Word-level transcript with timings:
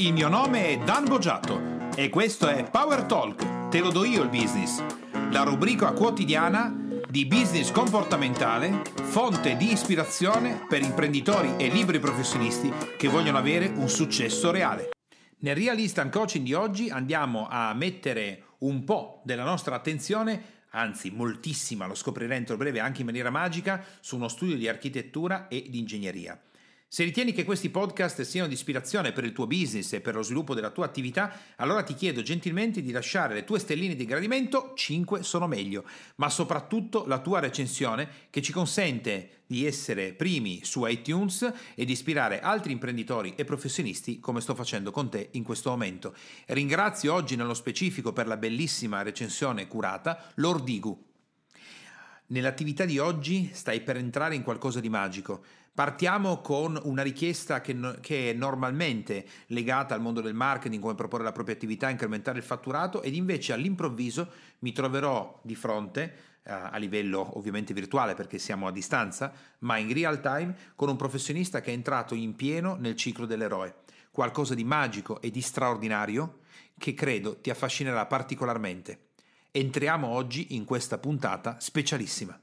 Il 0.00 0.14
mio 0.14 0.28
nome 0.28 0.68
è 0.68 0.78
Dan 0.78 1.04
Boggiato 1.04 1.90
e 1.94 2.08
questo 2.08 2.48
è 2.48 2.70
Power 2.70 3.02
Talk, 3.02 3.68
te 3.68 3.80
lo 3.80 3.90
do 3.90 4.02
io 4.02 4.22
il 4.22 4.30
business, 4.30 4.82
la 5.30 5.42
rubrica 5.42 5.92
quotidiana 5.92 6.74
di 7.06 7.26
business 7.26 7.70
comportamentale, 7.70 8.80
fonte 8.94 9.58
di 9.58 9.70
ispirazione 9.70 10.64
per 10.66 10.80
imprenditori 10.80 11.52
e 11.58 11.68
liberi 11.68 11.98
professionisti 11.98 12.72
che 12.96 13.08
vogliono 13.08 13.36
avere 13.36 13.66
un 13.66 13.90
successo 13.90 14.50
reale. 14.50 14.88
Nel 15.40 15.54
Real 15.54 15.78
Instant 15.78 16.10
Coaching 16.10 16.46
di 16.46 16.54
oggi 16.54 16.88
andiamo 16.88 17.46
a 17.50 17.74
mettere 17.74 18.44
un 18.60 18.84
po' 18.84 19.20
della 19.26 19.44
nostra 19.44 19.74
attenzione 19.74 20.60
anzi 20.70 21.10
moltissima, 21.10 21.86
lo 21.86 21.94
scoprirei 21.94 22.38
entro 22.38 22.56
breve 22.56 22.80
anche 22.80 23.00
in 23.00 23.06
maniera 23.06 23.28
magica, 23.28 23.84
su 24.00 24.16
uno 24.16 24.28
studio 24.28 24.56
di 24.56 24.66
architettura 24.66 25.46
e 25.48 25.66
di 25.68 25.78
ingegneria. 25.78 26.40
Se 26.92 27.04
ritieni 27.04 27.30
che 27.30 27.44
questi 27.44 27.70
podcast 27.70 28.22
siano 28.22 28.48
di 28.48 28.54
ispirazione 28.54 29.12
per 29.12 29.22
il 29.22 29.30
tuo 29.30 29.46
business 29.46 29.92
e 29.92 30.00
per 30.00 30.16
lo 30.16 30.22
sviluppo 30.22 30.54
della 30.54 30.70
tua 30.70 30.86
attività, 30.86 31.32
allora 31.54 31.84
ti 31.84 31.94
chiedo 31.94 32.20
gentilmente 32.20 32.82
di 32.82 32.90
lasciare 32.90 33.32
le 33.32 33.44
tue 33.44 33.60
stelline 33.60 33.94
di 33.94 34.04
gradimento, 34.04 34.72
5 34.74 35.22
sono 35.22 35.46
meglio, 35.46 35.84
ma 36.16 36.28
soprattutto 36.28 37.06
la 37.06 37.20
tua 37.20 37.38
recensione 37.38 38.08
che 38.28 38.42
ci 38.42 38.50
consente 38.50 39.42
di 39.46 39.64
essere 39.64 40.14
primi 40.14 40.64
su 40.64 40.84
iTunes 40.84 41.52
e 41.76 41.84
di 41.84 41.92
ispirare 41.92 42.40
altri 42.40 42.72
imprenditori 42.72 43.34
e 43.36 43.44
professionisti 43.44 44.18
come 44.18 44.40
sto 44.40 44.56
facendo 44.56 44.90
con 44.90 45.08
te 45.08 45.28
in 45.34 45.44
questo 45.44 45.70
momento. 45.70 46.12
Ringrazio 46.46 47.14
oggi 47.14 47.36
nello 47.36 47.54
specifico 47.54 48.12
per 48.12 48.26
la 48.26 48.36
bellissima 48.36 49.02
recensione 49.02 49.68
curata 49.68 50.32
l'Ordigu. 50.34 51.06
Nell'attività 52.30 52.84
di 52.84 52.98
oggi 52.98 53.50
stai 53.52 53.80
per 53.80 53.96
entrare 53.96 54.36
in 54.36 54.44
qualcosa 54.44 54.78
di 54.78 54.88
magico. 54.88 55.44
Partiamo 55.80 56.42
con 56.42 56.78
una 56.84 57.00
richiesta 57.02 57.62
che, 57.62 57.74
che, 58.02 58.28
è 58.28 58.32
normalmente 58.34 59.26
legata 59.46 59.94
al 59.94 60.02
mondo 60.02 60.20
del 60.20 60.34
marketing, 60.34 60.82
come 60.82 60.94
proporre 60.94 61.24
la 61.24 61.32
propria 61.32 61.54
attività, 61.54 61.88
incrementare 61.88 62.36
il 62.36 62.44
fatturato, 62.44 63.00
ed 63.00 63.14
invece 63.14 63.54
all'improvviso 63.54 64.30
mi 64.58 64.72
troverò 64.72 65.40
di 65.42 65.54
fronte, 65.54 66.02
eh, 66.42 66.52
a 66.52 66.76
livello 66.76 67.38
ovviamente 67.38 67.72
virtuale 67.72 68.14
perché 68.14 68.38
siamo 68.38 68.66
a 68.66 68.72
distanza, 68.72 69.32
ma 69.60 69.78
in 69.78 69.90
real 69.90 70.20
time, 70.20 70.54
con 70.76 70.90
un 70.90 70.96
professionista 70.96 71.62
che 71.62 71.70
è 71.70 71.72
entrato 71.72 72.14
in 72.14 72.36
pieno 72.36 72.76
nel 72.78 72.94
ciclo 72.94 73.24
dell'eroe. 73.24 73.76
Qualcosa 74.10 74.54
di 74.54 74.64
magico 74.64 75.18
e 75.22 75.30
di 75.30 75.40
straordinario 75.40 76.40
che 76.76 76.92
credo 76.92 77.40
ti 77.40 77.48
affascinerà 77.48 78.04
particolarmente. 78.04 79.12
Entriamo 79.50 80.08
oggi 80.08 80.54
in 80.54 80.66
questa 80.66 80.98
puntata 80.98 81.56
specialissima. 81.58 82.38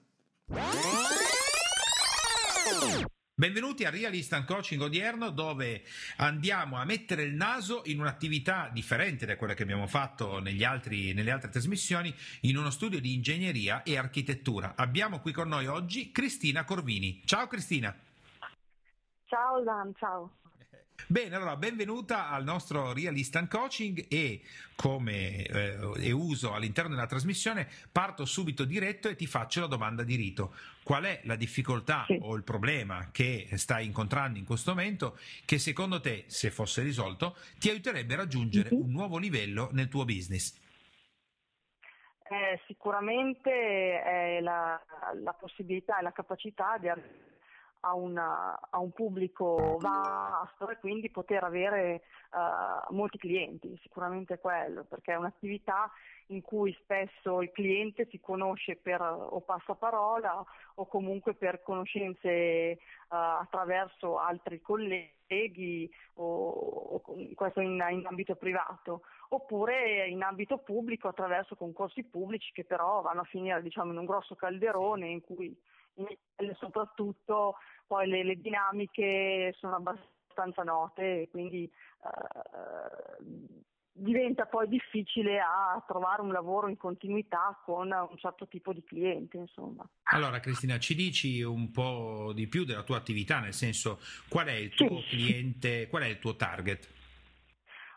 Benvenuti 3.39 3.85
a 3.85 3.91
Real 3.91 4.15
Instant 4.15 4.47
Coaching 4.47 4.81
odierno 4.81 5.29
dove 5.29 5.83
andiamo 6.15 6.77
a 6.77 6.85
mettere 6.85 7.21
il 7.21 7.35
naso 7.35 7.83
in 7.85 7.99
un'attività 7.99 8.67
differente 8.73 9.27
da 9.27 9.37
quella 9.37 9.53
che 9.53 9.61
abbiamo 9.61 9.85
fatto 9.85 10.41
altri, 10.63 11.13
nelle 11.13 11.29
altre 11.29 11.51
trasmissioni 11.51 12.11
in 12.41 12.57
uno 12.57 12.71
studio 12.71 12.99
di 12.99 13.13
ingegneria 13.13 13.83
e 13.83 13.95
architettura. 13.95 14.73
Abbiamo 14.75 15.19
qui 15.19 15.33
con 15.33 15.49
noi 15.49 15.67
oggi 15.67 16.11
Cristina 16.11 16.63
Corvini. 16.63 17.21
Ciao 17.25 17.45
Cristina. 17.45 17.95
Ciao 19.25 19.61
Dan, 19.61 19.93
ciao. 19.99 20.31
Bene, 21.09 21.37
allora 21.37 21.55
benvenuta 21.55 22.29
al 22.29 22.43
nostro 22.43 22.91
Real 22.91 23.15
Instant 23.15 23.49
Coaching 23.49 24.07
e 24.09 24.41
come 24.75 25.45
eh, 25.45 26.11
uso 26.11 26.53
all'interno 26.53 26.93
della 26.93 27.07
trasmissione 27.07 27.65
parto 27.89 28.25
subito 28.25 28.65
diretto 28.65 29.07
e 29.07 29.15
ti 29.15 29.25
faccio 29.25 29.61
la 29.61 29.67
domanda 29.67 30.03
di 30.03 30.15
rito. 30.15 30.53
Qual 30.83 31.05
è 31.05 31.21
la 31.23 31.37
difficoltà 31.37 32.03
sì. 32.07 32.19
o 32.21 32.35
il 32.35 32.43
problema 32.43 33.07
che 33.13 33.47
stai 33.53 33.85
incontrando 33.85 34.37
in 34.37 34.43
questo 34.43 34.71
momento 34.71 35.17
che 35.45 35.59
secondo 35.59 36.01
te, 36.01 36.25
se 36.27 36.51
fosse 36.51 36.81
risolto, 36.81 37.37
ti 37.57 37.69
aiuterebbe 37.69 38.13
a 38.15 38.17
raggiungere 38.17 38.69
mm-hmm. 38.73 38.83
un 38.83 38.91
nuovo 38.91 39.17
livello 39.17 39.69
nel 39.71 39.87
tuo 39.87 40.03
business? 40.03 40.59
Eh, 42.29 42.59
sicuramente 42.67 43.49
è 44.01 44.41
la, 44.41 44.77
la 45.23 45.33
possibilità 45.33 45.99
e 45.99 46.01
la 46.01 46.11
capacità 46.11 46.77
di 46.77 46.89
arrivare 46.89 47.26
a, 47.81 47.93
una, 47.93 48.59
a, 48.69 48.79
un 48.79 48.91
pubblico 48.91 49.77
vasto 49.79 50.69
e 50.69 50.77
quindi 50.77 51.09
poter 51.09 51.43
avere 51.43 52.03
uh, 52.31 52.93
molti 52.93 53.17
clienti, 53.17 53.77
sicuramente 53.81 54.39
quello, 54.39 54.83
perché 54.83 55.13
è 55.13 55.17
un'attività 55.17 55.91
in 56.27 56.41
cui 56.41 56.75
spesso 56.81 57.41
il 57.41 57.51
cliente 57.51 58.07
si 58.09 58.19
conosce 58.19 58.75
per 58.75 59.01
o 59.01 59.39
passaparola 59.41 60.43
o 60.75 60.85
comunque 60.87 61.35
per 61.35 61.61
conoscenze 61.63 62.71
uh, 63.09 63.15
attraverso 63.41 64.17
altri 64.17 64.59
colleghi 64.61 65.89
o, 66.15 66.49
o 66.49 67.03
questo 67.33 67.61
in, 67.61 67.83
in, 67.91 68.05
ambito 68.05 68.35
privato 68.35 69.01
oppure 69.29 70.07
in 70.07 70.23
ambito 70.23 70.57
pubblico 70.57 71.07
attraverso 71.07 71.55
concorsi 71.55 72.03
pubblici 72.03 72.51
che 72.53 72.63
però 72.63 73.01
vanno 73.01 73.21
a 73.21 73.25
finire 73.25 73.61
diciamo, 73.61 73.91
in 73.91 73.97
un 73.97 74.05
grosso 74.05 74.35
calderone 74.35 75.07
in 75.07 75.21
cui 75.21 75.55
soprattutto 76.59 77.55
poi 77.85 78.07
le, 78.07 78.23
le, 78.23 78.35
dinamiche 78.35 79.55
sono 79.57 79.75
abbastanza 79.75 80.63
note 80.63 81.21
e 81.21 81.29
quindi 81.29 81.63
eh, 81.63 83.25
diventa 83.91 84.45
poi 84.45 84.67
difficile 84.67 85.39
a 85.39 85.83
trovare 85.87 86.21
un 86.21 86.31
lavoro 86.31 86.67
in 86.67 86.77
continuità 86.77 87.59
con 87.65 87.91
un 87.91 88.17
certo 88.17 88.47
tipo 88.47 88.73
di 88.73 88.83
cliente. 88.83 89.37
Insomma. 89.37 89.87
Allora 90.03 90.39
Cristina, 90.39 90.77
ci 90.77 90.95
dici 90.95 91.41
un 91.41 91.71
po' 91.71 92.31
di 92.33 92.47
più 92.47 92.63
della 92.63 92.83
tua 92.83 92.97
attività, 92.97 93.39
nel 93.39 93.53
senso 93.53 93.99
qual 94.29 94.47
è 94.47 94.53
il 94.53 94.69
tuo 94.73 95.01
sì. 95.01 95.07
cliente, 95.07 95.87
qual 95.87 96.03
è 96.03 96.07
il 96.07 96.19
tuo 96.19 96.35
target? 96.35 96.95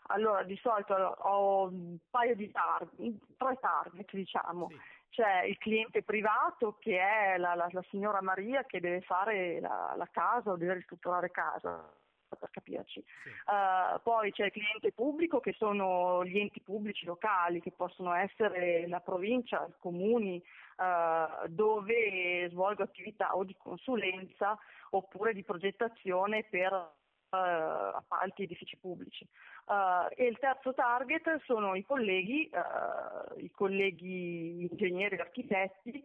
Allora, 0.07 0.43
di 0.43 0.59
solito 0.61 0.93
ho 0.93 1.69
un 1.69 1.97
paio 2.09 2.35
di 2.35 2.51
target, 2.51 3.15
tre 3.37 3.57
target 3.61 4.13
diciamo. 4.13 4.67
Sì 4.69 4.90
c'è 5.11 5.43
il 5.43 5.57
cliente 5.57 6.03
privato 6.03 6.77
che 6.79 6.99
è 6.99 7.37
la, 7.37 7.53
la, 7.53 7.67
la 7.69 7.83
signora 7.89 8.21
Maria 8.21 8.63
che 8.63 8.79
deve 8.79 9.01
fare 9.01 9.59
la, 9.59 9.93
la, 9.95 10.07
casa 10.09 10.51
o 10.51 10.55
deve 10.55 10.75
ristrutturare 10.75 11.29
casa 11.31 11.87
per 12.29 12.49
capirci. 12.49 13.03
Sì. 13.23 13.29
Uh, 13.29 14.01
poi 14.01 14.31
c'è 14.31 14.45
il 14.45 14.51
cliente 14.51 14.93
pubblico 14.93 15.41
che 15.41 15.53
sono 15.57 16.23
gli 16.25 16.39
enti 16.39 16.61
pubblici 16.61 17.05
locali 17.05 17.61
che 17.61 17.71
possono 17.71 18.13
essere 18.13 18.87
la 18.87 19.01
provincia, 19.01 19.65
i 19.67 19.73
comuni 19.79 20.41
uh, 20.77 21.47
dove 21.49 22.47
svolgo 22.49 22.83
attività 22.83 23.35
o 23.35 23.43
di 23.43 23.55
consulenza 23.57 24.57
oppure 24.91 25.33
di 25.33 25.43
progettazione 25.43 26.45
per 26.49 26.99
uh, 27.31 27.95
appalti 27.95 28.43
edifici 28.43 28.77
pubblici. 28.77 29.25
Uh, 29.65 30.07
e 30.15 30.25
il 30.25 30.37
terzo 30.39 30.73
target 30.73 31.41
sono 31.45 31.75
i 31.75 31.85
colleghi, 31.85 32.49
uh, 32.51 33.39
i 33.39 33.51
colleghi 33.51 34.67
ingegneri 34.69 35.15
e 35.15 35.21
architetti 35.21 36.03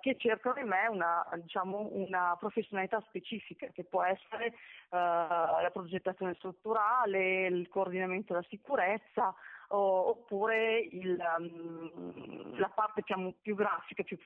che 0.00 0.16
cercano 0.18 0.60
in 0.60 0.68
me 0.68 0.86
una, 0.86 1.26
diciamo, 1.36 1.88
una, 1.92 2.36
professionalità 2.38 3.02
specifica 3.08 3.68
che 3.68 3.84
può 3.84 4.02
essere 4.02 4.52
la 4.90 5.70
progettazione 5.72 6.34
strutturale, 6.34 7.46
il 7.46 7.68
coordinamento 7.70 8.34
della 8.34 8.44
sicurezza, 8.50 9.34
oppure 9.76 10.80
il, 10.80 11.18
um, 11.38 12.58
la 12.58 12.68
parte 12.68 13.00
diciamo, 13.00 13.34
più 13.40 13.54
grafica, 13.54 14.02
più 14.02 14.18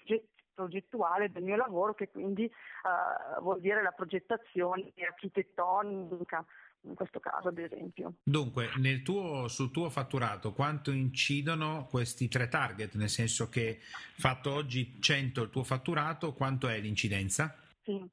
progettuale 0.55 1.31
del 1.31 1.43
mio 1.43 1.57
lavoro, 1.57 1.95
che 1.95 2.09
quindi 2.09 2.45
uh, 2.45 3.43
vuol 3.43 3.61
dire 3.61 3.83
la 3.83 3.93
progettazione 3.93 4.93
architettonica, 5.07 6.45
in 6.83 6.95
questo 6.95 7.21
caso 7.21 7.49
ad 7.49 7.59
esempio. 7.59 8.15
Dunque, 8.23 8.69
tuo, 9.05 9.49
sul 9.49 9.71
tuo 9.71 9.91
fatturato 9.91 10.53
quanto 10.53 10.91
incidono 10.91 11.87
questi 11.87 12.29
tre 12.29 12.49
target? 12.49 12.95
Nel 12.95 13.11
senso 13.11 13.49
che 13.49 13.79
fatto 13.81 14.53
oggi 14.53 15.01
100 15.01 15.43
il 15.43 15.51
tuo 15.51 15.63
fatturato, 15.63 16.33
quanto 16.33 16.69
è 16.69 16.79
l'incidenza? 16.79 17.55
Sì. 17.83 18.05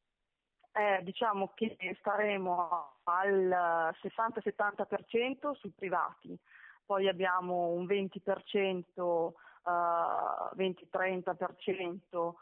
Eh, 0.75 1.03
diciamo 1.03 1.51
che 1.53 1.77
staremo 1.99 2.97
al 3.03 3.93
60-70% 4.01 5.53
sui 5.53 5.71
privati, 5.75 6.35
poi 6.85 7.07
abbiamo 7.07 7.69
un 7.69 7.85
20% 7.85 9.31
uh, 9.63 10.55
20-30% 10.55 12.33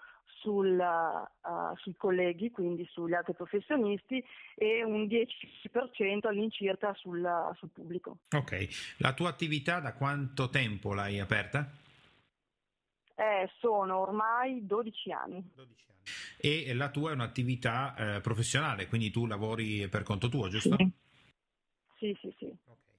sul, 0.42 0.80
uh, 0.80 1.78
sui 1.78 1.96
colleghi, 1.96 2.52
quindi 2.52 2.86
sugli 2.92 3.14
altri 3.14 3.34
professionisti 3.34 4.24
e 4.56 4.84
un 4.84 5.06
10% 5.06 6.28
all'incirca 6.28 6.94
sul, 6.96 7.28
sul 7.58 7.70
pubblico. 7.70 8.20
Ok, 8.36 8.96
la 8.98 9.14
tua 9.14 9.30
attività 9.30 9.80
da 9.80 9.94
quanto 9.94 10.50
tempo 10.50 10.94
l'hai 10.94 11.20
aperta? 11.20 11.70
Eh, 13.16 13.50
sono 13.60 14.00
ormai 14.00 14.66
12 14.66 15.12
anni. 15.12 15.52
12 15.54 15.86
anni. 15.88 16.00
E 16.38 16.74
la 16.74 16.90
tua 16.90 17.12
è 17.12 17.14
un'attività 17.14 18.16
eh, 18.16 18.22
professionale, 18.22 18.88
quindi 18.88 19.12
tu 19.12 19.28
lavori 19.28 19.88
per 19.90 20.02
conto 20.02 20.28
tuo, 20.28 20.48
giusto? 20.48 20.76
Sì, 20.76 20.92
sì, 22.00 22.18
sì. 22.20 22.34
sì. 22.40 22.46
Okay. 22.46 22.91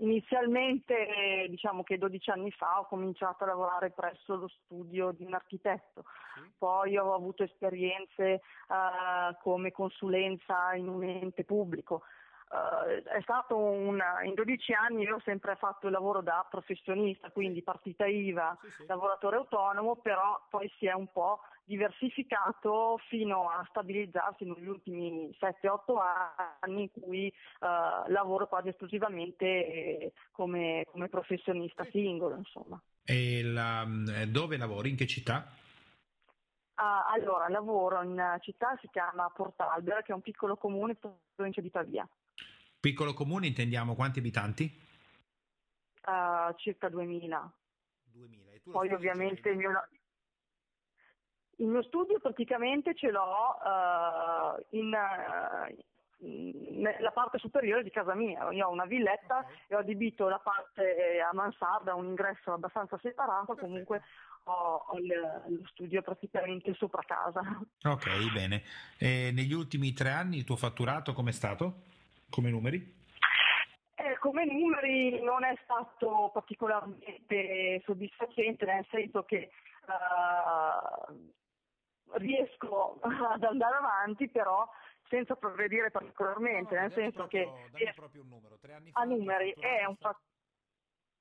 Inizialmente, 0.00 1.46
diciamo 1.48 1.82
che 1.82 1.98
12 1.98 2.30
anni 2.30 2.52
fa, 2.52 2.78
ho 2.78 2.86
cominciato 2.86 3.42
a 3.42 3.48
lavorare 3.48 3.90
presso 3.90 4.36
lo 4.36 4.46
studio 4.46 5.10
di 5.10 5.24
un 5.24 5.34
architetto, 5.34 6.04
sì. 6.34 6.50
poi 6.56 6.96
ho 6.96 7.14
avuto 7.14 7.42
esperienze 7.42 8.42
uh, 8.68 9.36
come 9.42 9.72
consulenza 9.72 10.74
in 10.74 10.88
un 10.88 11.02
ente 11.02 11.42
pubblico. 11.42 12.02
Uh, 12.48 13.02
è 13.02 13.20
stato 13.20 13.56
un, 13.58 14.00
in 14.24 14.32
12 14.32 14.72
anni 14.72 15.02
io 15.02 15.16
ho 15.16 15.22
sempre 15.22 15.54
fatto 15.56 15.86
il 15.86 15.92
lavoro 15.92 16.22
da 16.22 16.46
professionista, 16.48 17.30
quindi 17.30 17.62
partita 17.62 18.06
IVA, 18.06 18.56
sì, 18.62 18.70
sì. 18.70 18.86
lavoratore 18.86 19.36
autonomo, 19.36 19.96
però 19.96 20.46
poi 20.48 20.70
si 20.78 20.86
è 20.86 20.94
un 20.94 21.12
po' 21.12 21.40
diversificato 21.64 22.98
fino 23.08 23.50
a 23.50 23.64
stabilizzarsi 23.68 24.46
negli 24.46 24.66
ultimi 24.66 25.30
7-8 25.38 25.98
anni 26.60 26.82
in 26.82 26.90
cui 26.90 27.30
uh, 27.60 28.10
lavoro 28.10 28.46
quasi 28.48 28.68
esclusivamente 28.68 30.12
come, 30.32 30.86
come 30.90 31.08
professionista 31.08 31.86
singolo. 31.90 32.36
Insomma. 32.36 32.80
E 33.04 33.42
la, 33.42 33.86
dove 34.26 34.56
lavori? 34.56 34.88
In 34.88 34.96
che 34.96 35.06
città? 35.06 35.46
Uh, 36.78 37.12
allora, 37.12 37.48
lavoro 37.48 38.00
in 38.02 38.12
una 38.12 38.38
città 38.40 38.70
che 38.74 38.82
si 38.82 38.88
chiama 38.92 39.28
Portalbera, 39.34 40.02
che 40.02 40.12
è 40.12 40.14
un 40.14 40.22
piccolo 40.22 40.56
comune 40.56 40.96
in 41.02 41.10
provincia 41.34 41.60
di 41.60 41.70
Pavia. 41.70 42.08
Piccolo 42.80 43.12
comune 43.12 43.48
intendiamo 43.48 43.96
quanti 43.96 44.20
abitanti? 44.20 44.72
Uh, 46.04 46.54
circa 46.56 46.88
2000. 46.88 47.52
2000. 48.12 48.50
Poi 48.70 48.92
ovviamente 48.92 49.48
il 49.48 49.56
mio, 49.56 49.88
il 51.56 51.66
mio, 51.66 51.82
studio 51.82 52.20
praticamente 52.20 52.94
ce 52.94 53.10
l'ho 53.10 53.56
uh, 53.64 54.64
in, 54.76 54.96
nella 56.20 57.10
parte 57.10 57.38
superiore 57.38 57.82
di 57.82 57.90
casa 57.90 58.14
mia. 58.14 58.48
Io 58.52 58.68
ho 58.68 58.70
una 58.70 58.86
villetta 58.86 59.38
okay. 59.38 59.56
e 59.66 59.74
ho 59.74 59.78
adibito 59.78 60.28
la 60.28 60.38
parte 60.38 61.20
a 61.20 61.34
mansarda, 61.34 61.94
un 61.94 62.06
ingresso 62.06 62.52
abbastanza 62.52 62.96
separato, 63.02 63.54
Perfetto. 63.54 63.66
comunque 63.66 64.02
ho, 64.44 64.84
ho 64.86 64.98
lo 64.98 65.66
studio 65.66 66.00
praticamente 66.02 66.74
sopra 66.74 67.02
casa. 67.04 67.42
Ok, 67.84 68.32
bene. 68.32 68.62
E 68.98 69.32
negli 69.32 69.52
ultimi 69.52 69.92
tre 69.92 70.10
anni 70.10 70.36
il 70.36 70.44
tuo 70.44 70.56
fatturato 70.56 71.12
com'è 71.12 71.32
stato? 71.32 71.96
Come 72.30 72.50
numeri? 72.50 72.96
Eh, 73.94 74.16
come 74.18 74.44
numeri 74.44 75.20
non 75.22 75.44
è 75.44 75.54
stato 75.64 76.30
particolarmente 76.32 77.82
soddisfacente, 77.84 78.64
nel 78.64 78.86
senso 78.90 79.24
che 79.24 79.50
uh, 79.86 81.32
riesco 82.18 83.00
ad 83.00 83.42
andare 83.42 83.76
avanti, 83.76 84.28
però 84.28 84.68
senza 85.08 85.34
progredire 85.34 85.90
particolarmente, 85.90 86.74
no, 86.74 86.82
nel 86.82 86.92
senso 86.92 87.26
proprio, 87.26 87.68
che 87.72 87.92
proprio 87.94 88.22
un 88.22 88.28
numero. 88.28 88.58
Tre 88.58 88.74
anni 88.74 88.90
fa 88.90 89.00
a 89.00 89.04
numeri 89.04 89.54
è 89.58 89.84
un 89.84 89.96
fatto 89.96 90.20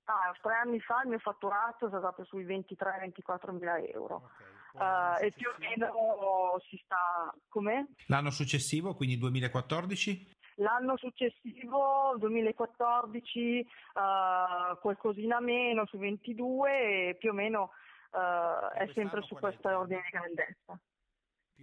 Ah, 0.10 0.34
tre 0.42 0.54
anni 0.54 0.80
fa 0.80 1.02
il 1.04 1.10
mio 1.10 1.20
fatturato 1.20 1.88
è 1.88 1.90
stato 1.90 2.24
sui 2.24 2.46
23-24 2.46 3.52
mila 3.52 3.78
euro. 3.80 4.30
Okay, 4.72 5.20
uh, 5.20 5.26
e 5.26 5.34
più 5.34 5.50
o 5.50 5.56
meno 5.60 6.62
si 6.70 6.80
sta 6.82 7.34
come? 7.50 7.90
L'anno 8.06 8.30
successivo, 8.32 8.96
quindi 8.96 9.18
2014? 9.18 10.37
L'anno 10.60 10.98
successivo, 10.98 12.16
2014, 12.18 13.68
uh, 13.94 14.80
qualcosina 14.80 15.40
meno 15.40 15.86
su 15.86 15.98
22 15.98 17.10
e 17.10 17.16
più 17.16 17.30
o 17.30 17.34
meno 17.34 17.72
uh, 18.12 18.74
è 18.74 18.90
sempre 18.94 19.22
su 19.22 19.36
questa 19.36 19.78
ordine 19.78 20.02
di 20.04 20.10
grandezza. 20.10 20.80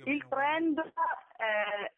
Il 0.04 0.26
trend 0.28 0.80
è 1.36 1.92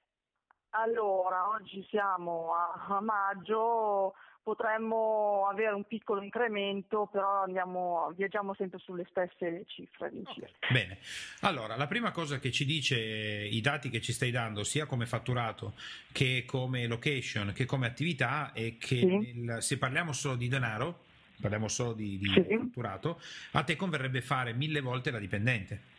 allora, 0.70 1.48
oggi 1.48 1.82
siamo 1.88 2.54
a, 2.54 2.86
a 2.88 3.00
maggio, 3.00 4.14
potremmo 4.46 5.48
avere 5.50 5.74
un 5.74 5.82
piccolo 5.88 6.22
incremento, 6.22 7.08
però 7.10 7.42
andiamo, 7.42 8.12
viaggiamo 8.14 8.54
sempre 8.54 8.78
sulle 8.78 9.04
stesse 9.10 9.64
cifre. 9.66 10.06
Okay. 10.06 10.52
Bene, 10.70 10.98
allora 11.40 11.74
la 11.74 11.88
prima 11.88 12.12
cosa 12.12 12.38
che 12.38 12.52
ci 12.52 12.64
dice 12.64 12.96
i 12.96 13.60
dati 13.60 13.90
che 13.90 14.00
ci 14.00 14.12
stai 14.12 14.30
dando, 14.30 14.62
sia 14.62 14.86
come 14.86 15.04
fatturato 15.04 15.74
che 16.12 16.44
come 16.46 16.86
location 16.86 17.52
che 17.52 17.64
come 17.64 17.86
attività, 17.88 18.52
è 18.52 18.78
che 18.78 18.98
sì. 18.98 19.32
nel, 19.34 19.60
se 19.60 19.78
parliamo 19.78 20.12
solo 20.12 20.36
di 20.36 20.46
denaro, 20.46 21.00
parliamo 21.40 21.66
solo 21.66 21.94
di, 21.94 22.16
di 22.16 22.28
sì. 22.28 22.56
fatturato, 22.56 23.20
a 23.50 23.64
te 23.64 23.74
converrebbe 23.74 24.20
fare 24.20 24.52
mille 24.52 24.80
volte 24.80 25.10
la 25.10 25.18
dipendente. 25.18 25.94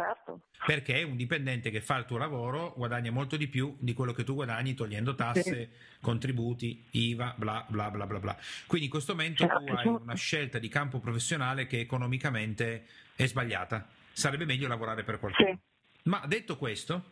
Certo. 0.00 0.40
Perché 0.64 1.02
un 1.02 1.16
dipendente 1.16 1.70
che 1.70 1.80
fa 1.80 1.96
il 1.96 2.04
tuo 2.04 2.16
lavoro 2.16 2.72
guadagna 2.76 3.10
molto 3.10 3.36
di 3.36 3.48
più 3.48 3.76
di 3.78 3.92
quello 3.92 4.12
che 4.12 4.24
tu 4.24 4.34
guadagni 4.34 4.74
togliendo 4.74 5.14
tasse, 5.14 5.42
sì. 5.42 5.68
contributi, 6.00 6.86
IVA, 6.90 7.34
bla 7.36 7.64
bla 7.68 7.90
bla 7.90 8.06
bla 8.06 8.18
bla. 8.18 8.38
Quindi 8.66 8.86
in 8.86 8.92
questo 8.92 9.14
momento 9.14 9.46
certo. 9.46 9.64
tu 9.64 9.72
hai 9.72 9.86
una 9.86 10.14
scelta 10.14 10.58
di 10.58 10.68
campo 10.68 10.98
professionale 10.98 11.66
che 11.66 11.80
economicamente 11.80 12.86
è 13.14 13.26
sbagliata. 13.26 13.88
Sarebbe 14.12 14.44
meglio 14.44 14.68
lavorare 14.68 15.04
per 15.04 15.18
qualcuno. 15.18 15.48
Sì. 15.48 15.58
Ma 16.04 16.22
detto 16.26 16.56
questo, 16.56 17.04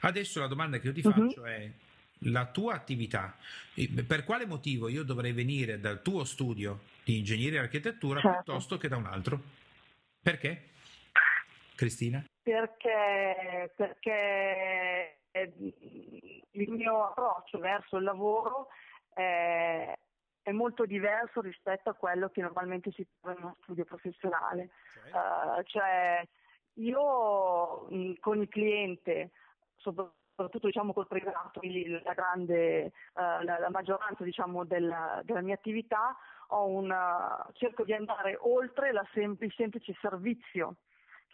adesso 0.00 0.40
la 0.40 0.46
domanda 0.46 0.78
che 0.78 0.86
io 0.86 0.92
ti 0.92 1.02
mhm. 1.04 1.12
faccio 1.12 1.40
uh-huh. 1.40 1.46
è 1.46 1.70
la 2.20 2.46
tua 2.46 2.74
attività, 2.74 3.36
per 4.06 4.24
quale 4.24 4.46
motivo 4.46 4.88
io 4.88 5.02
dovrei 5.02 5.32
venire 5.32 5.80
dal 5.80 6.00
tuo 6.02 6.24
studio 6.24 6.82
di 7.04 7.18
ingegneria 7.18 7.60
e 7.60 7.62
architettura 7.64 8.20
certo. 8.20 8.42
piuttosto 8.42 8.78
che 8.78 8.88
da 8.88 8.96
un 8.96 9.06
altro? 9.06 9.42
Perché? 10.22 10.70
Cristina? 11.76 12.24
Perché, 12.42 13.72
perché 13.76 15.18
il 16.52 16.70
mio 16.70 17.04
approccio 17.04 17.58
verso 17.58 17.98
il 17.98 18.04
lavoro 18.04 18.68
è, 19.12 19.92
è, 20.42 20.50
molto 20.52 20.86
diverso 20.86 21.40
rispetto 21.40 21.90
a 21.90 21.94
quello 21.94 22.30
che 22.30 22.40
normalmente 22.40 22.90
si 22.92 23.06
trova 23.20 23.36
in 23.36 23.44
uno 23.44 23.56
studio 23.62 23.84
professionale. 23.84 24.70
Cioè, 25.10 25.58
uh, 25.58 25.62
cioè 25.64 26.28
io 26.74 27.86
mh, 27.90 28.14
con 28.20 28.40
il 28.40 28.48
cliente, 28.48 29.30
soprattutto 29.76 30.66
diciamo 30.66 30.92
col 30.92 31.06
privato, 31.06 31.60
la, 31.62 32.14
grande, 32.14 32.92
uh, 33.14 33.42
la, 33.42 33.58
la 33.58 33.70
maggioranza 33.70 34.24
diciamo, 34.24 34.64
della, 34.64 35.20
della, 35.24 35.42
mia 35.42 35.54
attività, 35.54 36.16
una, 36.48 37.44
cerco 37.54 37.84
di 37.84 37.92
andare 37.92 38.38
oltre 38.40 38.90
il 38.90 39.50
semplice 39.54 39.96
servizio 40.00 40.76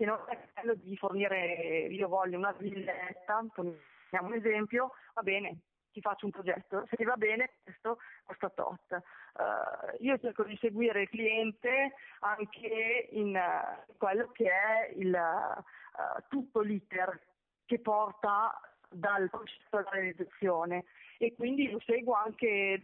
che 0.02 0.08
non 0.08 0.18
è 0.26 0.36
quello 0.52 0.74
di 0.74 0.96
fornire, 0.96 1.86
io 1.88 2.08
voglio 2.08 2.36
una 2.36 2.50
villetta, 2.50 3.44
poniamo 3.54 4.26
un 4.26 4.34
esempio, 4.34 4.94
va 5.14 5.22
bene, 5.22 5.58
ti 5.92 6.00
faccio 6.00 6.24
un 6.24 6.32
progetto, 6.32 6.84
se 6.88 6.96
ti 6.96 7.04
va 7.04 7.14
bene 7.14 7.50
questo 7.62 7.98
costa 8.24 8.50
tot. 8.50 8.90
Uh, 8.90 10.02
io 10.02 10.18
cerco 10.18 10.42
di 10.42 10.56
seguire 10.60 11.02
il 11.02 11.08
cliente 11.08 11.94
anche 12.18 13.08
in 13.12 13.36
uh, 13.36 13.94
quello 13.96 14.32
che 14.32 14.50
è 14.50 14.92
il, 14.96 15.14
uh, 15.14 16.22
tutto 16.28 16.60
l'iter 16.62 17.20
che 17.64 17.78
porta 17.78 18.58
dal 18.92 19.28
concetto 19.30 19.76
alla 19.76 19.90
realizzazione 19.90 20.84
e 21.18 21.34
quindi 21.34 21.70
lo 21.70 21.80
seguo 21.86 22.14
anche 22.14 22.80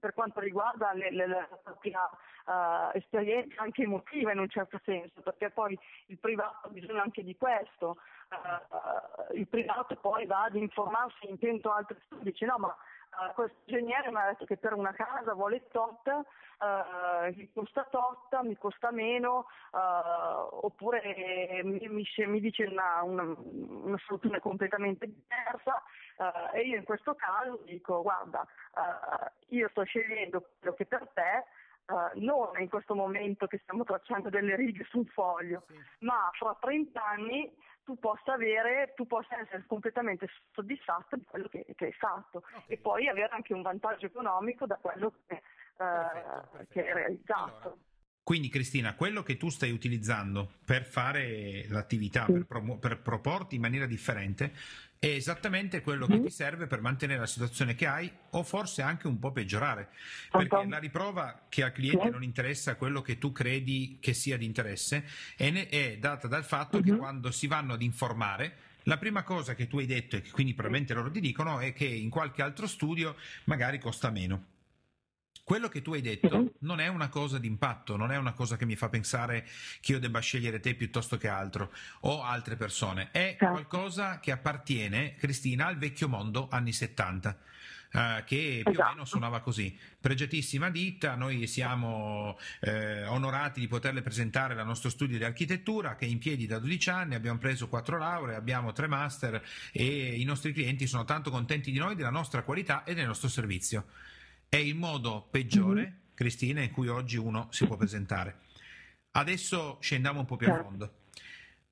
per 0.00 0.14
quanto 0.14 0.40
riguarda 0.40 0.92
la 0.94 1.48
propria 1.62 2.08
uh, 2.46 2.96
esperienza 2.96 3.62
anche 3.62 3.82
emotiva 3.82 4.32
in 4.32 4.38
un 4.38 4.48
certo 4.48 4.80
senso, 4.82 5.20
perché 5.20 5.50
poi 5.50 5.78
il 6.06 6.18
privato 6.18 6.68
ha 6.68 6.70
bisogno 6.70 7.02
anche 7.02 7.22
di 7.22 7.36
questo, 7.36 7.98
uh, 8.30 9.36
il 9.36 9.46
privato 9.46 9.94
poi 9.96 10.24
va 10.24 10.44
ad 10.44 10.54
informarsi 10.54 11.28
intento 11.28 11.70
altri 11.70 11.98
studi, 12.06 12.30
dice 12.30 12.46
no 12.46 12.56
ma 12.58 12.76
Uh, 13.18 13.32
questo 13.32 13.56
ingegnere 13.64 14.10
mi 14.10 14.16
ha 14.16 14.26
detto 14.26 14.44
che 14.44 14.58
per 14.58 14.74
una 14.74 14.92
casa 14.92 15.32
vuole 15.32 15.66
tot, 15.68 16.06
uh, 16.06 17.34
mi 17.34 17.50
costa 17.50 17.84
tot, 17.84 18.38
mi 18.42 18.56
costa 18.58 18.90
meno, 18.90 19.46
uh, 19.72 20.66
oppure 20.66 21.62
mi, 21.64 21.80
mi, 21.88 22.06
mi 22.26 22.40
dice 22.40 22.64
una, 22.64 23.02
una, 23.02 23.22
una, 23.22 23.98
soluzione 24.04 24.38
completamente 24.40 25.06
diversa 25.06 25.82
e 26.52 26.62
io 26.62 26.76
in 26.76 26.84
questo 26.84 27.14
caso 27.14 27.60
dico 27.64 28.00
guarda, 28.00 28.46
io 29.48 29.68
sto 29.68 29.84
scegliendo 29.84 30.42
quello 30.58 30.74
che 30.74 30.86
per 30.86 31.08
te 31.12 31.44
Uh, 31.88 32.10
non 32.14 32.50
in 32.58 32.68
questo 32.68 32.96
momento 32.96 33.46
che 33.46 33.58
stiamo 33.58 33.84
tracciando 33.84 34.28
delle 34.28 34.56
righe 34.56 34.82
su 34.88 34.98
un 34.98 35.04
foglio, 35.04 35.62
sì. 35.68 35.80
ma 36.00 36.28
fra 36.32 36.56
30 36.58 37.00
anni 37.00 37.56
tu 37.86 37.96
possa, 38.00 38.32
avere, 38.32 38.92
tu 38.96 39.06
possa 39.06 39.40
essere 39.40 39.64
completamente 39.64 40.28
soddisfatto 40.50 41.14
di 41.14 41.24
quello 41.24 41.46
che, 41.46 41.64
che 41.76 41.84
hai 41.84 41.92
fatto 41.92 42.38
okay. 42.38 42.62
e 42.66 42.78
poi 42.78 43.06
avere 43.06 43.28
anche 43.32 43.54
un 43.54 43.62
vantaggio 43.62 44.06
economico 44.06 44.66
da 44.66 44.74
quello 44.74 45.12
che, 45.24 45.40
perfetto, 45.76 46.48
perfetto. 46.50 46.72
che 46.72 46.80
hai 46.80 46.92
realizzato. 46.92 47.68
Allora. 47.68 47.76
Quindi 48.24 48.48
Cristina, 48.48 48.96
quello 48.96 49.22
che 49.22 49.36
tu 49.36 49.50
stai 49.50 49.70
utilizzando 49.70 50.54
per 50.64 50.84
fare 50.84 51.64
l'attività, 51.68 52.24
sì. 52.24 52.32
per, 52.32 52.46
promu- 52.46 52.80
per, 52.80 53.00
proporti 53.00 53.54
in 53.54 53.60
maniera 53.60 53.86
differente, 53.86 54.52
è 54.98 55.06
esattamente 55.06 55.82
quello 55.82 56.06
che 56.06 56.18
mm. 56.18 56.24
ti 56.24 56.30
serve 56.30 56.66
per 56.66 56.80
mantenere 56.80 57.20
la 57.20 57.26
situazione 57.26 57.74
che 57.74 57.86
hai 57.86 58.10
o 58.30 58.42
forse 58.42 58.82
anche 58.82 59.06
un 59.06 59.18
po' 59.18 59.32
peggiorare. 59.32 59.88
Perché 60.30 60.66
la 60.66 60.78
riprova 60.78 61.42
che 61.48 61.62
al 61.62 61.72
cliente 61.72 62.10
non 62.10 62.22
interessa 62.22 62.76
quello 62.76 63.02
che 63.02 63.18
tu 63.18 63.32
credi 63.32 63.98
che 64.00 64.14
sia 64.14 64.36
di 64.36 64.44
interesse 64.44 65.04
è, 65.36 65.68
è 65.68 65.98
data 65.98 66.28
dal 66.28 66.44
fatto 66.44 66.80
che 66.80 66.96
quando 66.96 67.30
si 67.30 67.46
vanno 67.46 67.74
ad 67.74 67.82
informare 67.82 68.64
la 68.84 68.98
prima 68.98 69.24
cosa 69.24 69.54
che 69.54 69.66
tu 69.66 69.78
hai 69.78 69.86
detto 69.86 70.16
e 70.16 70.20
che 70.20 70.30
quindi 70.30 70.54
probabilmente 70.54 70.94
loro 70.94 71.10
ti 71.10 71.20
dicono 71.20 71.58
è 71.58 71.72
che 71.72 71.86
in 71.86 72.08
qualche 72.08 72.42
altro 72.42 72.66
studio 72.66 73.16
magari 73.44 73.78
costa 73.78 74.10
meno. 74.10 74.54
Quello 75.46 75.68
che 75.68 75.80
tu 75.80 75.92
hai 75.92 76.00
detto 76.00 76.36
uh-huh. 76.36 76.54
non 76.62 76.80
è 76.80 76.88
una 76.88 77.08
cosa 77.08 77.38
d'impatto, 77.38 77.96
non 77.96 78.10
è 78.10 78.16
una 78.16 78.32
cosa 78.32 78.56
che 78.56 78.66
mi 78.66 78.74
fa 78.74 78.88
pensare 78.88 79.46
che 79.80 79.92
io 79.92 80.00
debba 80.00 80.18
scegliere 80.18 80.58
te 80.58 80.74
piuttosto 80.74 81.18
che 81.18 81.28
altro 81.28 81.72
o 82.00 82.24
altre 82.24 82.56
persone, 82.56 83.10
è 83.12 83.36
certo. 83.38 83.46
qualcosa 83.50 84.18
che 84.18 84.32
appartiene, 84.32 85.14
Cristina, 85.14 85.66
al 85.66 85.78
vecchio 85.78 86.08
mondo 86.08 86.48
anni 86.50 86.72
70 86.72 87.38
eh, 87.92 88.24
che 88.26 88.62
più 88.64 88.72
esatto. 88.72 88.88
o 88.88 88.92
meno 88.92 89.04
suonava 89.04 89.38
così. 89.38 89.78
Pregiatissima 90.00 90.68
ditta, 90.68 91.14
noi 91.14 91.46
siamo 91.46 92.36
eh, 92.62 93.04
onorati 93.04 93.60
di 93.60 93.68
poterle 93.68 94.02
presentare 94.02 94.56
dal 94.56 94.66
nostro 94.66 94.90
studio 94.90 95.16
di 95.16 95.22
architettura 95.22 95.94
che 95.94 96.06
è 96.06 96.08
in 96.08 96.18
piedi 96.18 96.46
da 96.46 96.58
12 96.58 96.90
anni, 96.90 97.14
abbiamo 97.14 97.38
preso 97.38 97.68
quattro 97.68 97.98
lauree, 97.98 98.34
abbiamo 98.34 98.72
tre 98.72 98.88
master 98.88 99.40
e 99.70 99.84
i 100.18 100.24
nostri 100.24 100.52
clienti 100.52 100.88
sono 100.88 101.04
tanto 101.04 101.30
contenti 101.30 101.70
di 101.70 101.78
noi, 101.78 101.94
della 101.94 102.10
nostra 102.10 102.42
qualità 102.42 102.82
e 102.82 102.94
del 102.94 103.06
nostro 103.06 103.28
servizio. 103.28 103.86
È 104.56 104.60
il 104.60 104.74
modo 104.74 105.28
peggiore, 105.30 105.82
mm-hmm. 105.82 105.92
Cristina, 106.14 106.62
in 106.62 106.70
cui 106.70 106.88
oggi 106.88 107.18
uno 107.18 107.48
si 107.50 107.66
può 107.66 107.76
presentare. 107.76 108.38
Adesso 109.10 109.76
scendiamo 109.82 110.20
un 110.20 110.24
po' 110.24 110.36
più 110.36 110.50
a 110.50 110.62
fondo. 110.62 110.94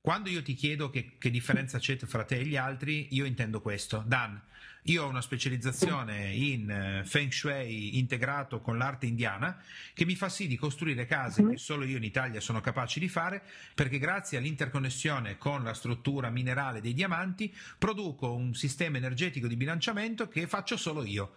Quando 0.02 0.28
io 0.28 0.42
ti 0.42 0.52
chiedo 0.52 0.90
che, 0.90 1.16
che, 1.16 1.30
differenza 1.30 1.78
c'è 1.78 1.96
fra 1.96 2.24
te 2.24 2.40
e 2.40 2.44
gli 2.44 2.56
altri, 2.56 3.08
io 3.12 3.24
intendo 3.24 3.62
questo. 3.62 4.04
Dan, 4.06 4.38
io 4.82 5.02
ho 5.02 5.08
una 5.08 5.22
specializzazione 5.22 6.34
in 6.34 6.70
eh, 6.70 7.04
Feng 7.06 7.32
Shui 7.32 7.96
integrato 7.96 8.60
con 8.60 8.76
l'arte 8.76 9.06
indiana 9.06 9.58
che 9.94 10.04
mi 10.04 10.14
fa 10.14 10.28
sì 10.28 10.46
di 10.46 10.56
costruire 10.56 11.06
case 11.06 11.40
mm-hmm. 11.40 11.52
che 11.52 11.56
solo 11.56 11.84
io 11.84 11.96
in 11.96 12.04
Italia 12.04 12.40
sono 12.40 12.60
capace 12.60 13.00
di 13.00 13.08
fare 13.08 13.42
perché 13.74 13.98
grazie 13.98 14.36
all'interconnessione 14.36 15.38
con 15.38 15.64
la 15.64 15.72
struttura 15.72 16.28
minerale 16.28 16.82
dei 16.82 16.92
diamanti 16.92 17.50
produco 17.78 18.34
un 18.34 18.52
sistema 18.52 18.98
energetico 18.98 19.46
di 19.46 19.56
bilanciamento 19.56 20.28
che 20.28 20.46
faccio 20.46 20.76
solo 20.76 21.02
io. 21.02 21.36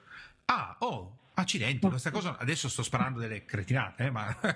Ah, 0.50 0.78
oh, 0.80 1.18
accidenti, 1.34 1.88
questa 1.88 2.10
cosa 2.10 2.38
adesso 2.38 2.70
sto 2.70 2.82
sparando 2.82 3.20
delle 3.20 3.44
cretinate, 3.44 4.06
eh, 4.06 4.10
ma 4.10 4.34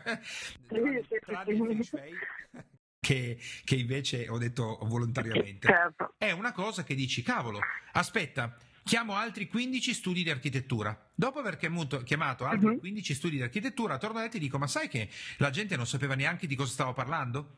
che, 3.00 3.38
che, 3.63 3.75
invece 3.75 4.29
ho 4.29 4.38
detto 4.38 4.79
volontariamente. 4.83 5.67
Certo. 5.67 6.13
È 6.17 6.31
una 6.31 6.53
cosa 6.53 6.83
che 6.83 6.95
dici, 6.95 7.21
cavolo, 7.24 7.60
aspetta, 7.91 8.55
chiamo 8.83 9.15
altri 9.15 9.48
15 9.48 9.93
studi 9.93 10.24
di 10.24 10.29
architettura. 10.29 10.98
Dopo 11.13 11.39
aver 11.39 11.57
chiamato 11.57 12.45
altri 12.45 12.67
uh-huh. 12.67 12.74
Mhm. 12.74 12.79
15 12.79 13.13
studi 13.13 13.36
di 13.36 13.41
architettura, 13.41 13.98
torno 13.98 14.19
a 14.19 14.21
te 14.21 14.27
e 14.27 14.31
ti 14.31 14.39
dico, 14.39 14.57
ma 14.57 14.67
sai 14.67 14.88
che 14.88 15.10
la 15.39 15.50
gente 15.50 15.75
non 15.75 15.86
sapeva 15.86 16.15
neanche 16.15 16.48
di 16.48 16.55
cosa 16.55 16.71
stavo 16.71 16.93
parlando? 16.93 17.57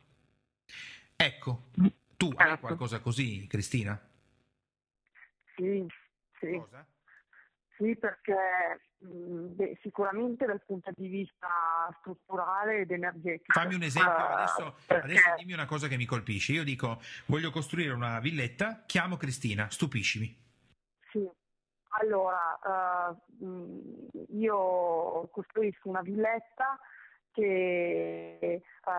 Ecco, 1.14 1.70
tu 2.16 2.32
certo. 2.32 2.42
hai 2.42 2.58
qualcosa 2.58 2.98
così, 2.98 3.46
Cristina? 3.46 3.96
Sì, 5.54 5.86
sì. 6.40 6.56
Cosa? 6.58 6.84
Sì, 7.76 7.96
perché 7.96 8.36
beh, 8.98 9.78
sicuramente 9.82 10.46
dal 10.46 10.62
punto 10.64 10.90
di 10.94 11.08
vista 11.08 11.48
strutturale 11.98 12.78
ed 12.80 12.90
energetico. 12.92 13.58
Fammi 13.58 13.74
un 13.74 13.82
esempio, 13.82 14.12
uh, 14.12 14.32
adesso, 14.32 14.76
perché... 14.86 15.04
adesso, 15.04 15.34
dimmi 15.38 15.52
una 15.54 15.66
cosa 15.66 15.88
che 15.88 15.96
mi 15.96 16.04
colpisce. 16.04 16.52
Io 16.52 16.62
dico, 16.64 17.00
voglio 17.26 17.50
costruire 17.50 17.92
una 17.92 18.20
villetta, 18.20 18.84
chiamo 18.86 19.16
Cristina, 19.16 19.68
stupiscimi. 19.70 20.42
Sì, 21.10 21.28
allora, 22.00 22.58
uh, 22.62 24.08
io 24.30 25.28
costruisco 25.32 25.88
una 25.88 26.02
villetta 26.02 26.78
che 27.32 28.62
uh, 28.84 28.90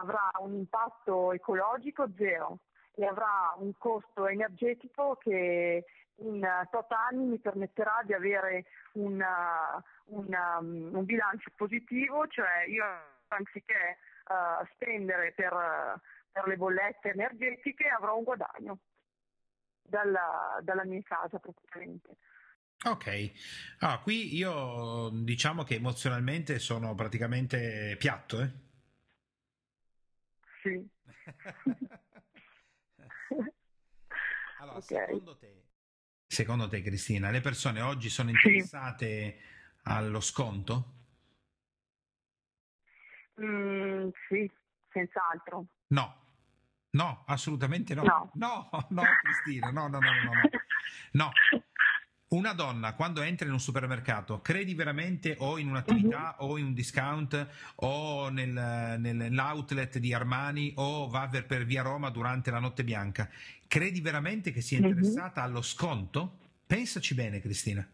avrà 0.00 0.30
un 0.38 0.54
impatto 0.54 1.32
ecologico 1.32 2.08
zero 2.16 2.60
e 2.94 3.04
avrà 3.04 3.52
un 3.56 3.72
costo 3.76 4.28
energetico 4.28 5.16
che 5.16 5.84
in 6.18 6.66
tot 6.70 6.90
anni 6.92 7.24
mi 7.26 7.38
permetterà 7.38 8.02
di 8.04 8.12
avere 8.12 8.64
una, 8.92 9.82
una, 10.06 10.58
un 10.58 11.04
bilancio 11.04 11.50
positivo, 11.54 12.26
cioè 12.26 12.64
io 12.66 12.84
anziché 13.28 13.98
uh, 14.26 14.66
spendere 14.74 15.32
per, 15.32 16.00
per, 16.32 16.46
le 16.46 16.56
bollette 16.56 17.10
energetiche 17.10 17.88
avrò 17.88 18.16
un 18.16 18.24
guadagno 18.24 18.78
dalla, 19.82 20.58
dalla 20.62 20.84
mia 20.84 21.02
casa 21.02 21.38
praticamente. 21.38 22.16
Ok, 22.84 23.32
ah, 23.80 24.00
qui 24.00 24.36
io 24.36 25.10
diciamo 25.10 25.64
che 25.64 25.74
emozionalmente 25.74 26.58
sono 26.60 26.94
praticamente 26.94 27.96
piatto, 27.98 28.40
eh? 28.40 28.50
Sì. 30.62 30.88
allora, 34.58 34.76
okay. 34.78 35.06
secondo 35.06 35.36
te 35.36 35.57
Secondo 36.30 36.68
te, 36.68 36.82
Cristina, 36.82 37.30
le 37.30 37.40
persone 37.40 37.80
oggi 37.80 38.10
sono 38.10 38.28
interessate 38.28 39.30
sì. 39.38 39.42
allo 39.84 40.20
sconto? 40.20 40.92
Mm, 43.40 44.10
sì, 44.28 44.50
senz'altro. 44.92 45.64
No, 45.86 46.14
no, 46.90 47.24
assolutamente 47.26 47.94
no. 47.94 48.02
No, 48.02 48.30
no, 48.34 48.68
no 48.90 49.02
Cristina, 49.24 49.70
no, 49.70 49.88
no, 49.88 49.98
no, 50.00 50.10
no, 50.10 50.32
no. 50.34 50.50
No, 51.12 51.30
una 52.28 52.52
donna 52.52 52.94
quando 52.94 53.22
entra 53.22 53.46
in 53.46 53.52
un 53.52 53.60
supermercato 53.60 54.40
credi 54.40 54.74
veramente 54.74 55.36
o 55.38 55.58
in 55.58 55.68
un'attività 55.68 56.36
uh-huh. 56.38 56.50
o 56.50 56.58
in 56.58 56.66
un 56.66 56.74
discount 56.74 57.46
o 57.76 58.28
nel, 58.28 58.96
nell'outlet 58.98 59.98
di 59.98 60.12
Armani 60.12 60.72
o 60.76 61.08
va 61.08 61.30
per 61.46 61.64
via 61.64 61.82
Roma 61.82 62.10
durante 62.10 62.50
la 62.50 62.58
notte 62.58 62.84
bianca 62.84 63.30
credi 63.66 64.00
veramente 64.00 64.50
che 64.50 64.60
sia 64.60 64.78
mhm. 64.78 64.86
interessata 64.86 65.40
uh-huh. 65.40 65.46
allo 65.46 65.62
sconto? 65.62 66.38
pensaci 66.66 67.14
bene 67.14 67.40
Cristina 67.40 67.88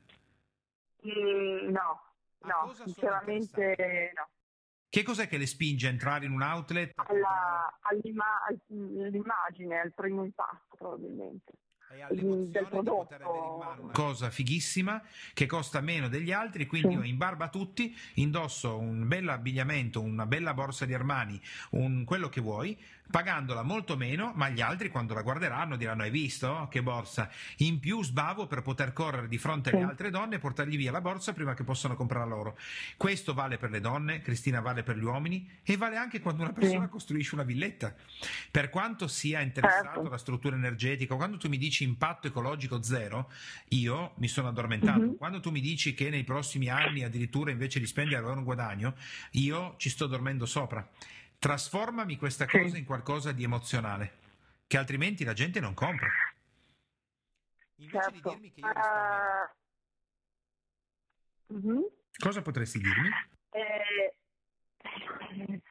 mm, 1.07 1.71
no 1.71 2.03
no 2.41 2.73
sinceramente 2.75 4.12
no 4.17 4.29
che 4.88 5.03
cos'è 5.03 5.29
che 5.29 5.38
le 5.38 5.47
spinge 5.47 5.88
a 5.88 5.91
entrare 5.91 6.25
in 6.25 6.31
un 6.31 6.41
outlet? 6.41 6.93
Alla, 6.95 7.81
all'immagine, 7.81 9.81
al 9.81 9.93
primo 9.93 10.23
impatto 10.23 10.76
probabilmente 10.76 11.53
hai 11.95 12.03
all'emozione 12.03 12.69
di 12.71 12.85
poter 12.85 13.23
avere 13.23 13.47
in 13.47 13.59
mano 13.59 13.83
una 13.83 13.93
cosa 13.93 14.31
fighissima 14.31 15.03
che 15.33 15.47
costa 15.47 15.81
meno 15.81 16.09
degli 16.09 16.33
altri, 16.33 16.67
quindi 16.67 16.89
sì. 16.89 16.95
io 16.95 17.03
in 17.03 17.17
barba 17.17 17.47
a 17.47 17.49
tutti 17.49 17.97
indosso 18.15 18.79
un 18.79 19.07
bel 19.07 19.29
abbigliamento, 19.29 20.01
una 20.01 20.27
bella 20.27 20.55
borsa 20.55 20.85
di 20.85 20.95
Armani, 20.95 21.41
un, 21.71 22.05
quello 22.05 22.29
che 22.29 22.41
vuoi, 22.41 22.77
pagandola 23.11 23.63
molto 23.63 23.97
meno, 23.97 24.33
ma 24.35 24.49
gli 24.49 24.61
altri 24.61 24.89
quando 24.89 25.15
la 25.15 25.23
guarderanno 25.23 25.77
diranno 25.77 26.03
hai 26.03 26.11
visto 26.11 26.67
che 26.71 26.83
borsa? 26.83 27.31
In 27.59 27.79
più 27.79 28.03
sbavo 28.03 28.47
per 28.47 28.63
poter 28.63 28.93
correre 28.93 29.29
di 29.29 29.39
fronte 29.39 29.71
alle 29.71 29.81
sì. 29.81 29.85
altre 29.85 30.11
donne 30.11 30.37
e 30.37 30.39
portargli 30.39 30.77
via 30.77 30.91
la 30.91 31.01
borsa 31.01 31.33
prima 31.33 31.55
che 31.55 31.65
possano 31.65 31.95
comprare 31.97 32.29
loro. 32.29 32.59
Questo 32.97 33.35
vale 33.35 33.57
per 33.57 33.71
le 33.71 33.81
donne, 33.81 34.21
Cristina 34.21 34.61
vale 34.61 34.83
per 34.83 34.97
gli 34.97 35.05
uomini 35.05 35.49
e 35.63 35.77
vale 35.77 35.97
anche 35.97 36.21
quando 36.21 36.43
una 36.43 36.53
persona 36.53 36.85
sì. 36.85 36.91
costruisce 36.91 37.35
una 37.35 37.45
villetta. 37.45 37.95
Per 38.51 38.71
quanto 38.71 39.07
sia 39.07 39.41
interessato 39.41 39.85
certo. 39.85 40.01
alla 40.01 40.19
struttura 40.19 40.57
energetica, 40.57 41.15
quando 41.15 41.37
tu 41.37 41.49
mi 41.49 41.59
dici 41.59 41.84
impatto 41.85 42.26
ecologico 42.26 42.83
zero, 42.83 43.31
io 43.69 44.12
mi 44.17 44.29
sono 44.29 44.49
addormentato. 44.49 44.99
Mm-hmm. 45.00 45.14
Quando 45.14 45.41
tu 45.41 45.50
mi 45.50 45.61
dici 45.61 45.95
che 45.95 46.11
nei 46.11 46.25
prossimi 46.25 46.69
anni 46.69 47.05
addirittura 47.05 47.50
invece 47.50 47.79
di 47.79 47.87
spendere 47.87 48.17
avere 48.17 48.38
un 48.38 48.45
guadagno, 48.45 48.95
io 49.33 49.75
ci 49.76 49.88
sto 49.88 50.07
dormendo 50.07 50.47
sopra. 50.47 50.87
Trasformami 51.38 52.17
questa 52.17 52.47
cosa 52.47 52.75
sì. 52.75 52.79
in 52.79 52.85
qualcosa 52.85 53.33
di 53.33 53.45
emozionale, 53.45 54.19
che 54.67 54.79
altrimenti 54.79 55.25
la 55.25 55.35
gente 55.35 55.61
non 55.61 55.75
compra. 55.75 56.09
Invece 57.76 57.99
certo. 58.00 58.11
di 58.12 58.21
dirmi 58.23 58.53
che 58.53 58.61
io 58.61 58.67
uh... 61.49 61.55
mm-hmm. 61.55 61.83
Cosa 62.19 62.43
potresti 62.43 62.79
dirmi? 62.79 63.09
Eh, 63.50 64.14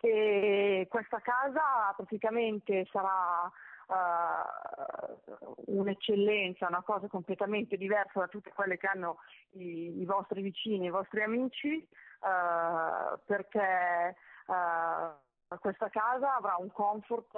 che 0.00 0.86
questa 0.88 1.20
casa 1.20 1.92
praticamente 1.94 2.88
sarà 2.90 3.50
uh, 3.90 5.76
un'eccellenza, 5.76 6.66
una 6.68 6.82
cosa 6.82 7.08
completamente 7.08 7.76
diversa 7.76 8.20
da 8.20 8.28
tutte 8.28 8.52
quelle 8.54 8.76
che 8.76 8.86
hanno 8.86 9.18
i, 9.52 10.00
i 10.00 10.04
vostri 10.04 10.42
vicini, 10.42 10.86
i 10.86 10.90
vostri 10.90 11.22
amici, 11.22 11.86
uh, 12.20 13.18
perché 13.24 14.16
uh, 14.46 15.58
questa 15.58 15.88
casa 15.88 16.36
avrà 16.36 16.56
un 16.58 16.70
comfort 16.70 17.36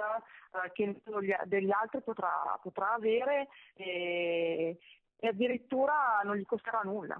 che 0.73 0.85
nessuno 0.85 1.19
degli 1.45 1.71
altri 1.71 2.01
potrà, 2.03 2.59
potrà 2.61 2.93
avere 2.93 3.47
e, 3.73 4.77
e, 5.17 5.27
addirittura 5.27 6.21
non 6.23 6.35
gli 6.35 6.45
costerà 6.45 6.81
nulla. 6.83 7.19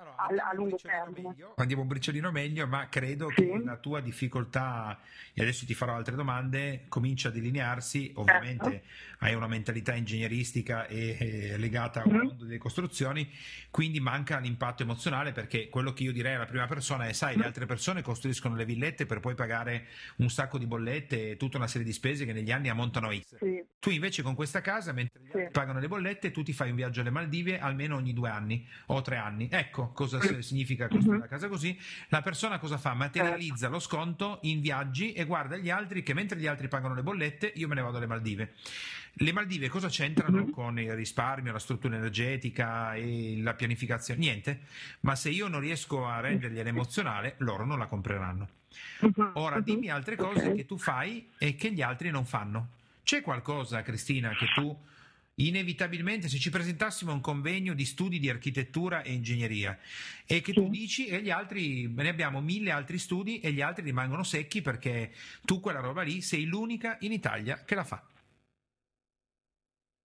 Allora, 0.00 0.16
a, 0.16 0.50
a 0.50 0.54
lungo 0.54 0.76
termine. 0.76 1.28
Meglio, 1.28 1.54
andiamo 1.56 1.82
un 1.82 1.88
briciolino 1.88 2.30
meglio, 2.30 2.66
ma 2.68 2.88
credo 2.88 3.30
sì. 3.30 3.34
che 3.34 3.62
la 3.64 3.76
tua 3.76 4.00
difficoltà, 4.00 5.00
e 5.34 5.42
adesso 5.42 5.66
ti 5.66 5.74
farò 5.74 5.96
altre 5.96 6.14
domande, 6.14 6.84
comincia 6.88 7.28
a 7.28 7.32
delinearsi. 7.32 8.12
Ovviamente 8.14 8.70
certo. 8.70 8.86
hai 9.24 9.34
una 9.34 9.48
mentalità 9.48 9.94
ingegneristica 9.94 10.86
e, 10.86 11.16
e 11.18 11.58
legata 11.58 12.02
al 12.02 12.08
mm-hmm. 12.08 12.18
mondo 12.18 12.44
delle 12.44 12.58
costruzioni, 12.58 13.28
quindi 13.70 13.98
manca 13.98 14.38
l'impatto 14.38 14.84
emozionale 14.84 15.32
perché 15.32 15.68
quello 15.68 15.92
che 15.92 16.04
io 16.04 16.12
direi 16.12 16.36
alla 16.36 16.46
prima 16.46 16.66
persona 16.66 17.06
è, 17.06 17.12
sai, 17.12 17.30
mm-hmm. 17.30 17.40
le 17.40 17.46
altre 17.46 17.66
persone 17.66 18.02
costruiscono 18.02 18.54
le 18.54 18.64
villette 18.64 19.04
per 19.04 19.18
poi 19.18 19.34
pagare 19.34 19.86
un 20.18 20.30
sacco 20.30 20.58
di 20.58 20.66
bollette 20.66 21.30
e 21.30 21.36
tutta 21.36 21.56
una 21.56 21.66
serie 21.66 21.86
di 21.86 21.92
spese 21.92 22.24
che 22.24 22.32
negli 22.32 22.52
anni 22.52 22.68
ammontano 22.68 23.08
a 23.08 23.18
X. 23.18 23.36
Sì. 23.38 23.64
Tu 23.80 23.90
invece 23.90 24.22
con 24.22 24.34
questa 24.34 24.60
casa, 24.60 24.92
mentre 24.92 25.20
gli 25.20 25.26
altri 25.26 25.50
pagano 25.50 25.80
le 25.80 25.88
bollette, 25.88 26.30
tu 26.30 26.42
ti 26.42 26.52
fai 26.52 26.70
un 26.70 26.76
viaggio 26.76 27.00
alle 27.00 27.10
Maldive 27.10 27.58
almeno 27.58 27.96
ogni 27.96 28.12
due 28.12 28.30
anni 28.30 28.66
o 28.86 29.00
tre 29.02 29.16
anni. 29.16 29.48
Ecco, 29.50 29.87
cosa 29.92 30.20
significa 30.42 30.88
costruire 30.88 31.18
la 31.18 31.26
casa 31.26 31.48
così. 31.48 31.78
La 32.08 32.22
persona 32.22 32.58
cosa 32.58 32.78
fa? 32.78 32.94
Materializza 32.94 33.68
lo 33.68 33.78
sconto 33.78 34.38
in 34.42 34.60
viaggi 34.60 35.12
e 35.12 35.24
guarda 35.24 35.56
gli 35.56 35.70
altri 35.70 36.02
che 36.02 36.14
mentre 36.14 36.38
gli 36.38 36.46
altri 36.46 36.68
pagano 36.68 36.94
le 36.94 37.02
bollette, 37.02 37.52
io 37.56 37.68
me 37.68 37.74
ne 37.74 37.82
vado 37.82 37.96
alle 37.96 38.06
Maldive. 38.06 38.54
Le 39.20 39.32
Maldive 39.32 39.68
cosa 39.68 39.88
c'entrano 39.88 40.38
mm-hmm. 40.42 40.50
con 40.50 40.78
il 40.78 40.94
risparmio, 40.94 41.52
la 41.52 41.58
struttura 41.58 41.96
energetica 41.96 42.94
e 42.94 43.38
la 43.42 43.54
pianificazione? 43.54 44.20
Niente, 44.20 44.60
ma 45.00 45.16
se 45.16 45.30
io 45.30 45.48
non 45.48 45.60
riesco 45.60 46.06
a 46.06 46.20
rendergli 46.20 46.62
l'emozionale, 46.62 47.34
loro 47.38 47.64
non 47.64 47.78
la 47.78 47.86
compreranno. 47.86 48.48
Mm-hmm. 49.04 49.30
Ora 49.34 49.56
mm-hmm. 49.56 49.64
dimmi 49.64 49.90
altre 49.90 50.14
cose 50.14 50.52
che 50.52 50.66
tu 50.66 50.78
fai 50.78 51.30
e 51.38 51.56
che 51.56 51.72
gli 51.72 51.82
altri 51.82 52.10
non 52.10 52.24
fanno. 52.24 52.68
C'è 53.02 53.22
qualcosa, 53.22 53.82
Cristina, 53.82 54.30
che 54.36 54.46
tu 54.54 54.76
inevitabilmente, 55.38 56.28
se 56.28 56.38
ci 56.38 56.50
presentassimo 56.50 57.10
a 57.10 57.14
un 57.14 57.20
convegno 57.20 57.74
di 57.74 57.84
studi 57.84 58.18
di 58.18 58.28
architettura 58.28 59.02
e 59.02 59.12
ingegneria 59.12 59.78
e 60.26 60.40
che 60.40 60.52
tu 60.52 60.68
dici 60.68 61.06
e 61.06 61.20
gli 61.20 61.30
altri, 61.30 61.86
ne 61.86 62.08
abbiamo 62.08 62.40
mille 62.40 62.70
altri 62.70 62.98
studi 62.98 63.40
e 63.40 63.52
gli 63.52 63.60
altri 63.60 63.84
rimangono 63.84 64.22
secchi 64.22 64.62
perché 64.62 65.12
tu 65.44 65.60
quella 65.60 65.80
roba 65.80 66.02
lì 66.02 66.20
sei 66.20 66.44
l'unica 66.44 66.96
in 67.00 67.12
Italia 67.12 67.64
che 67.64 67.74
la 67.74 67.84
fa. 67.84 68.02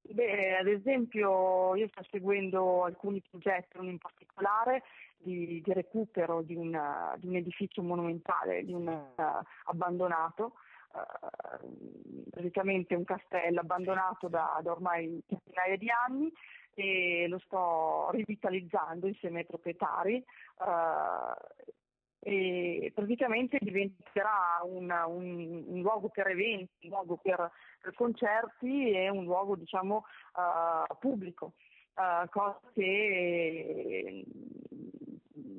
Beh, 0.05 0.57
ad 0.57 0.67
esempio 0.67 1.75
io 1.75 1.87
sto 1.87 2.05
seguendo 2.11 2.83
alcuni 2.83 3.21
progetti, 3.27 3.77
uno 3.77 3.89
in 3.89 3.97
particolare 3.97 4.83
di, 5.17 5.61
di 5.63 5.73
recupero 5.73 6.41
di, 6.41 6.55
una, 6.55 7.15
di, 7.17 7.27
un 7.27 7.35
edificio 7.35 7.81
monumentale, 7.81 8.63
di 8.63 8.73
un 8.73 8.87
uh, 8.87 9.21
abbandonato, 9.65 10.53
uh, 10.93 12.23
praticamente 12.29 12.95
un 12.95 13.03
castello 13.03 13.59
abbandonato 13.59 14.27
da, 14.27 14.59
da 14.62 14.71
ormai 14.71 15.21
centinaia 15.27 15.77
di 15.77 15.89
anni 15.89 16.31
e 16.75 17.27
lo 17.27 17.39
sto 17.39 18.09
rivitalizzando 18.12 19.07
insieme 19.07 19.39
ai 19.39 19.45
proprietari 19.45 20.23
uh, 20.59 21.63
e 22.25 22.91
praticamente 22.95 23.57
diventerà 23.59 24.62
una, 24.63 25.05
un, 25.07 25.63
un, 25.67 25.81
luogo 25.81 26.07
per 26.07 26.27
eventi, 26.27 26.88
un 26.88 26.89
luogo 26.89 27.17
per, 27.17 27.51
per 27.81 27.93
concerti 27.93 28.91
e 28.91 29.09
un 29.09 29.25
luogo 29.25 29.57
diciamo 29.57 30.05
uh, 30.35 30.97
pubblico, 31.00 31.53
uh, 31.95 32.27
cosa 32.29 32.59
che 32.73 34.23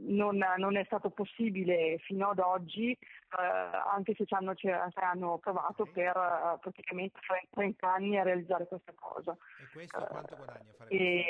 non, 0.06 0.44
non, 0.56 0.76
è 0.76 0.84
stato 0.84 1.10
possibile 1.10 1.98
fino 1.98 2.30
ad 2.30 2.38
oggi, 2.38 2.96
uh, 3.36 3.92
anche 3.92 4.14
se 4.14 4.24
ci 4.26 4.34
hanno, 4.34 4.54
ci 4.54 4.68
hanno 4.68 5.38
provato 5.38 5.86
per 5.86 6.58
praticamente 6.60 7.18
30 7.50 7.92
anni 7.92 8.18
a 8.18 8.22
realizzare 8.22 8.66
questa 8.66 8.92
cosa. 8.94 9.36
E 9.60 9.72
questo 9.72 10.04
quanto 10.06 10.36
guadagna 10.36 10.72
fare 10.76 10.90
e, 10.90 11.24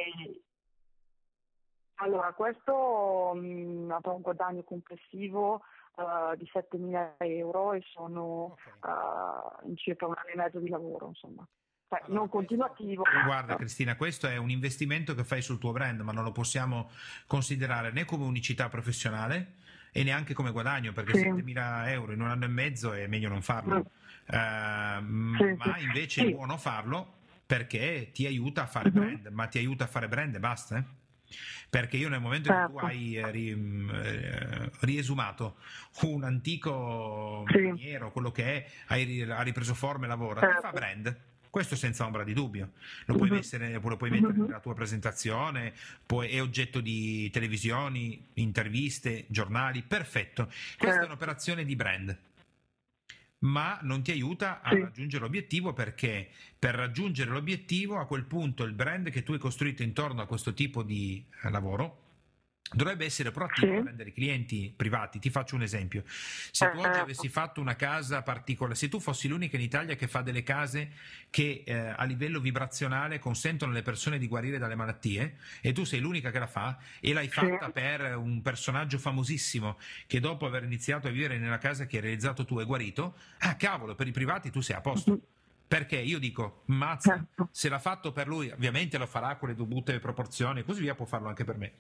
allora, 1.97 2.33
questo 2.33 3.33
mh, 3.35 3.47
mm, 3.47 3.91
avrà 3.91 4.13
un 4.13 4.23
guadagno 4.23 4.63
complessivo 4.63 5.63
uh, 5.97 6.35
di 6.37 6.49
7.000 6.53 7.15
euro 7.19 7.73
e 7.73 7.83
sono 7.93 8.57
okay. 8.57 8.73
uh, 8.83 9.69
in 9.69 9.77
circa 9.77 10.07
un 10.07 10.15
anno 10.17 10.29
e 10.29 10.37
mezzo 10.37 10.59
di 10.59 10.69
lavoro, 10.69 11.09
insomma. 11.09 11.47
Cioè, 11.95 12.03
allora, 12.05 12.21
non 12.21 12.29
continuativo. 12.29 13.05
Guarda 13.25 13.57
Cristina, 13.57 13.97
questo 13.97 14.27
è 14.27 14.37
un 14.37 14.51
investimento 14.51 15.15
che 15.15 15.25
fai 15.25 15.43
sul 15.43 15.59
tuo 15.59 15.73
brand, 15.73 16.01
ma 16.01 16.13
non 16.13 16.25
lo 16.25 16.33
possiamo 16.33 16.91
considerare 17.27 17.93
né 17.93 18.05
come 18.05 18.25
unicità 18.25 18.69
professionale 18.69 19.55
e 19.93 20.03
neanche 20.03 20.35
come 20.35 20.51
guadagno, 20.51 20.93
perché 20.93 21.19
sì. 21.19 21.29
7.000 21.29 21.89
euro 21.89 22.13
in 22.13 22.21
un 22.21 22.29
anno 22.29 22.45
e 22.45 22.49
mezzo 22.49 22.93
è 22.93 23.07
meglio 23.07 23.29
non 23.29 23.43
farlo. 23.43 23.77
Mm. 23.77 25.35
Uh, 25.35 25.37
sì, 25.37 25.55
ma 25.59 25.79
invece 25.79 26.23
sì. 26.23 26.27
è 26.29 26.31
buono 26.33 26.57
farlo 26.57 27.19
perché 27.47 28.11
ti 28.13 28.27
aiuta 28.27 28.63
a 28.63 28.67
fare 28.67 28.89
uh-huh. 28.89 29.01
brand, 29.01 29.27
ma 29.29 29.47
ti 29.47 29.59
aiuta 29.59 29.85
a 29.85 29.87
fare 29.87 30.09
brand 30.09 30.35
e 30.35 30.41
basta. 30.41 30.79
Eh? 30.79 31.03
perché 31.69 31.97
io 31.97 32.09
nel 32.09 32.21
momento 32.21 32.51
certo. 32.51 32.73
in 32.73 32.79
cui 32.79 32.79
tu 32.79 32.85
certo. 32.85 32.97
hai 32.97 33.17
eh, 33.17 33.31
ri, 33.33 33.89
eh, 33.93 34.71
riesumato 34.83 35.57
un 36.03 36.23
antico 36.23 37.45
sì. 37.49 37.59
miniero, 37.59 38.13
quello 38.13 38.31
che 38.31 38.45
è, 38.45 38.71
hai, 38.87 39.23
ha 39.23 39.43
ripreso 39.43 39.75
forma 39.75 40.05
e 40.05 40.09
lavora, 40.09 40.39
certo. 40.39 40.55
ti 40.55 40.63
fa 40.63 40.71
brand. 40.71 41.19
Questo 41.55 41.77
senza 41.77 42.05
ombra 42.05 42.25
di 42.25 42.33
dubbio. 42.33 42.73
Lo 43.05 43.15
puoi, 43.15 43.29
uh-huh. 43.29 43.37
mettere, 43.37 43.73
lo 43.81 43.97
puoi 43.97 44.11
mettere 44.11 44.33
uh-huh. 44.33 44.47
nella 44.47 44.59
tua 44.59 44.75
presentazione, 44.75 45.73
puoi, 46.05 46.31
è 46.31 46.43
oggetto 46.43 46.81
di 46.81 47.31
televisioni, 47.31 48.27
interviste, 48.35 49.27
giornali, 49.29 49.83
perfetto. 49.83 50.47
Questa 50.47 50.87
certo. 50.87 51.03
è 51.03 51.05
un'operazione 51.05 51.65
di 51.65 51.77
brand 51.77 52.19
ma 53.45 53.79
non 53.83 54.03
ti 54.03 54.11
aiuta 54.11 54.63
a 54.63 54.71
sì. 54.71 54.81
raggiungere 54.81 55.23
l'obiettivo 55.23 55.75
perché 55.75 56.31
per 56.59 56.75
raggiungere 56.75 57.31
l'obiettivo 57.31 57.99
a 57.99 58.07
quel 58.07 58.25
punto 58.25 58.65
il 58.65 58.73
brand 58.73 59.11
che 59.11 59.23
tu 59.23 59.33
hai 59.33 59.39
costruito 59.39 59.83
intorno 59.83 60.23
a 60.23 60.27
questo 60.27 60.55
tipo 60.55 60.83
di 60.83 61.23
eh, 61.43 61.51
lavoro 61.51 62.04
dovrebbe 62.73 63.05
essere 63.05 63.31
proattivo 63.31 63.73
sì. 63.73 63.79
a 63.79 63.83
prendere 63.83 64.13
clienti 64.13 64.73
privati. 64.75 65.19
Ti 65.19 65.31
faccio 65.31 65.55
un 65.55 65.63
esempio. 65.63 66.03
Se 66.07 66.65
tu 66.71 66.79
oggi 66.79 66.89
esatto. 66.89 67.01
avessi 67.01 67.29
fatto 67.29 67.61
una 67.61 67.77
casa 67.77 68.23
particolare, 68.23 68.77
se 68.77 68.89
tu 68.89 69.01
fossi 69.01 69.29
l'unica 69.29 69.57
in 69.57 69.63
Italia 69.63 69.95
che 69.95 70.09
fa 70.09 70.23
delle 70.23 70.43
case 70.43 70.91
che 71.31 71.63
eh, 71.65 71.75
a 71.75 72.05
livello 72.05 72.41
vibrazionale 72.41 73.19
consentono 73.19 73.73
alle 73.73 73.83
persone 73.83 74.19
di 74.19 74.27
guarire 74.27 74.59
dalle 74.59 74.75
malattie 74.75 75.37
e 75.61 75.73
tu 75.73 75.85
sei 75.85 76.01
l'unica 76.01 76.31
che 76.31 76.39
la 76.39 76.47
fa 76.47 76.79
e 77.01 77.13
l'hai 77.13 77.29
fatta 77.29 77.67
sì. 77.67 77.73
per 77.73 78.17
un 78.17 78.41
personaggio 78.43 78.99
famosissimo 78.99 79.79
che 80.07 80.21
dopo 80.21 80.47
aver 80.47 80.65
iniziato 80.65 81.09
a 81.09 81.11
vivere 81.11 81.39
nella 81.39 81.59
casa 81.59 81.87
che 81.87 81.97
hai 81.97 82.03
realizzato 82.03 82.45
tu 82.45 82.59
è 82.59 82.65
guarito, 82.65 83.17
ah 83.39 83.57
cavolo, 83.57 83.95
per 83.95 84.07
i 84.07 84.13
privati 84.13 84.51
tu 84.51 84.61
sei 84.61 84.77
a 84.77 84.81
posto. 84.81 85.21
Perché 85.67 85.97
io 85.97 86.19
dico, 86.19 86.63
mazza, 86.67 87.17
certo. 87.17 87.49
se 87.51 87.69
l'ha 87.69 87.79
fatto 87.79 88.13
per 88.13 88.29
lui, 88.29 88.51
ovviamente 88.51 88.99
lo 88.99 89.07
farà 89.07 89.37
con 89.37 89.49
le 89.49 89.55
dovute 89.55 89.99
proporzioni 89.99 90.61
e 90.61 90.65
così 90.65 90.83
via, 90.83 90.95
può 90.95 91.07
farlo 91.07 91.29
anche 91.29 91.45
per 91.45 91.57
me. 91.57 91.73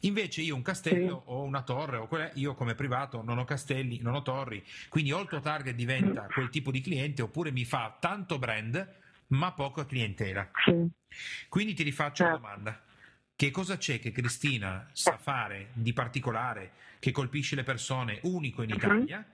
Invece 0.00 0.42
io 0.42 0.54
un 0.54 0.62
castello 0.62 1.22
sì. 1.24 1.30
o 1.30 1.42
una 1.44 1.62
torre, 1.62 1.96
o 1.98 2.08
quella, 2.08 2.30
io 2.34 2.54
come 2.54 2.74
privato 2.74 3.22
non 3.22 3.38
ho 3.38 3.44
castelli, 3.44 4.00
non 4.02 4.14
ho 4.14 4.22
torri, 4.22 4.62
quindi 4.88 5.12
o 5.12 5.20
il 5.20 5.28
tuo 5.28 5.40
target 5.40 5.74
diventa 5.74 6.26
quel 6.32 6.50
tipo 6.50 6.70
di 6.70 6.80
cliente 6.80 7.22
oppure 7.22 7.50
mi 7.50 7.64
fa 7.64 7.96
tanto 7.98 8.38
brand 8.38 8.96
ma 9.28 9.52
poca 9.52 9.86
clientela. 9.86 10.50
Sì. 10.64 10.88
Quindi 11.48 11.74
ti 11.74 11.82
rifaccio 11.82 12.24
certo. 12.24 12.38
una 12.38 12.48
domanda. 12.54 12.82
Che 13.34 13.50
cosa 13.50 13.76
c'è 13.76 14.00
che 14.00 14.10
Cristina 14.10 14.88
sa 14.92 15.16
fare 15.16 15.68
di 15.74 15.92
particolare 15.92 16.72
che 16.98 17.12
colpisce 17.12 17.54
le 17.54 17.62
persone 17.62 18.18
unico 18.24 18.62
in 18.62 18.70
mhm. 18.70 18.76
Italia? 18.76 19.26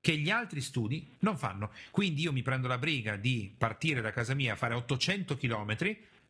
Che 0.00 0.16
gli 0.16 0.30
altri 0.30 0.62
studi 0.62 1.16
non 1.20 1.36
fanno. 1.36 1.70
Quindi 1.90 2.22
io 2.22 2.32
mi 2.32 2.42
prendo 2.42 2.68
la 2.68 2.78
briga 2.78 3.16
di 3.16 3.54
partire 3.56 4.00
da 4.00 4.12
casa 4.12 4.34
mia, 4.34 4.56
fare 4.56 4.74
800 4.74 5.36
km 5.36 5.76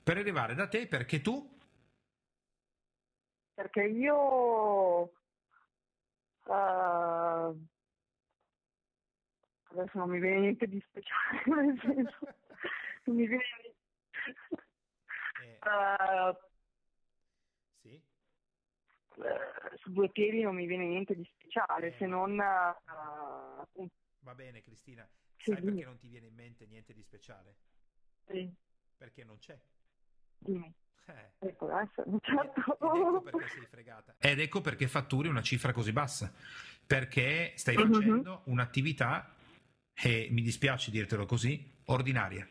per 0.02 0.16
arrivare 0.16 0.54
da 0.54 0.66
te 0.66 0.86
perché 0.86 1.20
tu? 1.20 1.58
Perché 3.54 3.82
io... 3.84 5.12
Uh, 6.44 7.54
adesso 9.68 9.98
non 9.98 10.08
mi 10.08 10.18
viene 10.18 10.40
niente 10.40 10.66
di 10.66 10.82
speciale, 10.88 11.42
nel 11.64 11.80
senso... 11.80 12.18
non 13.04 13.16
mi 13.16 13.26
viene... 13.26 13.44
Eh. 15.42 15.58
Uh? 15.62 16.49
Uh, 19.20 19.76
su 19.76 19.92
due 19.92 20.08
piedi 20.10 20.40
non 20.40 20.54
mi 20.54 20.66
viene 20.66 20.86
niente 20.86 21.14
di 21.14 21.28
speciale, 21.34 21.88
eh. 21.88 21.96
se 21.98 22.06
non... 22.06 22.32
Uh, 22.32 23.88
Va 24.22 24.34
bene 24.34 24.62
Cristina, 24.62 25.06
sì, 25.36 25.52
sai 25.52 25.62
perché 25.62 25.84
non 25.84 25.98
ti 25.98 26.08
viene 26.08 26.26
in 26.26 26.34
mente 26.34 26.66
niente 26.66 26.94
di 26.94 27.02
speciale? 27.02 27.56
Sì. 28.26 28.50
Perché 28.96 29.24
non 29.24 29.38
c'è. 29.38 29.58
Dimmi. 30.38 30.72
Eh. 31.06 31.48
Ecco, 31.48 31.68
certo. 31.68 32.04
Ed, 32.04 32.96
ecco 32.96 33.20
perché 33.22 33.48
sei 33.48 33.66
fregata. 33.66 34.14
Ed 34.18 34.40
ecco 34.40 34.60
perché 34.60 34.88
fatturi 34.88 35.28
una 35.28 35.42
cifra 35.42 35.72
così 35.72 35.92
bassa. 35.92 36.32
Perché 36.86 37.52
stai 37.56 37.76
mhm. 37.76 37.92
facendo 37.92 38.32
uh-huh. 38.32 38.52
un'attività, 38.52 39.34
e 39.94 40.28
mi 40.30 40.42
dispiace 40.42 40.90
dirtelo 40.90 41.26
così, 41.26 41.78
ordinaria. 41.86 42.48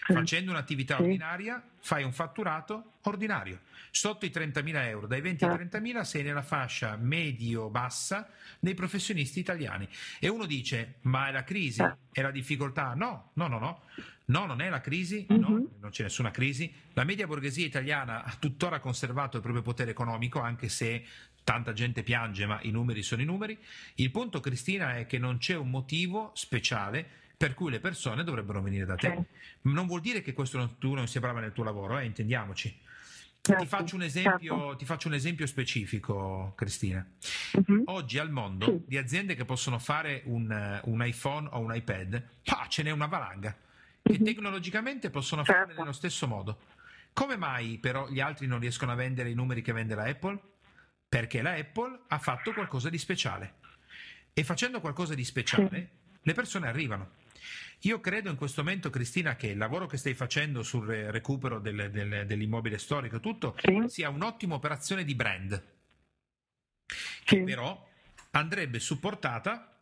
Facendo 0.00 0.50
un'attività 0.50 0.96
sì. 0.96 1.02
ordinaria 1.02 1.62
fai 1.80 2.02
un 2.04 2.12
fatturato 2.12 2.92
ordinario. 3.02 3.60
Sotto 3.90 4.24
i 4.24 4.30
30.000 4.30 4.86
euro, 4.86 5.06
dai 5.06 5.20
20 5.20 5.44
ai 5.44 5.50
30.000 5.50 5.84
certo. 5.84 6.04
sei 6.04 6.22
nella 6.22 6.42
fascia 6.42 6.96
medio-bassa 6.96 8.30
dei 8.58 8.74
professionisti 8.74 9.38
italiani. 9.38 9.88
E 10.18 10.28
uno 10.28 10.46
dice, 10.46 10.94
ma 11.02 11.28
è 11.28 11.32
la 11.32 11.44
crisi? 11.44 11.78
Certo. 11.78 11.98
È 12.12 12.22
la 12.22 12.30
difficoltà? 12.30 12.94
No, 12.94 13.30
no, 13.34 13.48
no, 13.48 13.58
no. 13.58 13.80
No, 14.24 14.46
non 14.46 14.60
è 14.62 14.70
la 14.70 14.80
crisi, 14.80 15.26
no, 15.28 15.48
uh-huh. 15.48 15.76
non 15.80 15.90
c'è 15.90 16.04
nessuna 16.04 16.30
crisi. 16.30 16.72
La 16.94 17.04
media 17.04 17.26
borghesia 17.26 17.66
italiana 17.66 18.24
ha 18.24 18.34
tuttora 18.38 18.78
conservato 18.78 19.36
il 19.36 19.42
proprio 19.42 19.62
potere 19.62 19.90
economico, 19.90 20.40
anche 20.40 20.68
se 20.68 21.04
tanta 21.44 21.72
gente 21.72 22.02
piange, 22.02 22.46
ma 22.46 22.58
i 22.62 22.70
numeri 22.70 23.02
sono 23.02 23.20
i 23.20 23.24
numeri. 23.24 23.58
Il 23.96 24.10
punto, 24.10 24.40
Cristina, 24.40 24.96
è 24.96 25.06
che 25.06 25.18
non 25.18 25.38
c'è 25.38 25.56
un 25.56 25.70
motivo 25.70 26.30
speciale 26.34 27.20
per 27.42 27.54
cui 27.54 27.72
le 27.72 27.80
persone 27.80 28.22
dovrebbero 28.22 28.62
venire 28.62 28.84
da 28.84 28.94
te. 28.94 29.08
Certo. 29.08 29.26
Non 29.62 29.88
vuol 29.88 30.00
dire 30.00 30.22
che 30.22 30.32
questo 30.32 30.58
non, 30.58 30.78
tu 30.78 30.94
non 30.94 31.08
sia 31.08 31.18
brava 31.18 31.40
nel 31.40 31.50
tuo 31.50 31.64
lavoro, 31.64 31.98
eh, 31.98 32.04
intendiamoci. 32.04 32.78
Certo, 33.40 33.60
ti, 33.60 33.68
faccio 33.68 34.00
esempio, 34.00 34.56
certo. 34.56 34.76
ti, 34.76 34.84
faccio 34.84 35.08
un 35.08 35.14
esempio, 35.14 35.44
specifico, 35.46 36.52
Cristina. 36.54 37.04
Uh-huh. 37.54 37.82
Oggi 37.86 38.18
al 38.18 38.30
mondo 38.30 38.66
sì. 38.66 38.82
di 38.86 38.96
aziende 38.96 39.34
che 39.34 39.44
possono 39.44 39.80
fare 39.80 40.22
un, 40.26 40.80
un, 40.84 41.04
iPhone 41.04 41.48
o 41.50 41.58
un 41.58 41.74
iPad, 41.74 42.22
ah, 42.44 42.68
ce 42.68 42.84
n'è 42.84 42.92
una 42.92 43.06
valanga, 43.06 43.56
che 44.00 44.12
uh-huh. 44.12 44.22
tecnologicamente 44.24 45.10
possono 45.10 45.42
certo. 45.42 45.66
farlo 45.66 45.80
nello 45.80 45.92
stesso 45.92 46.28
modo. 46.28 46.60
Come 47.12 47.36
mai 47.36 47.78
però 47.78 48.08
gli 48.08 48.20
altri 48.20 48.46
non 48.46 48.60
riescono 48.60 48.92
a 48.92 48.94
vendere 48.94 49.30
i 49.30 49.34
numeri 49.34 49.62
che 49.62 49.72
vende 49.72 49.96
la 49.96 50.04
Apple? 50.04 50.38
Perché 51.08 51.42
la 51.42 51.54
Apple 51.54 52.02
ha 52.06 52.18
fatto 52.18 52.52
qualcosa 52.52 52.88
di 52.88 52.98
speciale. 52.98 53.54
E 54.32 54.44
facendo 54.44 54.80
qualcosa 54.80 55.16
di 55.16 55.24
speciale, 55.24 55.90
le 56.22 56.34
persone 56.34 56.68
arrivano. 56.68 57.20
Io 57.84 58.00
credo 58.00 58.30
in 58.30 58.36
questo 58.36 58.62
momento, 58.62 58.90
Cristina, 58.90 59.34
che 59.34 59.48
il 59.48 59.58
lavoro 59.58 59.86
che 59.86 59.96
stai 59.96 60.14
facendo 60.14 60.62
sul 60.62 60.86
recupero 60.86 61.58
del, 61.58 61.90
del, 61.90 62.26
dell'immobile 62.26 62.78
storico 62.78 63.18
tutto 63.18 63.56
sì. 63.60 63.82
sia 63.86 64.08
un'ottima 64.08 64.54
operazione 64.54 65.04
di 65.04 65.14
brand, 65.16 65.62
che 67.24 67.36
sì. 67.36 67.42
però 67.42 67.88
andrebbe 68.32 68.78
supportata 68.78 69.80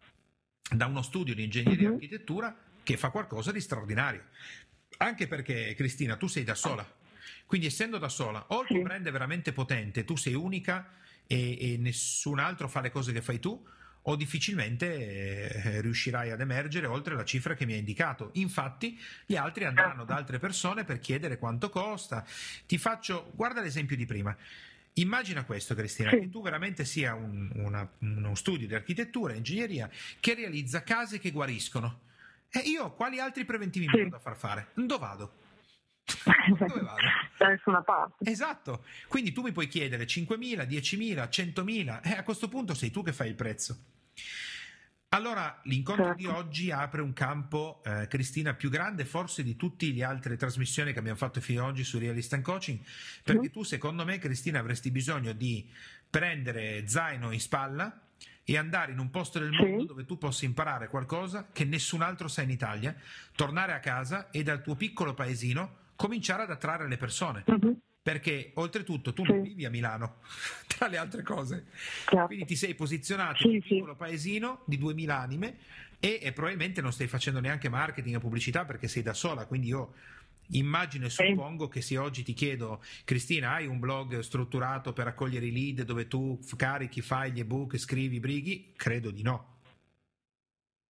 da 0.70 0.86
uno 0.86 1.02
studio 1.02 1.34
di 1.34 1.44
ingegneria 1.44 1.88
uh-huh. 1.88 1.92
e 1.92 1.94
architettura 1.96 2.56
che 2.82 2.96
fa 2.96 3.10
qualcosa 3.10 3.52
di 3.52 3.60
straordinario. 3.60 4.28
Anche 4.98 5.28
perché, 5.28 5.74
Cristina, 5.74 6.16
tu 6.16 6.26
sei 6.26 6.44
da 6.44 6.54
sola. 6.54 6.98
Quindi, 7.44 7.66
essendo 7.66 7.98
da 7.98 8.08
sola, 8.08 8.46
o 8.48 8.62
il 8.62 8.66
tuo 8.68 8.82
brand 8.82 9.06
è 9.06 9.10
veramente 9.10 9.52
potente, 9.52 10.04
tu 10.04 10.16
sei 10.16 10.34
unica 10.34 10.94
e, 11.26 11.72
e 11.72 11.76
nessun 11.76 12.38
altro 12.38 12.66
fa 12.68 12.80
le 12.80 12.90
cose 12.90 13.12
che 13.12 13.20
fai 13.20 13.40
tu, 13.40 13.62
o 14.02 14.16
difficilmente 14.16 15.50
eh, 15.50 15.80
riuscirai 15.80 16.30
ad 16.30 16.40
emergere 16.40 16.86
oltre 16.86 17.14
la 17.14 17.24
cifra 17.24 17.54
che 17.54 17.66
mi 17.66 17.72
hai 17.72 17.80
indicato. 17.80 18.30
Infatti, 18.34 18.98
gli 19.26 19.36
altri 19.36 19.64
andranno 19.64 20.04
da 20.04 20.16
altre 20.16 20.38
persone 20.38 20.84
per 20.84 20.98
chiedere 21.00 21.38
quanto 21.38 21.68
costa. 21.68 22.24
Ti 22.66 22.78
faccio, 22.78 23.32
guarda 23.34 23.60
l'esempio 23.60 23.96
di 23.96 24.06
prima. 24.06 24.36
Immagina 24.94 25.44
questo, 25.44 25.74
Cristina, 25.74 26.10
che 26.10 26.28
tu 26.28 26.42
veramente 26.42 26.84
sia 26.84 27.14
un, 27.14 27.50
una, 27.54 27.88
uno 27.98 28.34
studio 28.34 28.66
di 28.66 28.74
architettura 28.74 29.32
e 29.32 29.36
ingegneria 29.36 29.88
che 30.18 30.34
realizza 30.34 30.82
case 30.82 31.18
che 31.18 31.30
guariscono. 31.30 32.00
E 32.50 32.60
io 32.60 32.92
quali 32.92 33.20
altri 33.20 33.44
preventivi 33.44 33.86
mi 33.86 34.02
vado 34.02 34.16
a 34.16 34.18
far 34.18 34.36
fare? 34.36 34.68
Dove 34.74 34.98
vado? 34.98 35.32
Da 37.40 37.48
nessuna 37.48 37.80
parte. 37.82 38.28
Esatto. 38.30 38.84
Quindi 39.08 39.32
tu 39.32 39.40
mi 39.40 39.52
puoi 39.52 39.66
chiedere 39.66 40.04
5.000, 40.04 40.66
10.000, 40.68 41.28
100.000 41.28 42.00
e 42.02 42.16
a 42.18 42.22
questo 42.22 42.48
punto 42.48 42.74
sei 42.74 42.90
tu 42.90 43.02
che 43.02 43.14
fai 43.14 43.28
il 43.28 43.34
prezzo. 43.34 43.78
Allora, 45.12 45.58
l'incontro 45.64 46.04
certo. 46.04 46.20
di 46.20 46.26
oggi 46.26 46.70
apre 46.70 47.00
un 47.02 47.12
campo, 47.12 47.82
eh, 47.84 48.06
Cristina, 48.08 48.54
più 48.54 48.70
grande 48.70 49.04
forse 49.04 49.42
di 49.42 49.56
tutte 49.56 49.90
le 49.90 50.04
altre 50.04 50.36
trasmissioni 50.36 50.92
che 50.92 51.00
abbiamo 51.00 51.16
fatto 51.16 51.40
fino 51.40 51.64
ad 51.64 51.70
oggi 51.70 51.82
su 51.82 51.98
Realist 51.98 52.32
and 52.34 52.44
Coaching, 52.44 52.78
perché 53.24 53.48
mm. 53.48 53.52
tu, 53.52 53.64
secondo 53.64 54.04
me, 54.04 54.18
Cristina, 54.18 54.60
avresti 54.60 54.92
bisogno 54.92 55.32
di 55.32 55.68
prendere 56.08 56.86
zaino 56.86 57.32
in 57.32 57.40
spalla 57.40 58.02
e 58.44 58.56
andare 58.56 58.92
in 58.92 59.00
un 59.00 59.10
posto 59.10 59.40
del 59.40 59.50
mondo 59.50 59.80
sì. 59.80 59.86
dove 59.86 60.04
tu 60.04 60.16
possa 60.16 60.44
imparare 60.44 60.88
qualcosa 60.88 61.48
che 61.52 61.64
nessun 61.64 62.02
altro 62.02 62.28
sa 62.28 62.42
in 62.42 62.50
Italia, 62.50 62.94
tornare 63.34 63.72
a 63.72 63.80
casa 63.80 64.30
e 64.30 64.44
dal 64.44 64.62
tuo 64.62 64.76
piccolo 64.76 65.14
paesino 65.14 65.78
cominciare 66.00 66.44
ad 66.44 66.50
attrarre 66.50 66.88
le 66.88 66.96
persone. 66.96 67.44
Mm-hmm 67.50 67.72
perché 68.02 68.52
oltretutto 68.54 69.12
tu 69.12 69.26
sì. 69.26 69.30
non 69.30 69.42
vivi 69.42 69.66
a 69.66 69.70
Milano, 69.70 70.20
tra 70.66 70.88
le 70.88 70.96
altre 70.96 71.22
cose, 71.22 71.66
certo. 72.06 72.26
quindi 72.26 72.46
ti 72.46 72.56
sei 72.56 72.74
posizionato 72.74 73.42
sì, 73.42 73.48
in 73.48 73.54
un 73.56 73.60
piccolo 73.60 73.92
sì. 73.92 73.98
paesino 73.98 74.62
di 74.64 74.78
2000 74.78 75.18
anime 75.18 75.58
e, 76.00 76.18
e, 76.22 76.32
probabilmente 76.32 76.80
non 76.80 76.94
stai 76.94 77.08
facendo 77.08 77.40
neanche 77.40 77.68
marketing 77.68 78.16
e 78.16 78.18
pubblicità 78.18 78.64
perché 78.64 78.88
sei 78.88 79.02
da 79.02 79.12
sola, 79.12 79.44
quindi 79.44 79.68
io 79.68 79.92
immagino 80.52 81.04
e 81.04 81.10
suppongo 81.10 81.68
che 81.68 81.82
se 81.82 81.98
oggi 81.98 82.22
ti 82.22 82.32
chiedo 82.32 82.82
Cristina 83.04 83.52
hai 83.52 83.66
un 83.66 83.78
blog 83.78 84.20
strutturato 84.20 84.94
per 84.94 85.04
raccogliere 85.04 85.44
i 85.44 85.52
lead 85.52 85.82
dove 85.82 86.08
tu 86.08 86.40
carichi, 86.56 87.02
fai 87.02 87.32
gli 87.32 87.40
ebook, 87.40 87.76
scrivi, 87.76 88.18
brighi, 88.18 88.72
credo 88.74 89.10
di 89.10 89.22
no. 89.22 89.58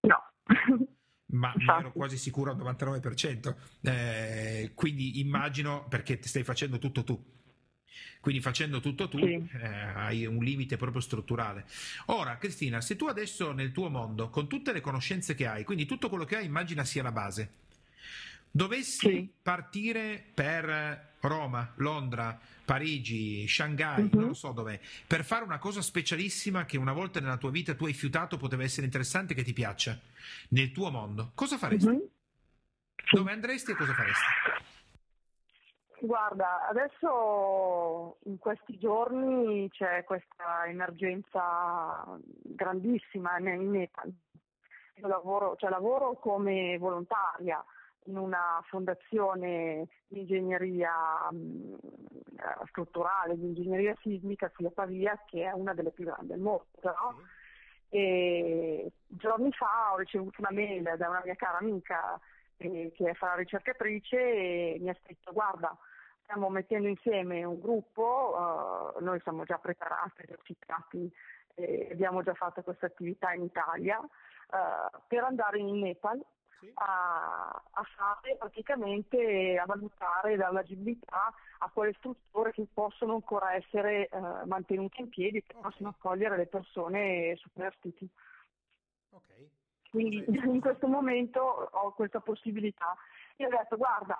No. 0.02 0.30
ma 1.30 1.52
ne 1.56 1.64
ero 1.78 1.92
quasi 1.92 2.16
sicuro 2.16 2.50
al 2.50 2.58
99%. 2.58 3.54
Eh, 3.82 4.72
quindi 4.74 5.20
immagino 5.20 5.86
perché 5.88 6.18
stai 6.22 6.44
facendo 6.44 6.78
tutto 6.78 7.04
tu. 7.04 7.22
Quindi 8.20 8.42
facendo 8.42 8.80
tutto 8.80 9.08
tu 9.08 9.18
sì. 9.18 9.32
eh, 9.32 9.66
hai 9.66 10.26
un 10.26 10.44
limite 10.44 10.76
proprio 10.76 11.00
strutturale. 11.00 11.64
Ora, 12.06 12.36
Cristina, 12.36 12.80
se 12.80 12.96
tu 12.96 13.06
adesso 13.06 13.52
nel 13.52 13.72
tuo 13.72 13.88
mondo, 13.88 14.28
con 14.28 14.46
tutte 14.46 14.72
le 14.72 14.80
conoscenze 14.80 15.34
che 15.34 15.46
hai, 15.46 15.64
quindi 15.64 15.86
tutto 15.86 16.08
quello 16.08 16.24
che 16.24 16.36
hai, 16.36 16.44
immagina 16.44 16.84
sia 16.84 17.02
la 17.02 17.12
base, 17.12 17.50
dovessi 18.50 19.08
sì. 19.08 19.32
partire 19.42 20.24
per 20.34 21.08
Roma, 21.20 21.72
Londra, 21.76 22.38
Parigi, 22.64 23.46
Shanghai, 23.46 24.02
uh-huh. 24.02 24.18
non 24.18 24.28
lo 24.28 24.34
so 24.34 24.52
dov'è, 24.52 24.78
per 25.06 25.24
fare 25.24 25.44
una 25.44 25.58
cosa 25.58 25.82
specialissima 25.82 26.64
che 26.64 26.78
una 26.78 26.92
volta 26.92 27.20
nella 27.20 27.36
tua 27.36 27.50
vita 27.50 27.74
tu 27.74 27.86
hai 27.86 27.92
fiutato, 27.92 28.36
poteva 28.36 28.62
essere 28.62 28.86
interessante, 28.86 29.34
che 29.34 29.42
ti 29.42 29.52
piaccia, 29.52 29.98
nel 30.50 30.72
tuo 30.72 30.90
mondo, 30.90 31.32
cosa 31.34 31.58
faresti? 31.58 31.88
Uh-huh. 31.88 32.10
Dove 33.12 33.32
andresti 33.32 33.72
e 33.72 33.74
cosa 33.74 33.92
faresti? 33.92 34.24
Guarda, 36.02 36.66
adesso 36.68 38.18
in 38.24 38.38
questi 38.38 38.78
giorni 38.78 39.68
c'è 39.70 40.04
questa 40.04 40.64
emergenza 40.66 42.18
grandissima 42.22 43.36
in 43.38 43.70
Nepal. 43.70 44.10
Io 44.94 45.06
lavoro, 45.06 45.56
cioè 45.56 45.68
lavoro 45.68 46.18
come 46.18 46.78
volontaria 46.78 47.62
in 48.04 48.16
una 48.16 48.62
fondazione 48.68 49.88
di 50.08 50.20
ingegneria 50.20 50.92
mh, 51.30 51.36
mm, 51.36 51.74
eh, 52.36 52.66
strutturale, 52.68 53.36
di 53.36 53.46
ingegneria 53.46 53.96
sismica 54.00 54.50
qui 54.50 54.66
a 54.66 54.70
Pavia, 54.70 55.22
che 55.26 55.44
è 55.44 55.52
una 55.52 55.74
delle 55.74 55.90
più 55.90 56.04
grandi 56.04 56.28
del 56.28 56.40
mondo. 56.40 56.66
No? 56.82 57.16
Sì. 57.18 57.96
E 57.96 58.92
giorni 59.06 59.50
fa 59.52 59.92
ho 59.92 59.96
ricevuto 59.96 60.40
una 60.40 60.52
mail 60.52 60.94
da 60.96 61.08
una 61.08 61.22
mia 61.24 61.34
cara 61.34 61.58
amica 61.58 62.20
eh, 62.56 62.92
che 62.94 63.14
fa 63.14 63.28
la 63.28 63.34
ricercatrice 63.36 64.16
e 64.16 64.78
mi 64.80 64.90
ha 64.90 64.96
scritto 65.02 65.32
guarda 65.32 65.76
stiamo 66.30 66.48
mettendo 66.48 66.86
insieme 66.86 67.42
un 67.42 67.58
gruppo, 67.58 68.94
uh, 68.96 69.02
noi 69.02 69.18
siamo 69.22 69.42
già 69.42 69.58
preparati, 69.58 70.22
esercitati, 70.22 71.12
eh, 71.54 71.88
abbiamo 71.90 72.22
già 72.22 72.34
fatto 72.34 72.62
questa 72.62 72.86
attività 72.86 73.32
in 73.32 73.42
Italia 73.42 73.98
uh, 73.98 74.98
per 75.08 75.24
andare 75.24 75.58
in 75.58 75.80
Nepal 75.80 76.24
a, 76.74 77.62
a, 77.70 77.82
fare 77.96 78.36
praticamente 78.38 79.58
a 79.58 79.64
valutare 79.66 80.36
la 80.36 80.50
l'agibilità 80.50 81.32
a 81.58 81.70
quelle 81.70 81.94
strutture 81.94 82.52
che 82.52 82.66
possono 82.72 83.14
ancora 83.14 83.54
essere 83.54 84.08
eh, 84.08 84.20
mantenute 84.46 85.00
in 85.00 85.08
piedi, 85.08 85.42
che 85.42 85.56
okay. 85.56 85.70
possono 85.70 85.88
accogliere 85.90 86.36
le 86.36 86.46
persone 86.46 87.36
superstiti. 87.36 88.08
Okay. 89.10 89.50
Quindi 89.90 90.24
in 90.28 90.60
questo 90.60 90.86
momento 90.86 91.40
ho 91.40 91.92
questa 91.92 92.20
possibilità. 92.20 92.96
Io 93.36 93.46
ho 93.46 93.50
detto 93.50 93.76
guarda, 93.76 94.18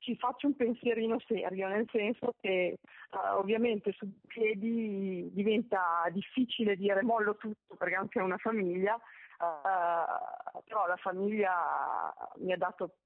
ci 0.00 0.16
faccio 0.16 0.46
un 0.46 0.56
pensierino 0.56 1.20
serio, 1.26 1.68
nel 1.68 1.86
senso 1.90 2.34
che 2.40 2.78
uh, 3.10 3.36
ovviamente 3.38 3.92
su 3.92 4.08
piedi 4.26 5.30
diventa 5.32 6.08
difficile 6.10 6.76
dire 6.76 7.02
mollo 7.02 7.36
tutto 7.36 7.74
perché 7.76 7.94
anche 7.94 8.18
una 8.18 8.38
famiglia, 8.38 8.98
uh, 9.40 10.62
però 10.64 10.86
la 10.86 10.96
famiglia 10.96 12.14
mi 12.36 12.52
ha 12.52 12.56
dato 12.56 12.96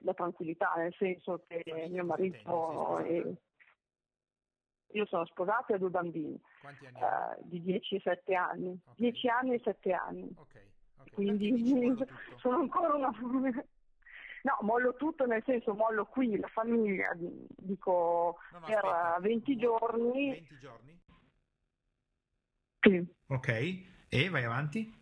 la 0.00 0.14
tranquillità, 0.14 0.72
nel 0.76 0.94
senso 0.98 1.44
che 1.46 1.62
mio 1.88 2.04
marito 2.04 2.98
è... 2.98 3.22
Io 4.94 5.06
sono 5.06 5.24
sposata 5.24 5.72
e 5.72 5.76
ho 5.76 5.78
due 5.78 5.88
bambini 5.88 6.38
uh, 6.62 7.42
di 7.44 7.62
10 7.62 7.94
e 7.94 8.00
7 8.00 8.34
anni, 8.34 8.78
okay. 8.84 9.10
10 9.10 9.28
anni 9.28 9.54
e 9.54 9.60
7 9.64 9.92
anni. 9.92 10.34
Okay. 10.36 10.70
Okay. 10.98 11.12
Quindi 11.14 11.96
sono 12.36 12.58
ancora 12.58 12.94
una... 12.94 13.10
No, 14.44 14.58
mollo 14.62 14.96
tutto 14.96 15.24
nel 15.24 15.40
senso 15.46 15.72
mollo 15.72 16.04
qui 16.04 16.36
la 16.36 16.48
famiglia, 16.48 17.12
dico 17.14 18.38
no, 18.50 18.58
no, 18.58 18.66
per 18.66 18.84
aspetta, 18.84 19.18
20 19.20 19.56
giorni. 19.56 20.30
20 20.30 20.58
giorni? 20.58 21.00
Sì. 22.80 23.14
Ok, 23.28 24.08
e 24.08 24.28
vai 24.30 24.42
avanti? 24.42 25.01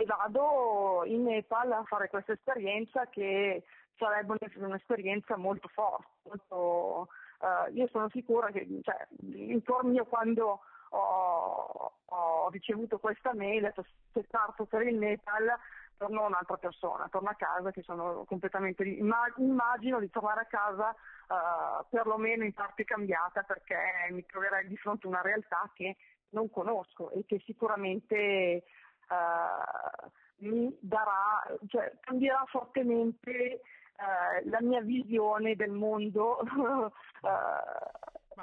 E 0.00 0.04
vado 0.04 1.02
in 1.06 1.24
Nepal 1.24 1.72
a 1.72 1.82
fare 1.82 2.08
questa 2.08 2.30
esperienza 2.30 3.08
che 3.08 3.64
sarebbe 3.96 4.36
un'esperienza 4.54 5.36
molto 5.36 5.66
forte. 5.66 6.06
Molto, 6.22 7.08
uh, 7.40 7.74
io 7.74 7.88
sono 7.88 8.08
sicura 8.10 8.52
che 8.52 8.64
cioè, 8.82 9.08
intorno 9.22 9.90
mio 9.90 10.04
quando 10.04 10.60
ho, 10.90 11.92
ho 12.04 12.48
ricevuto 12.50 13.00
questa 13.00 13.34
mail, 13.34 13.74
se 14.12 14.24
parto 14.30 14.66
per 14.66 14.82
il 14.82 14.98
Nepal 14.98 15.52
torno 15.96 16.26
un'altra 16.26 16.58
persona, 16.58 17.08
torno 17.10 17.30
a 17.30 17.34
casa 17.34 17.72
che 17.72 17.82
sono 17.82 18.22
completamente 18.24 18.84
immagino 18.84 19.98
di 19.98 20.10
tornare 20.10 20.42
a 20.42 20.46
casa 20.46 20.94
uh, 21.26 21.84
perlomeno 21.90 22.44
in 22.44 22.52
parte 22.52 22.84
cambiata 22.84 23.42
perché 23.42 23.76
mi 24.10 24.24
troverai 24.24 24.68
di 24.68 24.76
fronte 24.76 25.08
a 25.08 25.10
una 25.10 25.22
realtà 25.22 25.68
che 25.74 25.96
non 26.30 26.48
conosco 26.50 27.10
e 27.10 27.24
che 27.26 27.42
sicuramente 27.44 28.62
uh, 29.08 30.46
mi 30.46 30.76
darà, 30.80 31.44
cioè 31.66 31.92
cambierà 32.00 32.44
fortemente 32.46 33.60
uh, 33.96 34.48
la 34.48 34.60
mia 34.60 34.80
visione 34.80 35.56
del 35.56 35.72
mondo 35.72 36.38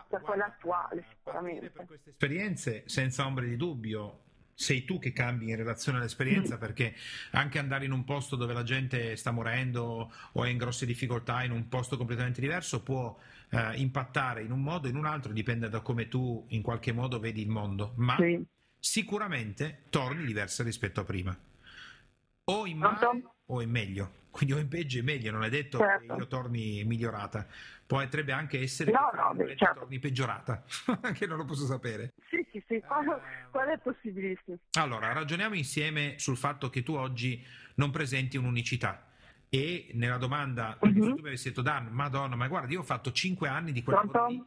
per 0.07 0.21
quella 0.21 0.45
attuale 0.45 1.05
sicuramente. 1.09 1.69
Per 1.69 1.85
queste 1.85 2.09
esperienze, 2.09 2.83
senza 2.85 3.25
ombra 3.25 3.45
di 3.45 3.55
dubbio, 3.55 4.23
sei 4.55 4.85
tu 4.85 4.99
che 4.99 5.11
cambi 5.11 5.49
in 5.49 5.57
relazione 5.57 5.97
all'esperienza 5.97 6.57
perché 6.57 6.95
anche 7.31 7.59
andare 7.59 7.85
in 7.85 7.91
un 7.91 8.05
posto 8.05 8.37
dove 8.37 8.53
la 8.53 8.63
gente 8.63 9.17
sta 9.17 9.31
morendo 9.31 10.11
o 10.31 10.43
è 10.45 10.49
in 10.49 10.57
grosse 10.57 10.85
difficoltà 10.85 11.43
in 11.43 11.51
un 11.51 11.67
posto 11.67 11.97
completamente 11.97 12.39
diverso 12.39 12.81
può 12.81 13.15
eh, 13.49 13.75
impattare 13.75 14.43
in 14.43 14.51
un 14.51 14.61
modo 14.61 14.87
o 14.87 14.89
in 14.89 14.95
un 14.95 15.05
altro, 15.05 15.33
dipende 15.33 15.67
da 15.67 15.81
come 15.81 16.07
tu 16.07 16.45
in 16.49 16.61
qualche 16.61 16.93
modo 16.93 17.19
vedi 17.19 17.41
il 17.41 17.49
mondo, 17.49 17.93
ma 17.97 18.15
sì. 18.15 18.41
Sicuramente 18.85 19.81
torni 19.89 20.25
diversa 20.25 20.61
rispetto 20.61 21.01
a 21.01 21.03
prima. 21.03 21.35
O 22.43 22.67
in 22.67 22.77
male 22.77 23.23
o 23.47 23.61
in 23.61 23.69
meglio. 23.71 24.23
Quindi 24.29 24.53
o 24.53 24.59
in 24.59 24.67
peggio 24.67 24.97
o 24.97 24.99
in 24.99 25.05
meglio, 25.05 25.31
non 25.31 25.43
è 25.43 25.49
detto 25.49 25.79
certo. 25.79 26.13
che 26.13 26.19
io 26.19 26.27
torni 26.27 26.83
migliorata. 26.83 27.47
Potrebbe 27.87 28.31
anche 28.31 28.61
essere 28.61 28.91
no, 28.91 29.09
che 29.11 29.17
no, 29.17 29.33
beh, 29.33 29.55
certo. 29.55 29.79
torni 29.79 29.97
peggiorata, 29.99 30.63
che 31.13 31.25
non 31.25 31.37
lo 31.37 31.45
posso 31.45 31.65
sapere. 31.65 32.13
Sì, 32.29 32.45
sì, 32.51 32.63
sì, 32.67 32.81
quello, 32.85 33.21
quello 33.49 33.71
è 33.71 33.79
possibilissimo. 33.79 34.57
Allora, 34.73 35.13
ragioniamo 35.13 35.55
insieme 35.55 36.15
sul 36.17 36.37
fatto 36.37 36.69
che 36.69 36.83
tu 36.83 36.93
oggi 36.93 37.43
non 37.75 37.89
presenti 37.89 38.37
un'unicità 38.37 39.07
e 39.49 39.89
nella 39.93 40.17
domanda, 40.17 40.77
uh-huh. 40.79 40.91
tu 40.91 41.21
mi 41.21 41.27
avessi 41.27 41.49
detto 41.49 41.61
Dan, 41.61 41.87
madonna, 41.87 42.35
ma 42.35 42.47
guarda, 42.47 42.71
io 42.71 42.81
ho 42.81 42.83
fatto 42.83 43.11
5 43.11 43.47
anni 43.47 43.71
di 43.71 43.83
quel 43.83 43.95
lavoro 43.95 44.27
lì. 44.27 44.43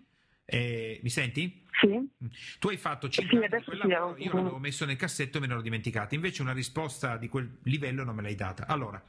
Eh, 0.50 0.98
mi 1.02 1.10
senti? 1.10 1.66
Sì. 1.72 2.08
Tu 2.58 2.68
hai 2.68 2.78
fatto 2.78 3.08
5 3.08 3.38
sì, 3.38 3.44
anni 3.44 3.64
quel 3.64 3.78
lavoro, 3.78 4.16
io 4.16 4.32
l'avevo 4.32 4.58
messo 4.58 4.86
nel 4.86 4.96
cassetto 4.96 5.36
e 5.36 5.40
me 5.40 5.46
ne 5.46 5.52
ero 5.52 5.62
dimenticato. 5.62 6.14
Invece 6.14 6.40
una 6.40 6.52
risposta 6.52 7.18
di 7.18 7.28
quel 7.28 7.58
livello 7.64 8.02
non 8.02 8.14
me 8.14 8.22
l'hai 8.22 8.34
data. 8.34 8.66
Allora, 8.66 9.02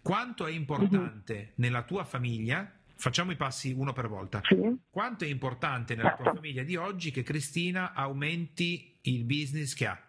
quanto 0.00 0.46
è 0.46 0.52
importante 0.52 1.34
uh-huh. 1.34 1.52
nella 1.56 1.82
tua 1.82 2.04
famiglia 2.04 2.72
Facciamo 3.00 3.30
i 3.30 3.36
passi 3.36 3.70
uno 3.70 3.92
per 3.92 4.08
volta. 4.08 4.40
Sì. 4.42 4.76
Quanto 4.90 5.22
è 5.22 5.28
importante 5.28 5.94
nella 5.94 6.08
certo. 6.08 6.24
tua 6.24 6.34
famiglia 6.34 6.64
di 6.64 6.74
oggi 6.74 7.12
che 7.12 7.22
Cristina 7.22 7.92
aumenti 7.92 8.98
il 9.02 9.22
business 9.22 9.72
che 9.72 9.86
ha? 9.86 10.02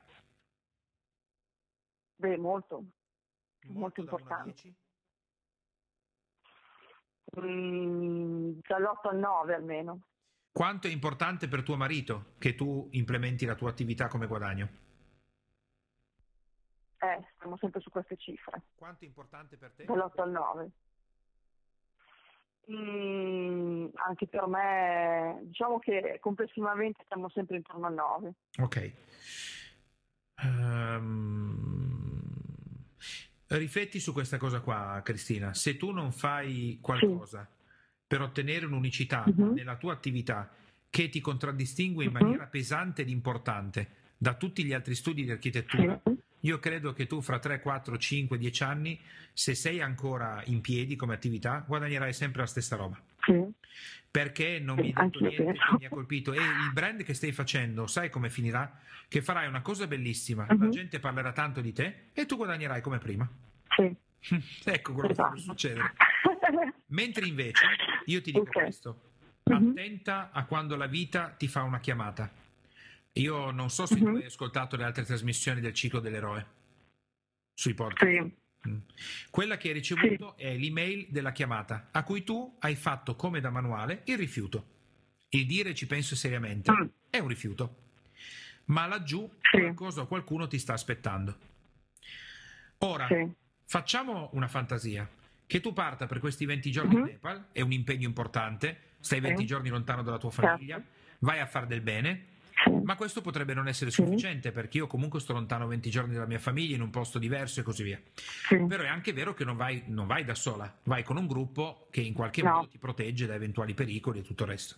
Beh, 2.15 2.37
molto. 2.39 2.83
Molto, 3.67 3.79
molto 3.79 3.99
importante. 3.99 4.73
Mm, 7.39 8.57
dall'8 8.67 9.09
al 9.09 9.17
9 9.19 9.53
almeno. 9.53 10.08
Quanto 10.51 10.87
è 10.87 10.89
importante 10.91 11.47
per 11.47 11.63
tuo 11.63 11.77
marito 11.77 12.33
che 12.37 12.55
tu 12.55 12.87
implementi 12.91 13.45
la 13.45 13.55
tua 13.55 13.69
attività 13.69 14.07
come 14.07 14.27
guadagno? 14.27 14.67
Eh, 16.97 17.23
siamo 17.37 17.57
sempre 17.57 17.79
su 17.79 17.89
queste 17.89 18.17
cifre. 18.17 18.61
Quanto 18.75 19.05
è 19.05 19.07
importante 19.07 19.55
per 19.55 19.71
te? 19.71 19.85
Dall'8 19.85 20.21
al 20.21 20.31
9. 20.31 20.71
Mm, 22.71 23.87
anche 23.93 24.27
per 24.27 24.47
me, 24.47 25.39
diciamo 25.43 25.79
che 25.79 26.17
complessivamente 26.19 27.03
siamo 27.07 27.29
sempre 27.29 27.55
intorno 27.55 27.87
al 27.87 27.93
9. 27.93 28.33
Ok. 28.59 28.93
Um, 30.43 31.79
Rifletti 33.47 33.99
su 33.99 34.13
questa 34.13 34.37
cosa 34.37 34.59
qua, 34.59 35.01
Cristina. 35.03 35.53
Se 35.53 35.77
tu 35.77 35.91
non 35.91 36.11
fai 36.11 36.77
qualcosa 36.81 37.49
sì. 37.49 37.58
Per 38.09 38.21
ottenere 38.21 38.65
un'unicità 38.65 39.23
uh-huh. 39.27 39.53
nella 39.53 39.75
tua 39.75 39.93
attività 39.93 40.49
che 40.89 41.09
ti 41.09 41.21
contraddistingue 41.21 42.03
in 42.03 42.09
uh-huh. 42.11 42.19
maniera 42.19 42.47
pesante 42.47 43.03
ed 43.03 43.09
importante 43.09 43.97
da 44.17 44.33
tutti 44.33 44.63
gli 44.63 44.73
altri 44.73 44.95
studi 44.95 45.23
di 45.23 45.29
architettura, 45.29 46.01
io 46.41 46.57
credo 46.57 46.91
che 46.91 47.05
tu 47.05 47.21
fra 47.21 47.37
3, 47.37 47.61
4, 47.61 47.97
5, 47.97 48.37
10 48.39 48.63
anni, 48.63 48.99
se 49.31 49.53
sei 49.53 49.79
ancora 49.79 50.41
in 50.47 50.59
piedi 50.59 50.95
come 50.95 51.13
attività, 51.13 51.63
guadagnerai 51.65 52.11
sempre 52.11 52.41
la 52.41 52.47
stessa 52.47 52.75
roba. 52.75 52.99
Perché 54.11 54.59
non 54.59 54.77
mi 54.77 54.91
hai 54.95 55.09
detto 55.09 55.19
niente 55.19 55.53
che 55.53 55.75
mi 55.77 55.85
ha 55.85 55.89
colpito. 55.89 56.33
E 56.33 56.37
il 56.37 56.73
brand 56.73 57.03
che 57.03 57.13
stai 57.13 57.31
facendo, 57.31 57.85
sai 57.85 58.09
come 58.09 58.31
finirà? 58.31 58.79
Che 59.07 59.21
farai 59.21 59.47
una 59.47 59.61
cosa 59.61 59.85
bellissima, 59.85 60.47
uh-huh. 60.49 60.57
la 60.57 60.65
mhm. 60.65 60.71
gente 60.71 60.99
parlerà 60.99 61.31
tanto 61.31 61.61
di 61.61 61.71
te 61.71 62.07
e 62.11 62.25
tu 62.25 62.35
guadagnerai 62.35 62.81
come 62.81 62.97
prima. 62.97 63.29
Sì. 63.69 63.95
ecco 64.65 64.93
quello 64.93 65.11
esatto. 65.11 65.35
che 65.35 65.35
può 65.35 65.53
succedere. 65.53 65.93
Mentre 66.87 67.25
invece 67.25 67.63
io 68.11 68.21
ti 68.21 68.31
dico 68.31 68.43
okay. 68.43 68.63
questo, 68.63 69.11
uh-huh. 69.43 69.69
attenta 69.69 70.31
a 70.31 70.45
quando 70.45 70.75
la 70.75 70.87
vita 70.87 71.29
ti 71.29 71.47
fa 71.47 71.61
una 71.63 71.79
chiamata. 71.79 72.31
Io 73.13 73.51
non 73.51 73.69
so 73.69 73.85
se 73.85 73.97
tu 73.97 74.07
hai 74.07 74.25
ascoltato 74.25 74.75
le 74.75 74.83
altre 74.83 75.03
trasmissioni 75.03 75.61
del 75.61 75.73
ciclo 75.73 75.99
dell'eroe 75.99 76.45
sui 77.53 77.73
podcast. 77.73 78.11
Sì. 78.11 78.37
Mm. 78.69 78.77
Quella 79.29 79.57
che 79.57 79.69
hai 79.69 79.73
ricevuto 79.73 80.35
sì. 80.37 80.43
è 80.43 80.57
l'email 80.57 81.07
della 81.09 81.31
chiamata, 81.31 81.89
a 81.91 82.03
cui 82.03 82.23
tu 82.23 82.57
hai 82.59 82.75
fatto 82.75 83.15
come 83.15 83.39
da 83.39 83.49
manuale 83.49 84.01
il 84.05 84.17
rifiuto. 84.17 84.77
Il 85.29 85.45
dire 85.45 85.73
ci 85.73 85.85
penso 85.85 86.15
seriamente 86.15 86.71
mm. 86.71 86.87
è 87.09 87.19
un 87.19 87.27
rifiuto, 87.27 87.75
ma 88.65 88.85
laggiù 88.85 89.29
sì. 89.41 89.59
qualcosa 89.59 90.01
o 90.01 90.07
qualcuno 90.07 90.47
ti 90.47 90.57
sta 90.57 90.73
aspettando. 90.73 91.37
Ora, 92.79 93.07
sì. 93.07 93.29
facciamo 93.65 94.29
una 94.33 94.47
fantasia. 94.47 95.09
Che 95.49 95.61
tu 95.61 95.73
parta 95.73 96.05
per 96.05 96.19
questi 96.19 96.45
20 96.45 96.69
giorni 96.69 96.93
mm-hmm. 96.93 97.05
in 97.05 97.11
Nepal, 97.13 97.47
è 97.51 97.61
un 97.61 97.71
impegno 97.71 98.05
importante, 98.05 98.81
stai 98.99 99.19
20 99.19 99.47
giorni 99.47 99.69
lontano 99.69 100.03
dalla 100.03 100.19
tua 100.19 100.29
famiglia, 100.29 100.75
certo. 100.75 100.91
vai 101.21 101.39
a 101.39 101.47
fare 101.47 101.65
del 101.65 101.81
bene, 101.81 102.25
ma 102.83 102.95
questo 102.95 103.21
potrebbe 103.21 103.55
non 103.55 103.67
essere 103.67 103.89
sufficiente 103.89 104.51
perché 104.51 104.77
io 104.77 104.85
comunque 104.85 105.19
sto 105.19 105.33
lontano 105.33 105.65
20 105.65 105.89
giorni 105.89 106.13
dalla 106.13 106.27
mia 106.27 106.37
famiglia 106.37 106.75
in 106.75 106.81
un 106.83 106.91
posto 106.91 107.17
diverso 107.17 107.61
e 107.61 107.63
così 107.63 107.81
via. 107.81 107.99
Però 108.47 108.83
è 108.83 108.87
anche 108.87 109.11
vero 109.11 109.33
che 109.33 109.43
non 109.43 109.55
vai, 109.55 109.81
non 109.87 110.05
vai, 110.05 110.23
da 110.23 110.35
sola, 110.35 110.71
vai 110.83 111.01
con 111.01 111.17
un 111.17 111.25
gruppo 111.25 111.87
che 111.89 112.01
in 112.01 112.13
qualche 112.13 112.43
no. 112.43 112.51
modo 112.51 112.67
ti 112.67 112.77
protegge 112.77 113.25
da 113.25 113.33
eventuali 113.33 113.73
pericoli 113.73 114.19
e 114.19 114.21
tutto 114.21 114.43
il 114.43 114.49
resto. 114.49 114.75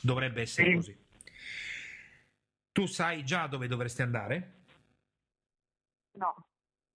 Dovrebbe 0.00 0.40
essere 0.40 0.68
sì. 0.68 0.74
così. 0.74 0.96
Tu 2.72 2.86
sai 2.86 3.24
già 3.24 3.46
dove 3.46 3.68
dovresti 3.68 4.02
andare? 4.02 4.64
No, 6.18 6.34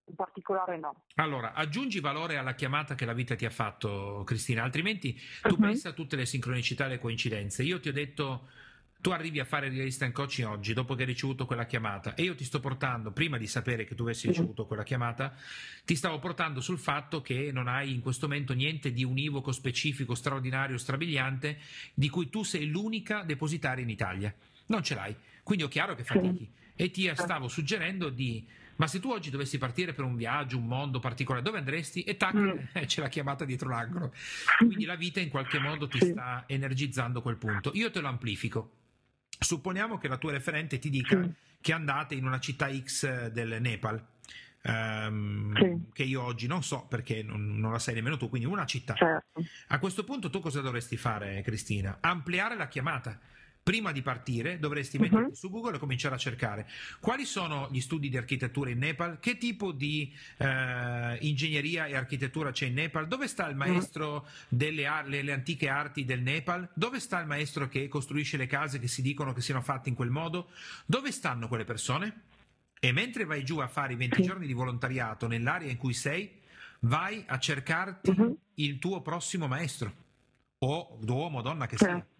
in 0.08 0.14
particolare 0.14 0.78
no. 0.78 1.02
Allora, 1.16 1.52
aggiungi 1.52 2.00
valore 2.00 2.36
alla 2.36 2.54
chiamata 2.54 2.94
che 2.94 3.04
la 3.04 3.12
vita 3.12 3.34
ti 3.34 3.44
ha 3.44 3.50
fatto, 3.50 4.22
Cristina, 4.24 4.62
altrimenti 4.62 5.18
tu 5.42 5.54
uh-huh. 5.54 5.60
pensa 5.60 5.90
a 5.90 5.92
tutte 5.92 6.16
le 6.16 6.26
sincronicità 6.26 6.86
e 6.86 6.88
le 6.90 6.98
coincidenze. 6.98 7.62
Io 7.62 7.80
ti 7.80 7.88
ho 7.88 7.92
detto 7.92 8.48
tu 9.06 9.10
arrivi 9.10 9.38
a 9.38 9.44
fare 9.44 9.68
realista 9.68 10.04
in 10.04 10.12
coaching 10.12 10.48
oggi 10.48 10.72
dopo 10.72 10.94
che 10.94 11.02
hai 11.02 11.06
ricevuto 11.06 11.46
quella 11.46 11.66
chiamata 11.66 12.14
e 12.14 12.22
io 12.22 12.34
ti 12.34 12.44
sto 12.44 12.60
portando, 12.60 13.12
prima 13.12 13.36
di 13.38 13.46
sapere 13.46 13.84
che 13.84 13.94
tu 13.94 14.02
avessi 14.02 14.26
ricevuto 14.26 14.66
quella 14.66 14.82
chiamata, 14.82 15.34
ti 15.84 15.94
stavo 15.94 16.18
portando 16.18 16.60
sul 16.60 16.78
fatto 16.78 17.20
che 17.20 17.50
non 17.52 17.68
hai 17.68 17.92
in 17.92 18.00
questo 18.00 18.26
momento 18.26 18.52
niente 18.52 18.92
di 18.92 19.04
univoco, 19.04 19.52
specifico, 19.52 20.14
straordinario, 20.14 20.78
strabiliante 20.78 21.58
di 21.94 22.08
cui 22.08 22.28
tu 22.30 22.42
sei 22.42 22.66
l'unica 22.68 23.22
depositaria 23.22 23.84
in 23.84 23.90
Italia. 23.90 24.34
Non 24.66 24.82
ce 24.82 24.94
l'hai, 24.94 25.14
quindi 25.42 25.64
è 25.64 25.68
chiaro 25.68 25.94
che 25.94 26.02
fatichi 26.02 26.50
e 26.74 26.90
ti 26.90 27.08
stavo 27.14 27.48
suggerendo 27.48 28.08
di 28.08 28.44
ma 28.76 28.86
se 28.86 29.00
tu 29.00 29.10
oggi 29.10 29.30
dovessi 29.30 29.58
partire 29.58 29.92
per 29.92 30.04
un 30.04 30.16
viaggio, 30.16 30.58
un 30.58 30.66
mondo 30.66 30.98
particolare, 30.98 31.44
dove 31.44 31.58
andresti? 31.58 32.02
E 32.02 32.16
tac, 32.16 32.34
mm. 32.34 32.58
c'è 32.86 33.00
la 33.00 33.08
chiamata 33.08 33.44
dietro 33.44 33.68
l'angolo. 33.68 34.12
Quindi 34.58 34.84
la 34.84 34.96
vita 34.96 35.20
in 35.20 35.28
qualche 35.28 35.58
modo 35.58 35.88
ti 35.88 35.98
sta 35.98 36.44
energizzando 36.46 37.22
quel 37.22 37.36
punto. 37.36 37.70
Io 37.74 37.90
te 37.90 38.00
lo 38.00 38.08
amplifico. 38.08 38.72
Supponiamo 39.38 39.98
che 39.98 40.08
la 40.08 40.16
tua 40.16 40.32
referente 40.32 40.78
ti 40.78 40.90
dica 40.90 41.22
sì. 41.22 41.30
che 41.60 41.72
andate 41.72 42.14
in 42.14 42.26
una 42.26 42.38
città 42.38 42.72
X 42.74 43.28
del 43.28 43.58
Nepal. 43.60 44.04
Um, 44.68 45.54
sì. 45.54 45.92
che 45.92 46.02
io 46.02 46.22
oggi 46.24 46.48
non 46.48 46.60
so 46.64 46.86
perché 46.88 47.22
non, 47.22 47.56
non, 47.56 47.70
la 47.70 47.78
sai 47.78 47.94
nemmeno 47.94 48.16
tu, 48.16 48.28
quindi 48.28 48.48
una 48.48 48.66
città. 48.66 48.94
Certo. 48.94 49.44
A 49.68 49.78
questo 49.78 50.02
punto 50.02 50.28
tu 50.28 50.40
cosa 50.40 50.60
dovresti 50.60 50.96
fare, 50.96 51.40
Cristina? 51.42 51.98
Ampliare 52.00 52.56
la 52.56 52.66
chiamata 52.66 53.20
prima 53.66 53.90
di 53.90 54.00
partire 54.00 54.60
dovresti 54.60 54.96
metterti 54.96 55.24
uh-huh. 55.24 55.34
su 55.34 55.50
Google 55.50 55.74
e 55.74 55.78
cominciare 55.80 56.14
a 56.14 56.18
cercare 56.18 56.68
quali 57.00 57.24
sono 57.24 57.68
gli 57.72 57.80
studi 57.80 58.08
di 58.08 58.16
architettura 58.16 58.70
in 58.70 58.78
Nepal, 58.78 59.18
che 59.18 59.38
tipo 59.38 59.72
di 59.72 60.14
eh, 60.36 61.18
ingegneria 61.22 61.86
e 61.86 61.96
architettura 61.96 62.52
c'è 62.52 62.66
in 62.66 62.74
Nepal, 62.74 63.08
dove 63.08 63.26
sta 63.26 63.48
il 63.48 63.56
maestro 63.56 64.12
uh-huh. 64.12 64.22
delle 64.46 64.86
ar- 64.86 65.08
le, 65.08 65.20
le 65.22 65.32
antiche 65.32 65.68
arti 65.68 66.04
del 66.04 66.22
Nepal, 66.22 66.68
dove 66.74 67.00
sta 67.00 67.18
il 67.18 67.26
maestro 67.26 67.66
che 67.66 67.88
costruisce 67.88 68.36
le 68.36 68.46
case 68.46 68.78
che 68.78 68.86
si 68.86 69.02
dicono 69.02 69.32
che 69.32 69.40
siano 69.40 69.62
fatte 69.62 69.88
in 69.88 69.96
quel 69.96 70.10
modo, 70.10 70.50
dove 70.86 71.10
stanno 71.10 71.48
quelle 71.48 71.64
persone? 71.64 72.20
E 72.78 72.92
mentre 72.92 73.24
vai 73.24 73.44
giù 73.44 73.58
a 73.58 73.66
fare 73.66 73.94
i 73.94 73.96
20 73.96 74.14
sì. 74.14 74.22
giorni 74.22 74.46
di 74.46 74.52
volontariato 74.52 75.26
nell'area 75.26 75.68
in 75.68 75.76
cui 75.76 75.92
sei, 75.92 76.30
vai 76.82 77.24
a 77.26 77.36
cercarti 77.40 78.10
uh-huh. 78.10 78.38
il 78.54 78.78
tuo 78.78 79.02
prossimo 79.02 79.48
maestro 79.48 79.92
o 80.58 81.00
uomo 81.04 81.38
o 81.38 81.42
donna 81.42 81.66
che 81.66 81.76
sì. 81.76 82.14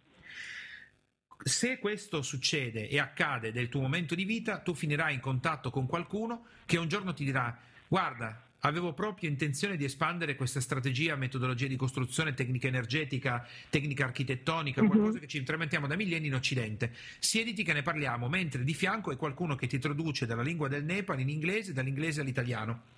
Se 1.43 1.79
questo 1.79 2.23
succede 2.23 2.89
e 2.89 2.99
accade 2.99 3.53
del 3.53 3.69
tuo 3.69 3.81
momento 3.81 4.15
di 4.15 4.25
vita, 4.25 4.59
tu 4.59 4.75
finirai 4.75 5.15
in 5.15 5.21
contatto 5.21 5.71
con 5.71 5.87
qualcuno 5.87 6.47
che 6.65 6.77
un 6.77 6.89
giorno 6.89 7.15
ti 7.15 7.25
dirà: 7.25 7.57
Guarda, 7.87 8.43
avevo 8.61 8.93
proprio 8.93 9.29
intenzione 9.29 9.77
di 9.77 9.85
espandere 9.85 10.35
questa 10.35 10.61
strategia, 10.61 11.15
metodologia 11.15 11.67
di 11.67 11.77
costruzione, 11.77 12.35
tecnica 12.35 12.67
energetica, 12.67 13.47
tecnica 13.71 14.05
architettonica, 14.05 14.81
uh-huh. 14.81 14.89
qualcosa 14.89 15.19
che 15.19 15.29
ci 15.29 15.39
implementiamo 15.39 15.87
da 15.87 15.95
millenni 15.95 16.27
in 16.27 16.35
Occidente. 16.35 16.93
Siediti 17.19 17.63
che 17.63 17.73
ne 17.73 17.83
parliamo, 17.83 18.29
mentre 18.29 18.65
di 18.65 18.75
fianco 18.75 19.13
è 19.13 19.17
qualcuno 19.17 19.55
che 19.55 19.67
ti 19.67 19.79
traduce 19.79 20.27
dalla 20.27 20.43
lingua 20.43 20.69
del 20.69 20.85
Nepal 20.85 21.21
in 21.21 21.29
inglese, 21.29 21.73
dall'inglese 21.73 22.23
all'italiano. 22.23 22.95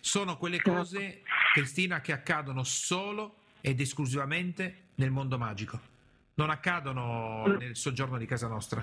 Sono 0.00 0.36
quelle 0.36 0.56
certo. 0.56 0.72
cose, 0.72 1.22
Cristina, 1.52 2.00
che 2.00 2.12
accadono 2.12 2.62
solo 2.62 3.38
ed 3.60 3.80
esclusivamente 3.80 4.82
nel 4.96 5.10
mondo 5.10 5.36
magico 5.36 5.94
non 6.36 6.50
accadono 6.50 7.46
nel 7.58 7.76
soggiorno 7.76 8.18
di 8.18 8.26
casa 8.26 8.46
nostra. 8.46 8.82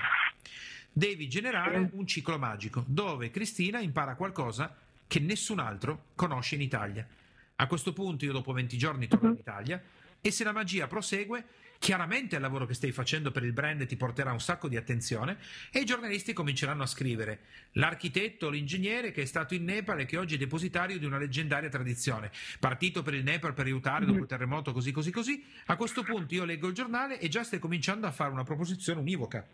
devi 0.91 1.27
generare 1.27 1.89
un 1.93 2.05
ciclo 2.05 2.37
magico 2.37 2.83
dove 2.87 3.31
Cristina 3.31 3.79
impara 3.79 4.15
qualcosa 4.15 4.75
che 5.07 5.19
nessun 5.19 5.59
altro 5.59 6.05
conosce 6.15 6.55
in 6.55 6.61
Italia. 6.61 7.07
A 7.55 7.67
questo 7.67 7.93
punto 7.93 8.25
io 8.25 8.31
dopo 8.31 8.53
20 8.53 8.77
giorni 8.77 9.07
torno 9.07 9.29
in 9.29 9.37
Italia 9.37 9.81
e 10.21 10.31
se 10.31 10.43
la 10.43 10.51
magia 10.51 10.87
prosegue, 10.87 11.45
chiaramente 11.83 12.35
il 12.35 12.41
lavoro 12.41 12.65
che 12.65 12.75
stai 12.75 12.93
facendo 12.93 13.29
per 13.29 13.43
il 13.43 13.51
brand 13.51 13.85
ti 13.85 13.97
porterà 13.97 14.31
un 14.31 14.39
sacco 14.39 14.69
di 14.69 14.77
attenzione 14.77 15.37
e 15.69 15.81
i 15.81 15.85
giornalisti 15.85 16.31
cominceranno 16.31 16.81
a 16.81 16.85
scrivere 16.85 17.41
l'architetto 17.73 18.49
l'ingegnere 18.49 19.11
che 19.11 19.23
è 19.23 19.25
stato 19.25 19.53
in 19.53 19.65
Nepal 19.65 19.99
e 19.99 20.05
che 20.05 20.15
oggi 20.15 20.35
è 20.35 20.37
depositario 20.37 20.97
di 20.97 21.03
una 21.03 21.17
leggendaria 21.17 21.67
tradizione, 21.67 22.31
partito 22.57 23.01
per 23.01 23.15
il 23.15 23.23
Nepal 23.23 23.53
per 23.53 23.65
aiutare 23.65 24.05
dopo 24.05 24.19
il 24.19 24.27
terremoto 24.27 24.71
così 24.71 24.93
così 24.93 25.11
così. 25.11 25.43
A 25.65 25.75
questo 25.75 26.03
punto 26.03 26.33
io 26.33 26.45
leggo 26.45 26.69
il 26.69 26.73
giornale 26.73 27.19
e 27.19 27.27
già 27.27 27.43
stai 27.43 27.59
cominciando 27.59 28.07
a 28.07 28.11
fare 28.11 28.31
una 28.31 28.45
proposizione 28.45 29.01
univoca. 29.01 29.45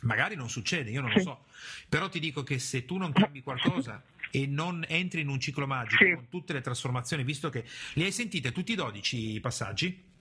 Magari 0.00 0.34
non 0.34 0.50
succede, 0.50 0.90
io 0.90 1.02
non 1.02 1.12
lo 1.12 1.20
so, 1.20 1.44
però 1.88 2.08
ti 2.08 2.18
dico 2.18 2.42
che 2.42 2.58
se 2.58 2.84
tu 2.84 2.96
non 2.96 3.12
cambi 3.12 3.42
qualcosa 3.42 4.02
e 4.32 4.48
non 4.48 4.84
entri 4.88 5.20
in 5.20 5.28
un 5.28 5.38
ciclo 5.38 5.68
magico 5.68 6.04
sì. 6.04 6.14
con 6.14 6.28
tutte 6.28 6.52
le 6.52 6.62
trasformazioni, 6.62 7.22
visto 7.22 7.48
che 7.48 7.64
li 7.92 8.02
hai 8.02 8.10
sentite 8.10 8.50
tutti 8.50 8.72
i 8.72 8.74
12 8.74 9.38
passaggi? 9.38 10.12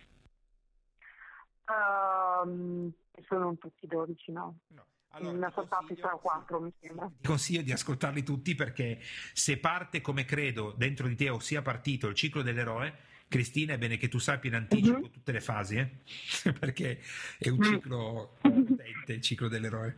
Um, 2.43 2.91
sono 3.27 3.57
tutti 3.57 3.87
12, 3.87 4.31
no. 4.31 4.59
no. 4.67 4.85
Allora, 5.15 5.37
ne 5.37 5.45
ho 5.45 5.51
saltati 5.51 5.95
3 5.95 6.11
o 6.11 6.19
4 6.19 6.59
mi 6.59 6.73
sembra. 6.81 7.11
Ti 7.19 7.27
consiglio 7.27 7.61
di 7.61 7.71
ascoltarli 7.71 8.23
tutti 8.23 8.55
perché 8.55 8.99
se 9.33 9.57
parte 9.57 10.01
come 10.01 10.25
credo 10.25 10.73
dentro 10.75 11.07
di 11.07 11.15
te 11.15 11.29
o 11.29 11.39
sia 11.39 11.61
partito 11.61 12.07
il 12.07 12.15
ciclo 12.15 12.41
dell'eroe, 12.41 13.11
Cristina 13.27 13.73
è 13.73 13.77
bene 13.77 13.97
che 13.97 14.09
tu 14.09 14.17
sappia 14.17 14.49
in 14.49 14.55
anticipo 14.55 14.97
uh-huh. 14.97 15.09
tutte 15.09 15.31
le 15.31 15.41
fasi, 15.41 15.77
eh? 15.77 15.89
perché 16.59 16.99
è 17.37 17.49
un 17.49 17.57
mm. 17.57 17.61
ciclo 17.61 18.37
potente, 18.41 19.13
il 19.13 19.21
ciclo 19.21 19.47
dell'eroe. 19.47 19.97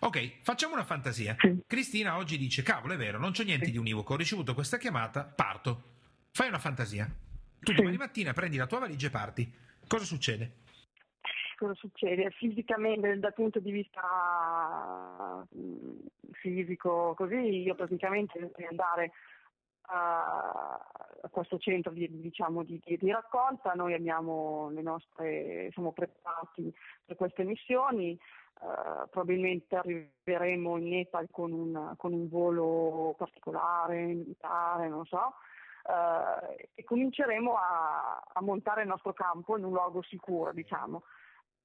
Ok, 0.00 0.40
facciamo 0.42 0.74
una 0.74 0.84
fantasia. 0.84 1.36
Sì. 1.38 1.58
Cristina 1.66 2.16
oggi 2.16 2.38
dice, 2.38 2.62
cavolo 2.62 2.94
è 2.94 2.96
vero, 2.96 3.18
non 3.18 3.32
c'è 3.32 3.44
niente 3.44 3.66
sì. 3.66 3.72
di 3.72 3.78
univoco, 3.78 4.14
ho 4.14 4.16
ricevuto 4.16 4.54
questa 4.54 4.78
chiamata, 4.78 5.24
parto. 5.24 5.82
Fai 6.32 6.48
una 6.48 6.58
fantasia. 6.58 7.04
Tu 7.60 7.72
sì. 7.72 7.76
domani 7.76 7.96
mattina 7.96 8.32
prendi 8.32 8.56
la 8.56 8.66
tua 8.66 8.78
valigia 8.78 9.08
e 9.08 9.10
parti. 9.10 9.52
Cosa 9.86 10.04
succede? 10.04 10.52
Cosa 11.60 11.74
succede? 11.74 12.30
Fisicamente, 12.30 13.18
dal 13.18 13.34
punto 13.34 13.60
di 13.60 13.70
vista 13.70 14.00
mm, 15.54 15.98
fisico, 16.32 17.12
così 17.14 17.34
io 17.36 17.74
praticamente 17.74 18.38
devo 18.38 18.70
andare 18.70 19.12
a, 19.88 20.80
questo 21.30 21.58
centro 21.58 21.92
di, 21.92 22.08
diciamo, 22.18 22.62
di, 22.62 22.80
di, 22.82 23.10
raccolta, 23.10 23.74
noi 23.74 23.92
abbiamo 23.92 24.70
le 24.70 24.80
nostre, 24.80 25.68
siamo 25.72 25.92
preparati 25.92 26.74
per 27.04 27.16
queste 27.16 27.44
missioni, 27.44 28.18
uh, 28.60 29.06
probabilmente 29.10 29.76
arriveremo 29.76 30.78
in 30.78 30.88
Nepal 30.88 31.28
con 31.30 31.52
un, 31.52 31.92
con 31.98 32.14
un 32.14 32.26
volo 32.30 33.14
particolare, 33.18 34.06
militare, 34.06 34.88
non 34.88 35.04
so, 35.04 35.34
uh, 35.84 36.56
e 36.74 36.82
cominceremo 36.84 37.54
a, 37.54 38.22
a, 38.32 38.40
montare 38.40 38.80
il 38.80 38.88
nostro 38.88 39.12
campo 39.12 39.58
in 39.58 39.64
un 39.64 39.72
luogo 39.72 40.00
sicuro, 40.00 40.54
diciamo. 40.54 41.02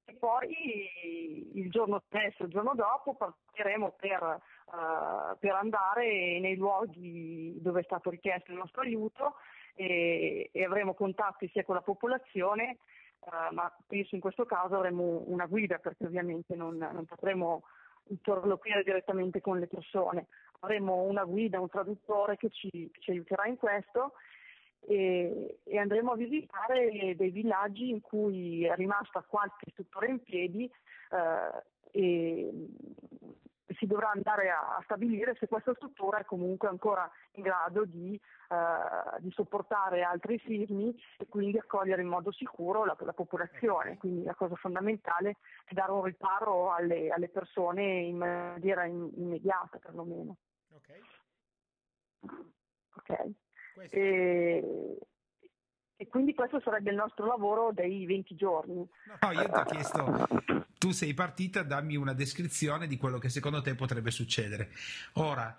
E 0.08 0.14
poi 0.14 1.50
il 1.54 1.70
giorno 1.70 2.02
stesso, 2.06 2.44
il 2.44 2.50
giorno 2.50 2.74
dopo 2.74 3.14
partiremo 3.14 3.96
per 3.98 4.40
uh, 4.66 5.36
per 5.38 5.52
andare 5.52 6.38
nei 6.40 6.56
luoghi 6.56 7.56
dove 7.60 7.80
è 7.80 7.84
stato 7.84 8.10
richiesto 8.10 8.50
il 8.50 8.58
nostro 8.58 8.82
aiuto 8.82 9.34
e, 9.74 10.48
e 10.52 10.64
avremo 10.64 10.94
contatti 10.94 11.48
sia 11.48 11.64
con 11.64 11.74
la 11.74 11.82
popolazione, 11.82 12.78
uh, 13.20 13.54
ma 13.54 13.74
penso 13.86 14.14
in 14.14 14.20
questo 14.20 14.44
caso 14.44 14.76
avremo 14.76 15.24
una 15.26 15.46
guida 15.46 15.78
perché 15.78 16.06
ovviamente 16.06 16.54
non, 16.54 16.76
non 16.76 17.04
potremo 17.04 17.64
interloquire 18.08 18.82
direttamente 18.82 19.40
con 19.40 19.58
le 19.58 19.66
persone. 19.66 20.26
Avremo 20.60 21.02
una 21.02 21.24
guida, 21.24 21.60
un 21.60 21.68
traduttore 21.68 22.36
che 22.36 22.50
ci, 22.50 22.70
che 22.70 23.00
ci 23.00 23.10
aiuterà 23.10 23.46
in 23.46 23.56
questo 23.56 24.12
e, 24.80 25.58
e, 25.64 25.78
andremo 25.78 26.12
a 26.12 26.16
visitare 26.16 27.14
dei 27.16 27.30
villaggi 27.30 27.90
in 27.90 28.00
cui 28.00 28.64
è 28.64 28.74
rimasta 28.74 29.24
qualche 29.26 29.70
struttura 29.70 30.06
in 30.06 30.22
piedi 30.22 30.70
eh, 31.10 31.62
e 31.90 32.52
si 33.78 33.86
dovrà 33.86 34.10
andare 34.10 34.50
a, 34.50 34.80
stabilire 34.84 35.36
se 35.38 35.48
questa 35.48 35.74
struttura 35.74 36.18
è 36.18 36.24
comunque 36.24 36.68
ancora 36.68 37.10
in 37.32 37.42
grado 37.42 37.84
di, 37.84 38.14
eh, 38.14 39.20
di 39.20 39.30
sopportare 39.30 40.02
altri 40.02 40.40
sismi 40.44 40.94
e 41.18 41.26
quindi 41.28 41.58
accogliere 41.58 42.02
in 42.02 42.08
modo 42.08 42.32
sicuro 42.32 42.84
la, 42.84 42.96
la, 43.00 43.12
popolazione. 43.12 43.96
Quindi 43.98 44.24
la 44.24 44.34
cosa 44.34 44.54
fondamentale 44.56 45.36
è 45.64 45.74
dare 45.74 45.92
un 45.92 46.04
riparo 46.04 46.72
alle, 46.72 47.10
alle 47.10 47.28
persone 47.28 48.00
in 48.00 48.16
maniera 48.16 48.84
in, 48.84 49.10
immediata 49.16 49.78
perlomeno. 49.78 50.36
Ok. 50.70 51.00
okay. 52.96 53.34
E, 53.90 54.98
e 55.96 56.08
quindi 56.08 56.34
questo 56.34 56.60
sarebbe 56.60 56.90
il 56.90 56.96
nostro 56.96 57.26
lavoro 57.26 57.72
dei 57.72 58.04
20 58.06 58.34
giorni. 58.34 58.88
No, 59.20 59.32
io 59.32 59.44
ti 59.44 59.58
ho 59.58 59.64
chiesto, 59.64 60.28
tu 60.78 60.90
sei 60.90 61.14
partita, 61.14 61.62
dammi 61.62 61.96
una 61.96 62.12
descrizione 62.12 62.86
di 62.86 62.96
quello 62.96 63.18
che 63.18 63.28
secondo 63.28 63.62
te 63.62 63.74
potrebbe 63.74 64.10
succedere. 64.10 64.70
Ora, 65.14 65.58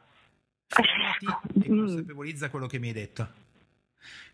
fermati 0.67 1.25
e 1.63 1.71
mm. 1.71 1.77
consapevolizza 1.79 2.49
quello 2.49 2.67
che 2.67 2.79
mi 2.79 2.87
hai 2.87 2.93
detto. 2.93 3.45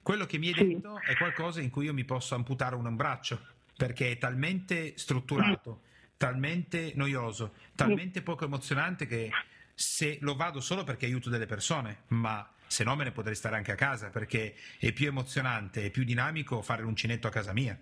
Quello 0.01 0.25
che 0.25 0.37
mi 0.37 0.47
hai 0.47 0.53
sì. 0.53 0.67
detto 0.67 0.99
è 0.99 1.15
qualcosa 1.15 1.61
in 1.61 1.69
cui 1.69 1.85
io 1.85 1.93
mi 1.93 2.03
posso 2.03 2.35
amputare 2.35 2.75
un 2.75 2.95
braccio, 2.95 3.39
perché 3.77 4.11
è 4.11 4.17
talmente 4.17 4.97
strutturato, 4.97 5.81
talmente 6.17 6.91
noioso, 6.95 7.53
talmente 7.75 8.21
poco 8.21 8.45
emozionante 8.45 9.05
che 9.05 9.31
se 9.73 10.17
lo 10.21 10.35
vado 10.35 10.59
solo 10.59 10.83
perché 10.83 11.05
aiuto 11.05 11.29
delle 11.29 11.45
persone, 11.45 12.03
ma 12.07 12.47
se 12.73 12.83
no 12.83 12.95
me 12.95 13.03
ne 13.03 13.11
potrei 13.11 13.35
stare 13.35 13.55
anche 13.55 13.71
a 13.71 13.75
casa 13.75 14.09
perché 14.09 14.55
è 14.79 14.91
più 14.93 15.05
emozionante 15.05 15.83
e 15.83 15.91
più 15.91 16.03
dinamico 16.03 16.63
fare 16.63 16.81
l'uncinetto 16.81 17.27
a 17.27 17.29
casa 17.29 17.53
mia. 17.53 17.77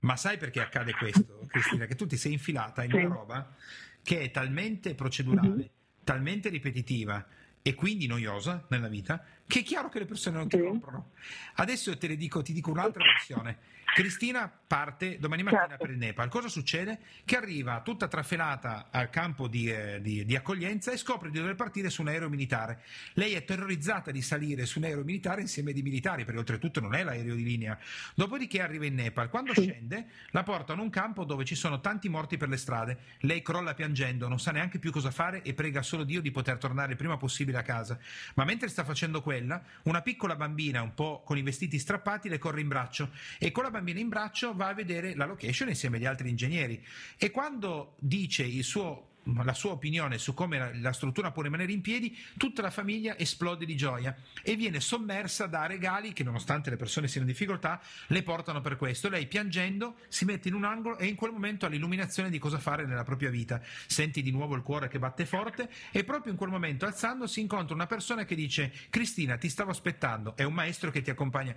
Ma 0.00 0.14
sai 0.16 0.36
perché 0.36 0.60
accade 0.60 0.92
questo, 0.92 1.46
Cristina? 1.48 1.86
Che 1.86 1.94
tu 1.94 2.06
ti 2.06 2.18
sei 2.18 2.32
infilata 2.32 2.84
in 2.84 2.92
una 2.92 3.08
roba 3.08 3.56
che 4.02 4.20
è 4.20 4.30
talmente 4.30 4.94
procedurale, 4.94 5.48
mm-hmm. 5.48 5.66
talmente 6.04 6.50
ripetitiva 6.50 7.26
e 7.62 7.74
quindi 7.74 8.06
noiosa 8.06 8.66
nella 8.68 8.88
vita, 8.88 9.24
che 9.46 9.60
è 9.60 9.62
chiaro 9.62 9.88
che 9.88 10.00
le 10.00 10.04
persone 10.04 10.36
non 10.36 10.48
ti 10.48 10.58
comprano. 10.58 11.12
Adesso 11.54 11.96
te 11.96 12.08
ne 12.08 12.16
dico, 12.16 12.42
ti 12.42 12.52
dico 12.52 12.70
un'altra 12.70 13.02
versione. 13.02 13.56
Cristina 13.94 14.50
parte 14.66 15.18
domani 15.20 15.44
mattina 15.44 15.68
certo. 15.68 15.84
per 15.84 15.90
il 15.90 15.98
Nepal. 15.98 16.28
Cosa 16.28 16.48
succede? 16.48 16.98
Che 17.24 17.36
arriva 17.36 17.80
tutta 17.82 18.08
trafelata 18.08 18.88
al 18.90 19.08
campo 19.08 19.46
di, 19.46 19.70
eh, 19.70 20.00
di, 20.00 20.24
di, 20.24 20.34
accoglienza 20.34 20.90
e 20.90 20.96
scopre 20.96 21.30
di 21.30 21.38
dover 21.38 21.54
partire 21.54 21.90
su 21.90 22.02
un 22.02 22.08
aereo 22.08 22.28
militare. 22.28 22.82
Lei 23.12 23.34
è 23.34 23.44
terrorizzata 23.44 24.10
di 24.10 24.20
salire 24.20 24.66
su 24.66 24.78
un 24.78 24.86
aereo 24.86 25.04
militare 25.04 25.42
insieme 25.42 25.70
ai 25.70 25.80
militari, 25.80 26.24
perché 26.24 26.40
oltretutto 26.40 26.80
non 26.80 26.96
è 26.96 27.04
l'aereo 27.04 27.36
di 27.36 27.44
linea. 27.44 27.78
Dopodiché 28.16 28.62
arriva 28.62 28.84
in 28.84 28.96
Nepal. 28.96 29.28
Quando 29.28 29.52
scende, 29.52 30.06
la 30.30 30.42
portano 30.42 30.80
in 30.80 30.86
un 30.86 30.90
campo 30.90 31.22
dove 31.22 31.44
ci 31.44 31.54
sono 31.54 31.80
tanti 31.80 32.08
morti 32.08 32.36
per 32.36 32.48
le 32.48 32.56
strade. 32.56 32.98
Lei 33.20 33.42
crolla 33.42 33.74
piangendo, 33.74 34.26
non 34.26 34.40
sa 34.40 34.50
neanche 34.50 34.80
più 34.80 34.90
cosa 34.90 35.12
fare 35.12 35.42
e 35.42 35.54
prega 35.54 35.82
solo 35.82 36.02
Dio 36.02 36.20
di 36.20 36.32
poter 36.32 36.58
tornare 36.58 36.90
il 36.90 36.96
prima 36.96 37.16
possibile 37.16 37.58
a 37.58 37.62
casa. 37.62 37.96
Ma 38.34 38.42
mentre 38.42 38.66
sta 38.66 38.82
facendo 38.82 39.22
quella, 39.22 39.62
una 39.84 40.02
piccola 40.02 40.34
bambina, 40.34 40.82
un 40.82 40.94
po' 40.94 41.22
con 41.24 41.38
i 41.38 41.42
vestiti 41.42 41.78
strappati, 41.78 42.28
le 42.28 42.38
corre 42.38 42.60
in 42.60 42.66
braccio 42.66 43.10
e 43.38 43.52
con 43.52 43.62
la 43.62 43.70
bambina 43.70 43.82
bambino 43.84 44.00
in 44.00 44.08
braccio 44.08 44.54
va 44.54 44.68
a 44.68 44.74
vedere 44.74 45.14
la 45.14 45.26
location 45.26 45.68
insieme 45.68 45.98
agli 45.98 46.06
altri 46.06 46.30
ingegneri 46.30 46.82
e 47.18 47.30
quando 47.30 47.96
dice 47.98 48.50
suo, 48.62 49.10
la 49.24 49.52
sua 49.52 49.72
opinione 49.72 50.16
su 50.16 50.32
come 50.32 50.58
la, 50.58 50.70
la, 50.74 50.92
struttura 50.92 51.30
può 51.30 51.42
rimanere 51.42 51.70
in 51.72 51.82
piedi, 51.82 52.16
tutta 52.38 52.62
la 52.62 52.70
famiglia 52.70 53.18
esplode 53.18 53.66
di 53.66 53.76
gioia 53.76 54.16
e 54.42 54.56
viene 54.56 54.80
sommersa 54.80 55.46
da 55.46 55.66
regali 55.66 56.14
che 56.14 56.24
nonostante 56.24 56.70
le 56.70 56.76
persone 56.76 57.08
siano 57.08 57.26
in 57.26 57.32
difficoltà 57.32 57.80
le 58.06 58.22
portano 58.22 58.62
per 58.62 58.76
questo. 58.76 59.10
Lei 59.10 59.26
piangendo 59.26 59.96
si 60.08 60.24
mette 60.24 60.48
in 60.48 60.54
un 60.54 60.64
angolo 60.64 60.96
e 60.96 61.06
in 61.06 61.14
quel 61.14 61.32
momento 61.32 61.66
ha 61.66 61.68
l'illuminazione 61.68 62.30
di 62.30 62.38
cosa 62.38 62.58
fare 62.58 62.86
nella 62.86 63.04
propria 63.04 63.28
vita. 63.28 63.60
Senti 63.86 64.22
di 64.22 64.30
nuovo 64.30 64.54
il 64.54 64.62
cuore 64.62 64.88
che 64.88 64.98
batte 64.98 65.26
forte 65.26 65.68
e 65.90 66.04
proprio 66.04 66.32
in 66.32 66.38
quel 66.38 66.50
momento 66.50 66.86
alzandosi 66.86 67.40
incontra 67.40 67.74
una 67.74 67.86
persona 67.86 68.24
che 68.24 68.34
dice 68.34 68.72
Cristina 68.88 69.36
ti 69.36 69.50
stavo 69.50 69.70
aspettando, 69.70 70.36
è 70.36 70.42
un 70.42 70.54
maestro 70.54 70.90
che 70.90 71.02
ti 71.02 71.10
accompagna. 71.10 71.54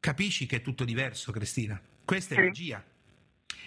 Capisci 0.00 0.46
che 0.46 0.56
è 0.56 0.62
tutto 0.62 0.84
diverso, 0.84 1.32
Cristina? 1.32 1.80
Questa 2.04 2.34
è 2.34 2.38
sì. 2.38 2.44
magia, 2.44 2.84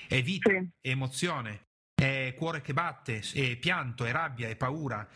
è 0.07 0.21
vita, 0.23 0.49
sì. 0.49 0.69
è 0.79 0.89
emozione, 0.89 1.65
è 1.93 2.33
cuore 2.37 2.61
che 2.61 2.73
batte, 2.73 3.21
è 3.33 3.57
pianto, 3.57 4.05
è 4.05 4.11
rabbia, 4.11 4.47
è 4.47 4.55
paura. 4.55 5.07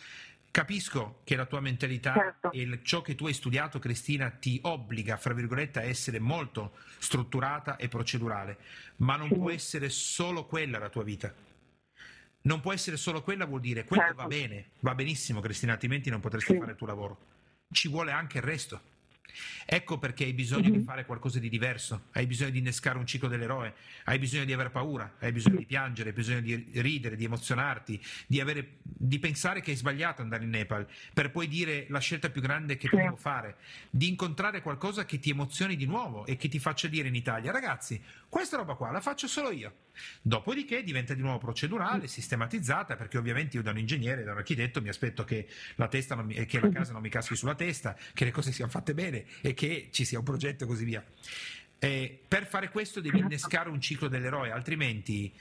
Capisco 0.52 1.22
che 1.24 1.36
la 1.36 1.46
tua 1.46 1.62
mentalità 1.62 2.14
certo. 2.14 2.52
e 2.52 2.80
ciò 2.84 3.02
che 3.02 3.16
tu 3.16 3.28
hai 3.28 3.34
studiato, 3.34 3.80
Cristina, 3.80 4.30
ti 4.30 4.60
obbliga, 4.64 5.18
fra 5.18 5.34
virgolette, 5.34 5.80
a 5.80 5.84
essere 5.84 6.20
molto 6.20 6.76
strutturata 7.00 7.78
e 7.78 7.88
procedurale, 7.88 8.58
ma 8.98 9.16
non 9.16 9.30
sì. 9.30 9.36
può 9.36 9.50
essere 9.50 9.90
solo 9.90 10.46
quella 10.46 10.80
la 10.80 10.90
tua 10.90 11.04
vita. 11.04 11.34
Non 12.42 12.60
può 12.62 12.74
essere 12.74 12.98
solo 12.98 13.24
quella, 13.24 13.46
vuol 13.46 13.62
dire 13.62 13.86
quello 13.86 14.04
certo. 14.04 14.18
va 14.18 14.28
bene, 14.28 14.70
va 14.82 14.94
benissimo, 14.94 15.40
Cristina, 15.40 15.72
altrimenti 15.72 16.10
non 16.10 16.20
potresti 16.20 16.58
fare 16.58 16.72
il 16.72 16.78
tuo 16.78 16.88
lavoro. 16.88 17.20
Ci 17.72 17.88
vuole 17.88 18.12
anche 18.12 18.38
il 18.38 18.44
resto 18.44 18.94
Ecco 19.66 19.98
perché 19.98 20.24
hai 20.24 20.34
bisogno 20.34 20.70
mm-hmm. 20.70 20.80
di 20.80 20.84
fare 20.84 21.06
qualcosa 21.06 21.40
di 21.40 21.50
diverso, 21.50 22.06
hai 22.14 22.26
bisogno 22.26 22.52
di 22.52 22.60
innescare 22.60 22.98
un 22.98 23.06
ciclo 23.06 23.28
dell'eroe, 23.28 23.74
hai 24.06 24.20
bisogno 24.20 24.46
di 24.46 24.54
avere 24.54 24.70
paura, 24.70 25.16
hai 25.20 25.32
bisogno 25.32 25.58
di 25.58 25.66
piangere, 25.66 26.10
hai 26.10 26.16
bisogno 26.16 26.42
di 26.42 26.70
ridere, 26.76 27.16
di 27.16 27.26
emozionarti, 27.26 28.02
di, 28.28 28.40
avere, 28.40 28.78
di 28.82 29.20
pensare 29.20 29.62
che 29.62 29.72
hai 29.72 29.78
sbagliato 29.78 30.22
andare 30.22 30.44
in 30.44 30.50
Nepal, 30.50 30.88
per 31.14 31.32
poi 31.32 31.48
dire 31.48 31.86
la 31.90 32.00
scelta 32.00 32.30
più 32.30 32.42
grande 32.42 32.78
che 32.78 32.90
potevo 32.90 33.16
fare, 33.16 33.58
di 33.90 34.08
incontrare 34.08 34.62
qualcosa 34.62 35.06
che 35.06 35.20
ti 35.20 35.30
emozioni 35.30 35.76
di 35.76 35.86
nuovo 35.86 36.26
e 36.26 36.36
che 36.36 36.48
ti 36.48 36.60
faccia 36.60 36.88
dire 36.88 37.08
in 37.08 37.16
Italia, 37.16 37.52
ragazzi, 37.52 38.02
questa 38.30 38.58
roba 38.58 38.76
qua 38.76 38.92
la 38.92 39.02
faccio 39.02 39.28
solo 39.28 39.52
io. 39.52 39.84
Dopodiché 40.22 40.84
diventa 40.84 41.14
di 41.14 41.22
nuovo 41.22 41.38
procedurale, 41.38 42.08
sistematizzata, 42.08 42.96
perché 42.96 43.18
ovviamente 43.18 43.56
io 43.56 43.64
da 43.64 43.72
un 43.72 43.78
ingegnere, 43.78 44.24
da 44.24 44.34
un 44.34 44.40
architetto 44.40 44.82
mi 44.82 44.90
aspetto 44.90 45.24
che 45.24 45.48
la, 45.76 45.90
mi, 46.22 46.46
che 46.46 46.60
la 46.60 46.70
casa 46.70 46.92
non 46.92 47.02
mi 47.02 47.10
caschi 47.10 47.36
sulla 47.36 47.56
testa, 47.56 47.96
che 48.14 48.26
le 48.26 48.32
cose 48.32 48.52
siano 48.52 48.70
fatte 48.70 48.94
bene 48.94 49.25
e 49.42 49.54
che 49.54 49.90
ci 49.92 50.06
sia 50.06 50.20
un 50.20 50.26
progetto 50.26 50.64
e 50.64 50.68
così 50.68 50.86
via. 50.86 51.04
Eh, 51.80 52.20
per 52.28 52.48
fare 52.48 52.70
questo 52.70 53.02
devi 53.02 53.20
innescare 53.20 53.70
un 53.70 53.80
ciclo 53.82 54.08
dell'eroe, 54.08 54.52
altrimenti 54.52 55.34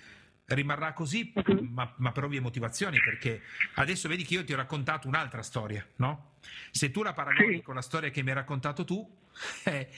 rimarrà 0.46 0.92
così, 0.92 1.32
ma, 1.62 1.92
ma, 1.96 2.12
per 2.12 2.24
ovvie 2.24 2.40
motivazioni, 2.40 2.98
perché 2.98 3.42
adesso 3.74 4.08
vedi 4.08 4.24
che 4.24 4.34
io 4.34 4.44
ti 4.44 4.52
ho 4.52 4.56
raccontato 4.56 5.08
un'altra 5.08 5.42
storia, 5.42 5.86
no? 5.96 6.32
Se 6.70 6.90
tu 6.90 7.02
la 7.02 7.14
paragoni 7.14 7.62
con 7.62 7.74
la 7.74 7.80
storia 7.80 8.10
che 8.10 8.22
mi 8.22 8.28
hai 8.30 8.34
raccontato 8.34 8.84
tu, 8.84 9.08
eh, 9.64 9.88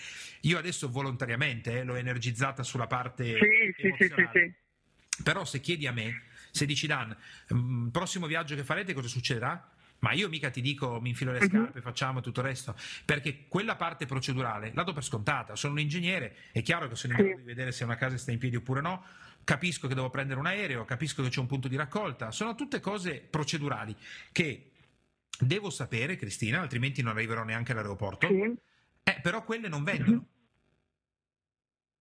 io 0.43 0.59
adesso 0.59 0.89
volontariamente 0.89 1.81
eh, 1.81 1.85
l'ho 1.85 1.97
energizzata 1.97 2.63
sulla 2.63 2.87
parte 2.87 3.39
sì, 3.77 3.95
sì, 3.99 4.13
sì, 4.33 5.23
Però 5.23 5.45
se 5.45 5.61
chiedi 5.61 5.87
a 5.87 5.93
me, 5.93 6.23
se 6.51 6.65
dici 6.65 6.87
Dan, 6.87 7.17
mm, 7.53 7.89
prossimo 7.89 8.27
viaggio 8.27 8.55
che 8.55 8.63
farete 8.63 8.93
cosa 8.93 9.09
succederà? 9.09 9.75
Ma 10.01 10.13
io 10.13 10.29
mica 10.29 10.51
ti 10.51 10.61
dico 10.61 11.01
mi 11.01 11.11
infilo 11.11 11.33
le 11.33 11.41
mhm. 11.41 11.49
scarpe, 11.49 11.81
facciamo 11.81 12.21
tutto 12.21 12.41
il 12.41 12.47
resto, 12.47 12.77
perché 13.05 13.47
quella 13.49 13.77
parte 13.77 14.07
procedurale 14.07 14.73
la 14.75 14.83
do 14.83 14.93
per 14.93 15.05
scontata. 15.05 15.57
Sono 15.57 15.75
un 15.75 15.81
ingegnere, 15.81 16.37
è 16.53 16.63
chiaro 16.63 16.89
che 16.89 16.97
sono 16.97 17.15
in 17.15 17.25
grado 17.25 17.37
di 17.39 17.45
vedere 17.45 17.73
se 17.73 17.85
una 17.85 17.97
casa 17.97 18.17
sta 18.17 18.31
in 18.31 18.39
piedi 18.39 18.57
oppure 18.57 18.81
no, 18.81 19.05
capisco 19.45 19.89
che 19.89 19.95
devo 19.95 20.11
prendere 20.11 20.39
un 20.39 20.47
aereo, 20.47 20.85
capisco 20.85 21.23
che 21.23 21.29
c'è 21.29 21.41
un 21.41 21.47
punto 21.47 21.69
di 21.69 21.77
raccolta, 21.77 22.31
sono 22.31 22.55
tutte 22.55 22.81
cose 22.81 23.21
procedurali 23.21 23.97
che 24.33 24.73
devo 25.39 25.71
sapere, 25.71 26.17
Cristina, 26.17 26.61
altrimenti 26.61 27.03
non 27.03 27.13
arriverò 27.13 27.45
neanche 27.45 27.73
all'aeroporto. 27.73 28.27
Sì. 28.27 28.55
Eh, 29.03 29.21
però 29.23 29.45
quelle 29.45 29.69
non 29.69 29.85
vendono. 29.85 30.17
Uh-huh. 30.17 30.27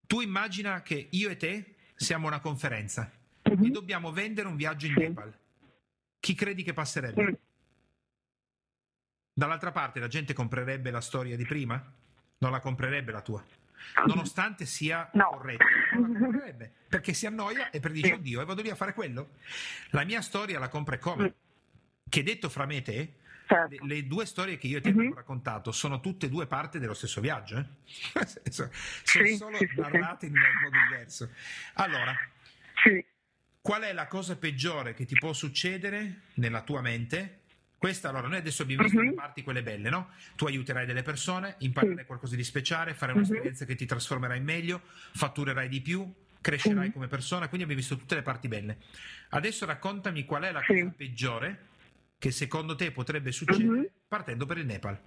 Tu 0.08 0.22
immagina 0.22 0.82
che 0.82 1.08
io 1.12 1.30
e 1.30 1.38
te 1.38 1.76
siamo 1.96 2.26
a 2.26 2.30
una 2.30 2.40
conferenza 2.40 3.12
uh-huh. 3.44 3.66
e 3.66 3.70
dobbiamo 3.70 4.12
vendere 4.12 4.48
un 4.48 4.56
viaggio 4.56 4.88
in 4.88 4.94
sì. 4.94 5.00
Nepal. 5.00 5.38
Chi 6.20 6.34
credi 6.34 6.64
che 6.64 6.74
passerebbe? 6.74 7.40
Dall'altra 9.38 9.74
parte 9.74 10.00
la 10.00 10.08
gente 10.08 10.32
comprerebbe 10.34 10.92
la 10.92 11.02
storia 11.02 11.36
di 11.36 11.46
prima? 11.46 11.92
Non 12.38 12.52
la 12.52 12.62
comprerebbe 12.62 13.12
la 13.12 13.20
tua. 13.20 13.44
Nonostante 14.06 14.66
sia 14.66 15.10
no. 15.12 15.30
comprerebbe 15.30 16.72
perché 16.88 17.14
si 17.14 17.26
annoia 17.26 17.70
e 17.70 17.82
predice: 17.82 18.14
Oddio, 18.14 18.40
e 18.40 18.46
vado 18.46 18.62
lì 18.62 18.70
a 18.70 18.76
fare 18.76 18.94
quello. 18.94 19.32
La 19.90 20.06
mia 20.06 20.22
storia 20.22 20.58
la 20.58 20.70
compra 20.70 20.98
come? 21.00 21.34
Che 22.08 22.24
detto 22.24 22.48
fra 22.48 22.66
me 22.66 22.78
e 22.78 22.82
te, 22.82 23.14
Certo. 23.46 23.86
Le, 23.86 23.96
le, 23.96 24.08
due 24.08 24.26
storie 24.26 24.58
che 24.58 24.68
io 24.68 24.80
ti 24.80 24.92
mm-hmm. 24.92 25.12
ho 25.12 25.16
raccontato 25.16 25.74
sono 25.74 26.00
tutte 26.00 26.28
e 26.28 26.30
due 26.30 26.48
parte 26.48 26.80
dello 26.80 26.94
stesso 26.96 27.20
viaggio, 27.20 27.58
eh? 27.58 28.26
sono 28.50 28.70
sì, 29.04 29.36
solo 29.36 29.58
sì, 29.58 29.70
narrate 29.76 30.28
sì. 30.28 30.32
in 30.32 30.40
un 30.40 30.62
modo 30.64 30.78
diverso. 30.90 31.30
Allora, 31.74 32.16
qual 33.60 33.82
è 33.84 33.92
la 33.92 34.08
cosa 34.08 34.38
peggiore 34.38 34.94
che 34.94 35.06
ti 35.06 35.16
può 35.16 35.34
succedere 35.34 36.22
nella 36.36 36.62
tua 36.62 36.82
mente 36.82 37.42
questa, 37.86 38.10
allora, 38.10 38.28
noi 38.28 38.38
adesso 38.38 38.64
abbiamo 38.64 38.82
visto 38.82 38.98
uh-huh. 38.98 39.10
le 39.10 39.14
parti 39.14 39.44
quelle 39.44 39.62
belle, 39.62 39.92
no? 39.92 40.10
Tu 40.36 40.48
aiuterai 40.48 40.88
delle 40.88 41.04
persone, 41.04 41.54
imparerai 41.60 41.98
uh-huh. 41.98 42.06
qualcosa 42.06 42.36
di 42.36 42.44
speciale, 42.44 42.96
farai 42.96 43.14
un'esperienza 43.16 43.64
uh-huh. 43.64 43.70
che 43.70 43.76
ti 43.76 43.86
trasformerà 43.86 44.34
in 44.34 44.44
meglio, 44.44 44.82
fatturerai 45.14 45.70
di 45.70 45.82
più, 45.82 46.12
crescerai 46.42 46.92
come 46.92 47.06
persona, 47.06 47.48
quindi 47.48 47.62
abbiamo 47.62 47.80
visto 47.80 47.96
tutte 47.96 48.16
le 48.16 48.24
parti 48.24 48.48
belle. 48.48 48.78
Adesso 49.30 49.68
raccontami 49.68 50.26
qual 50.26 50.42
è 50.46 50.52
la 50.52 50.64
cosa 50.66 50.92
peggiore 50.98 51.60
che 52.18 52.32
secondo 52.32 52.76
te 52.76 52.92
potrebbe 52.92 53.32
succedere 53.32 53.92
partendo 54.08 54.48
per 54.48 54.58
il 54.58 54.66
Nepal. 54.66 55.00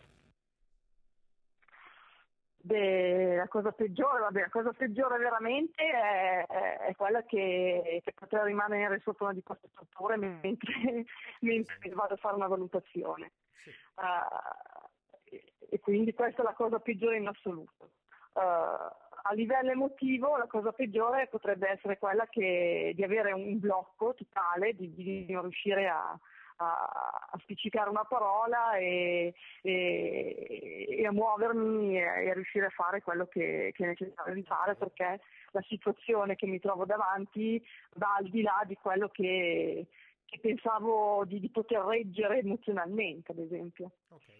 Beh, 2.60 3.36
la 3.36 3.48
cosa 3.48 3.72
peggiore, 3.72 4.20
vabbè, 4.20 4.40
la 4.40 4.48
cosa 4.50 4.72
peggiore 4.72 5.16
veramente 5.18 5.82
è, 5.82 6.46
è 6.46 6.94
quella 6.96 7.22
che, 7.22 8.02
che 8.04 8.12
potrà 8.12 8.44
rimanere 8.44 9.00
sotto 9.00 9.24
una 9.24 9.32
di 9.32 9.42
queste 9.42 9.68
strutture 9.68 10.16
mentre, 10.18 11.04
mentre 11.40 11.90
vado 11.90 12.14
a 12.14 12.18
fare 12.18 12.34
una 12.34 12.48
valutazione. 12.48 13.32
Sì. 13.62 13.70
Uh, 13.94 15.36
e 15.70 15.80
quindi 15.80 16.12
questa 16.14 16.42
è 16.42 16.44
la 16.44 16.54
cosa 16.54 16.80
peggiore 16.80 17.16
in 17.16 17.28
assoluto. 17.28 17.90
Uh, 18.32 18.40
a 18.40 19.32
livello 19.32 19.70
emotivo 19.70 20.36
la 20.36 20.46
cosa 20.46 20.72
peggiore 20.72 21.26
potrebbe 21.28 21.68
essere 21.68 21.98
quella 21.98 22.26
che, 22.28 22.92
di 22.94 23.02
avere 23.04 23.32
un 23.32 23.58
blocco 23.58 24.14
totale, 24.14 24.74
di, 24.74 24.94
di 24.94 25.32
non 25.32 25.42
riuscire 25.42 25.88
a, 25.88 26.18
a, 26.58 27.28
a 27.30 27.38
spiccicare 27.40 27.88
una 27.90 28.04
parola 28.04 28.76
e, 28.76 29.34
e, 29.62 30.86
e 30.90 31.06
a 31.06 31.12
muovermi 31.12 31.96
e, 31.96 32.00
e, 32.00 32.30
a 32.30 32.34
riuscire 32.34 32.66
a 32.66 32.70
fare 32.70 33.02
quello 33.02 33.26
che, 33.26 33.72
che 33.74 33.84
è 33.84 33.86
necessario 33.88 34.34
di 34.34 34.42
fare 34.42 34.74
perché 34.74 35.20
la 35.52 35.62
situazione 35.68 36.36
che 36.36 36.46
mi 36.46 36.60
trovo 36.60 36.84
davanti 36.84 37.62
va 37.94 38.16
al 38.18 38.28
di 38.28 38.42
là 38.42 38.62
di 38.66 38.76
quello 38.80 39.08
che, 39.08 39.86
che 40.24 40.38
pensavo 40.40 41.24
di, 41.24 41.40
di, 41.40 41.48
poter 41.50 41.80
reggere 41.84 42.40
emozionalmente, 42.40 43.32
ad 43.32 43.38
esempio. 43.38 43.90
Okay. 44.08 44.34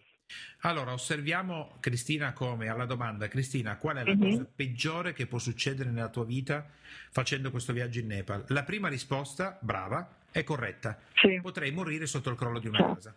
Allora, 0.61 0.93
osserviamo 0.93 1.77
Cristina 1.79 2.33
come 2.33 2.67
alla 2.67 2.85
domanda, 2.85 3.27
Cristina, 3.27 3.77
qual 3.77 3.97
è 3.97 4.03
la 4.03 4.13
mm-hmm. 4.13 4.29
cosa 4.29 4.51
peggiore 4.53 5.13
che 5.13 5.25
può 5.25 5.39
succedere 5.39 5.89
nella 5.89 6.09
tua 6.09 6.25
vita 6.25 6.67
facendo 7.09 7.49
questo 7.49 7.73
viaggio 7.73 7.99
in 7.99 8.07
Nepal? 8.07 8.43
La 8.49 8.63
prima 8.63 8.89
risposta, 8.89 9.57
brava, 9.61 10.18
è 10.31 10.43
corretta. 10.43 10.99
Sì. 11.13 11.39
Potrei 11.41 11.71
morire 11.71 12.05
sotto 12.05 12.29
il 12.29 12.35
crollo 12.35 12.59
di 12.59 12.67
una 12.67 12.77
sì. 12.77 12.83
casa. 12.83 13.15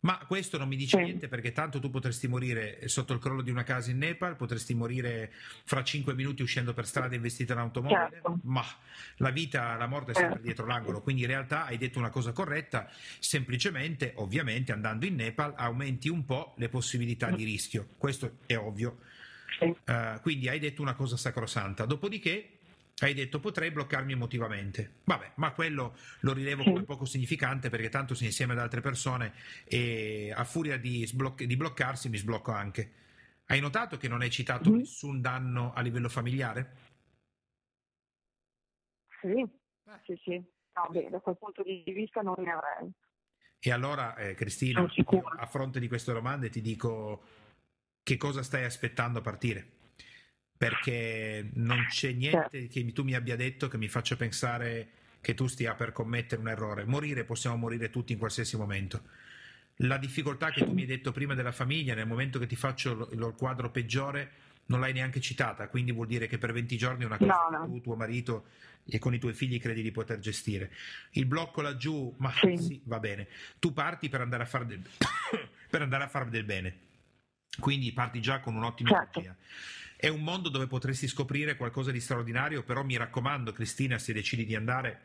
Ma 0.00 0.18
questo 0.26 0.56
non 0.56 0.68
mi 0.68 0.76
dice 0.76 0.98
sì. 0.98 1.02
niente 1.02 1.26
perché 1.26 1.52
tanto 1.52 1.80
tu 1.80 1.90
potresti 1.90 2.28
morire 2.28 2.86
sotto 2.86 3.12
il 3.12 3.18
crollo 3.18 3.42
di 3.42 3.50
una 3.50 3.64
casa 3.64 3.90
in 3.90 3.98
Nepal, 3.98 4.36
potresti 4.36 4.72
morire 4.74 5.32
fra 5.64 5.82
cinque 5.82 6.14
minuti 6.14 6.42
uscendo 6.42 6.74
per 6.74 6.86
strada 6.86 7.14
investita 7.16 7.54
in 7.54 7.58
automobile, 7.58 8.10
certo. 8.12 8.38
ma 8.44 8.64
la 9.16 9.30
vita, 9.30 9.74
la 9.74 9.86
morte 9.86 10.12
è 10.12 10.14
sempre 10.14 10.34
certo. 10.34 10.44
dietro 10.44 10.66
l'angolo, 10.66 11.00
quindi 11.00 11.22
in 11.22 11.28
realtà 11.28 11.64
hai 11.64 11.78
detto 11.78 11.98
una 11.98 12.10
cosa 12.10 12.30
corretta, 12.32 12.88
semplicemente, 13.18 14.12
ovviamente, 14.16 14.70
andando 14.70 15.06
in 15.06 15.16
Nepal 15.16 15.54
aumenti 15.56 16.08
un 16.08 16.24
po' 16.24 16.54
le 16.58 16.68
possibilità 16.68 17.30
di 17.30 17.42
rischio, 17.42 17.88
questo 17.96 18.36
è 18.46 18.56
ovvio. 18.56 18.98
Uh, 19.58 20.20
quindi 20.20 20.48
hai 20.48 20.58
detto 20.58 20.82
una 20.82 20.92
cosa 20.92 21.16
sacrosanta. 21.16 21.86
Dopodiché 21.86 22.55
hai 23.00 23.12
detto 23.12 23.40
potrei 23.40 23.70
bloccarmi 23.70 24.12
emotivamente. 24.12 25.00
Vabbè, 25.04 25.32
ma 25.36 25.52
quello 25.52 25.96
lo 26.20 26.32
rilevo 26.32 26.64
come 26.64 26.84
poco 26.84 27.04
significante 27.04 27.68
perché 27.68 27.90
tanto 27.90 28.14
sei 28.14 28.28
insieme 28.28 28.54
ad 28.54 28.58
altre 28.58 28.80
persone 28.80 29.34
e 29.64 30.32
a 30.34 30.44
furia 30.44 30.78
di, 30.78 31.06
sbloc- 31.06 31.44
di 31.44 31.56
bloccarsi 31.56 32.08
mi 32.08 32.16
sblocco 32.16 32.52
anche. 32.52 32.92
Hai 33.46 33.60
notato 33.60 33.96
che 33.98 34.08
non 34.08 34.22
hai 34.22 34.30
citato 34.30 34.70
mm. 34.70 34.74
nessun 34.76 35.20
danno 35.20 35.72
a 35.74 35.80
livello 35.82 36.08
familiare? 36.08 36.72
Sì, 39.20 39.46
sì, 40.04 40.20
sì. 40.24 40.44
No, 40.74 40.88
beh, 40.90 41.08
da 41.10 41.20
quel 41.20 41.36
punto 41.38 41.62
di 41.62 41.82
vista 41.86 42.22
non 42.22 42.34
ne 42.38 42.50
avrei. 42.50 42.90
E 43.58 43.70
allora, 43.72 44.14
eh, 44.16 44.34
Cristina, 44.34 44.86
a 45.38 45.46
fronte 45.46 45.80
di 45.80 45.88
queste 45.88 46.12
domande 46.12 46.50
ti 46.50 46.60
dico 46.60 47.22
che 48.02 48.16
cosa 48.16 48.42
stai 48.42 48.64
aspettando 48.64 49.18
a 49.18 49.22
partire? 49.22 49.75
Perché 50.56 51.50
non 51.54 51.86
c'è 51.88 52.12
niente 52.12 52.66
che 52.68 52.92
tu 52.92 53.02
mi 53.02 53.14
abbia 53.14 53.36
detto 53.36 53.68
che 53.68 53.76
mi 53.76 53.88
faccia 53.88 54.16
pensare 54.16 54.88
che 55.20 55.34
tu 55.34 55.46
stia 55.46 55.74
per 55.74 55.92
commettere 55.92 56.40
un 56.40 56.48
errore. 56.48 56.84
Morire 56.84 57.24
possiamo 57.24 57.56
morire 57.56 57.90
tutti 57.90 58.12
in 58.12 58.18
qualsiasi 58.18 58.56
momento. 58.56 59.02
La 59.80 59.98
difficoltà 59.98 60.50
che 60.50 60.64
tu 60.64 60.72
mi 60.72 60.82
hai 60.82 60.86
detto 60.86 61.12
prima 61.12 61.34
della 61.34 61.52
famiglia, 61.52 61.94
nel 61.94 62.06
momento 62.06 62.38
che 62.38 62.46
ti 62.46 62.56
faccio 62.56 63.10
il 63.12 63.34
quadro 63.36 63.70
peggiore, 63.70 64.30
non 64.66 64.80
l'hai 64.80 64.92
neanche 64.92 65.20
citata, 65.20 65.68
quindi 65.68 65.92
vuol 65.92 66.06
dire 66.06 66.26
che 66.26 66.38
per 66.38 66.52
20 66.52 66.76
giorni 66.76 67.02
è 67.02 67.06
una 67.06 67.18
cosa 67.18 67.32
no, 67.50 67.58
no. 67.58 67.64
che 67.64 67.72
tu, 67.72 67.80
tuo 67.80 67.96
marito 67.96 68.46
e 68.88 68.98
con 68.98 69.14
i 69.14 69.18
tuoi 69.18 69.32
figli 69.32 69.60
credi 69.60 69.82
di 69.82 69.90
poter 69.90 70.18
gestire. 70.18 70.70
Il 71.10 71.26
blocco 71.26 71.60
laggiù, 71.60 72.14
ma 72.18 72.32
sì, 72.32 72.56
sì 72.56 72.80
va 72.84 72.98
bene. 72.98 73.28
Tu 73.58 73.72
parti 73.72 74.08
per 74.08 74.20
andare 74.20 74.44
a 74.44 74.46
fare 74.46 74.66
del, 74.66 74.80
per 75.68 75.82
andare 75.82 76.04
a 76.04 76.08
fare 76.08 76.30
del 76.30 76.44
bene, 76.44 76.76
quindi 77.58 77.92
parti 77.92 78.20
già 78.20 78.40
con 78.40 78.54
un'ottima 78.54 78.90
certo. 78.90 79.18
energia. 79.18 79.36
È 79.96 80.08
un 80.08 80.22
mondo 80.22 80.48
dove 80.48 80.66
potresti 80.66 81.08
scoprire 81.08 81.56
qualcosa 81.56 81.90
di 81.90 82.00
straordinario, 82.00 82.62
però 82.62 82.84
mi 82.84 82.96
raccomando, 82.96 83.52
Cristina, 83.52 83.98
se 83.98 84.12
decidi 84.12 84.44
di 84.44 84.54
andare, 84.54 85.00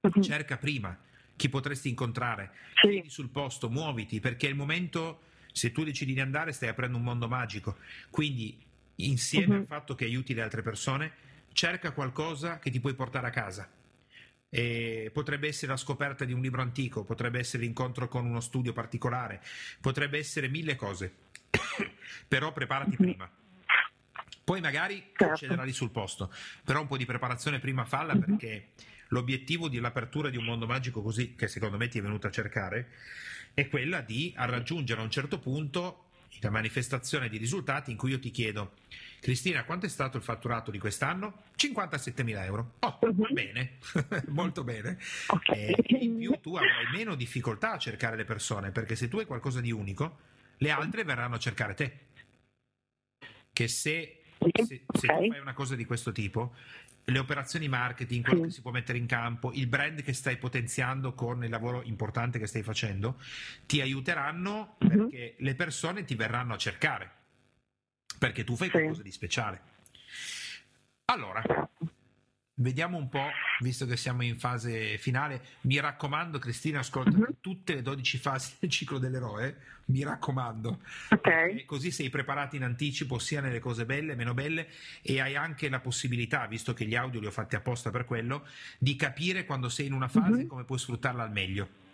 uh-huh. 0.00 0.22
cerca 0.22 0.58
prima 0.58 0.96
chi 1.36 1.48
potresti 1.48 1.88
incontrare, 1.88 2.52
sì. 2.74 3.04
sul 3.06 3.28
posto, 3.28 3.70
muoviti, 3.70 4.20
perché 4.20 4.46
è 4.46 4.50
il 4.50 4.56
momento, 4.56 5.20
se 5.52 5.72
tu 5.72 5.84
decidi 5.84 6.12
di 6.12 6.20
andare, 6.20 6.52
stai 6.52 6.68
aprendo 6.68 6.98
un 6.98 7.04
mondo 7.04 7.28
magico. 7.28 7.76
Quindi, 8.10 8.58
insieme 8.96 9.54
uh-huh. 9.54 9.60
al 9.60 9.66
fatto 9.66 9.94
che 9.94 10.04
aiuti 10.04 10.34
le 10.34 10.42
altre 10.42 10.62
persone, 10.62 11.12
cerca 11.52 11.92
qualcosa 11.92 12.58
che 12.58 12.70
ti 12.70 12.80
puoi 12.80 12.94
portare 12.94 13.26
a 13.26 13.30
casa. 13.30 13.68
E 14.48 15.10
potrebbe 15.12 15.48
essere 15.48 15.72
la 15.72 15.76
scoperta 15.76 16.24
di 16.24 16.32
un 16.32 16.40
libro 16.40 16.62
antico, 16.62 17.04
potrebbe 17.04 17.38
essere 17.38 17.64
l'incontro 17.64 18.08
con 18.08 18.24
uno 18.24 18.40
studio 18.40 18.72
particolare, 18.72 19.42
potrebbe 19.80 20.18
essere 20.18 20.48
mille 20.48 20.76
cose. 20.76 21.24
però 22.28 22.52
preparati 22.52 22.96
prima. 22.96 23.30
Poi 24.44 24.60
magari 24.60 25.02
certo. 25.16 25.32
accederà 25.32 25.64
lì 25.64 25.72
sul 25.72 25.90
posto, 25.90 26.32
però 26.64 26.80
un 26.80 26.86
po' 26.86 26.96
di 26.96 27.04
preparazione 27.04 27.58
prima 27.58 27.84
falla 27.84 28.14
mm-hmm. 28.14 28.24
perché 28.24 28.68
l'obiettivo 29.08 29.68
dell'apertura 29.68 30.30
di 30.30 30.36
un 30.36 30.44
mondo 30.44 30.66
magico 30.66 31.02
così, 31.02 31.34
che 31.34 31.48
secondo 31.48 31.76
me 31.76 31.88
ti 31.88 31.98
è 31.98 32.02
venuto 32.02 32.28
a 32.28 32.30
cercare, 32.30 32.90
è 33.54 33.68
quella 33.68 34.00
di 34.00 34.32
raggiungere 34.36 35.00
a 35.00 35.04
un 35.04 35.10
certo 35.10 35.38
punto 35.38 36.04
la 36.40 36.50
manifestazione 36.50 37.28
di 37.28 37.38
risultati 37.38 37.90
in 37.90 37.96
cui 37.96 38.10
io 38.10 38.18
ti 38.18 38.30
chiedo 38.30 38.74
Cristina, 39.26 39.64
quanto 39.64 39.86
è 39.86 39.88
stato 39.88 40.18
il 40.18 40.22
fatturato 40.22 40.70
di 40.70 40.78
quest'anno? 40.78 41.42
57 41.56 42.22
mila 42.22 42.44
euro. 42.44 42.74
Oh, 42.78 42.98
uh-huh. 43.00 43.32
bene, 43.32 43.78
molto 44.28 44.62
bene. 44.62 44.98
Okay. 45.26 45.72
E 45.72 45.96
in 46.04 46.16
più 46.16 46.38
tu 46.40 46.54
avrai 46.54 46.86
meno 46.92 47.16
difficoltà 47.16 47.72
a 47.72 47.78
cercare 47.78 48.14
le 48.14 48.24
persone, 48.24 48.70
perché 48.70 48.94
se 48.94 49.08
tu 49.08 49.18
hai 49.18 49.26
qualcosa 49.26 49.60
di 49.60 49.72
unico, 49.72 50.18
le 50.58 50.70
altre 50.70 51.02
verranno 51.02 51.34
a 51.34 51.38
cercare 51.40 51.74
te. 51.74 51.98
Che 53.52 53.66
se, 53.66 54.20
se, 54.38 54.64
se 54.64 54.84
tu 54.86 55.28
fai 55.28 55.40
una 55.40 55.54
cosa 55.54 55.74
di 55.74 55.84
questo 55.84 56.12
tipo, 56.12 56.54
le 57.02 57.18
operazioni 57.18 57.66
marketing, 57.66 58.24
quello 58.24 58.42
che 58.44 58.50
si 58.50 58.62
può 58.62 58.70
mettere 58.70 58.98
in 58.98 59.06
campo, 59.06 59.50
il 59.52 59.66
brand 59.66 60.02
che 60.02 60.12
stai 60.12 60.36
potenziando 60.36 61.14
con 61.14 61.42
il 61.42 61.50
lavoro 61.50 61.82
importante 61.82 62.38
che 62.38 62.46
stai 62.46 62.62
facendo, 62.62 63.20
ti 63.66 63.80
aiuteranno 63.80 64.76
uh-huh. 64.78 64.88
perché 64.88 65.34
le 65.38 65.56
persone 65.56 66.04
ti 66.04 66.14
verranno 66.14 66.54
a 66.54 66.58
cercare 66.58 67.15
perché 68.18 68.44
tu 68.44 68.56
fai 68.56 68.70
qualcosa 68.70 69.02
di 69.02 69.12
speciale. 69.12 69.60
Allora, 71.06 71.42
vediamo 72.54 72.96
un 72.96 73.08
po', 73.08 73.28
visto 73.60 73.86
che 73.86 73.96
siamo 73.96 74.22
in 74.22 74.38
fase 74.38 74.98
finale, 74.98 75.42
mi 75.62 75.78
raccomando 75.78 76.38
Cristina, 76.38 76.80
ascolta 76.80 77.16
uh-huh. 77.16 77.36
tutte 77.40 77.74
le 77.74 77.82
12 77.82 78.18
fasi 78.18 78.54
del 78.58 78.70
ciclo 78.70 78.98
dell'eroe, 78.98 79.56
mi 79.86 80.02
raccomando, 80.02 80.80
okay. 81.10 81.64
così 81.64 81.90
sei 81.90 82.10
preparato 82.10 82.56
in 82.56 82.64
anticipo 82.64 83.18
sia 83.18 83.40
nelle 83.40 83.60
cose 83.60 83.84
belle, 83.84 84.14
meno 84.14 84.34
belle 84.34 84.68
e 85.02 85.20
hai 85.20 85.36
anche 85.36 85.68
la 85.68 85.80
possibilità, 85.80 86.46
visto 86.46 86.74
che 86.74 86.86
gli 86.86 86.96
audio 86.96 87.20
li 87.20 87.26
ho 87.26 87.30
fatti 87.30 87.56
apposta 87.56 87.90
per 87.90 88.04
quello, 88.04 88.46
di 88.78 88.96
capire 88.96 89.44
quando 89.44 89.68
sei 89.68 89.86
in 89.86 89.92
una 89.92 90.08
fase 90.08 90.40
uh-huh. 90.40 90.46
come 90.46 90.64
puoi 90.64 90.78
sfruttarla 90.78 91.22
al 91.22 91.32
meglio. 91.32 91.84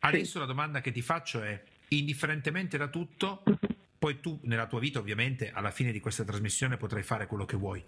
Adesso 0.00 0.32
sì. 0.32 0.38
la 0.38 0.46
domanda 0.46 0.80
che 0.80 0.92
ti 0.92 1.02
faccio 1.02 1.42
è, 1.42 1.62
indifferentemente 1.88 2.76
da 2.76 2.88
tutto, 2.88 3.42
poi 4.02 4.18
tu 4.18 4.40
nella 4.42 4.66
tua 4.66 4.80
vita 4.80 4.98
ovviamente 4.98 5.52
alla 5.52 5.70
fine 5.70 5.92
di 5.92 6.00
questa 6.00 6.24
trasmissione 6.24 6.76
potrai 6.76 7.04
fare 7.04 7.28
quello 7.28 7.44
che 7.44 7.56
vuoi. 7.56 7.86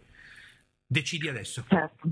Decidi 0.86 1.28
adesso. 1.28 1.64
Certo. 1.66 2.08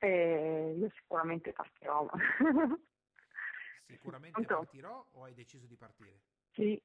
Eh, 0.00 0.74
io 0.76 0.90
sicuramente 0.96 1.52
partirò. 1.52 2.10
sicuramente 3.86 4.42
partirò 4.44 5.06
o 5.12 5.22
hai 5.22 5.34
deciso 5.34 5.68
di 5.68 5.76
partire? 5.76 6.18
Sì, 6.54 6.82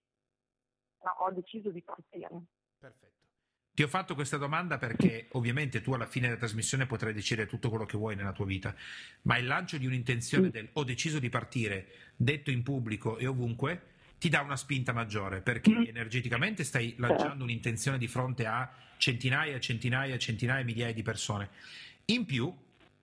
no, 1.04 1.12
ho 1.18 1.32
deciso 1.32 1.72
di 1.72 1.82
partire. 1.82 2.30
Perfetto. 2.78 3.31
Ti 3.82 3.88
ho 3.88 3.90
fatto 3.90 4.14
questa 4.14 4.38
domanda 4.38 4.78
perché 4.78 5.26
ovviamente 5.32 5.82
tu 5.82 5.94
alla 5.94 6.06
fine 6.06 6.28
della 6.28 6.38
trasmissione 6.38 6.86
potrai 6.86 7.14
decidere 7.14 7.48
tutto 7.48 7.70
quello 7.70 7.88
che 7.88 7.98
vuoi 7.98 8.16
nella 8.16 8.32
tua 8.32 8.46
vita, 8.46 8.76
ma 9.24 9.40
il 9.40 9.48
lancio 9.48 9.80
di 9.80 9.88
un'intenzione 9.88 10.52
del 10.52 10.70
ho 10.74 10.84
deciso 10.84 11.18
di 11.18 11.30
partire, 11.30 11.88
detto 12.16 12.52
in 12.52 12.62
pubblico 12.62 13.18
e 13.18 13.26
ovunque, 13.26 13.82
ti 14.20 14.30
dà 14.30 14.42
una 14.42 14.56
spinta 14.56 14.94
maggiore 14.94 15.42
perché 15.42 15.72
mm. 15.72 15.86
energeticamente 15.88 16.64
stai 16.64 16.94
lanciando 17.00 17.44
un'intenzione 17.44 17.98
di 17.98 18.08
fronte 18.08 18.46
a 18.46 18.72
centinaia, 18.98 19.60
centinaia, 19.60 20.16
centinaia, 20.20 20.64
migliaia 20.64 20.94
di 20.94 21.02
persone. 21.02 21.50
In 22.06 22.26
più, 22.26 22.56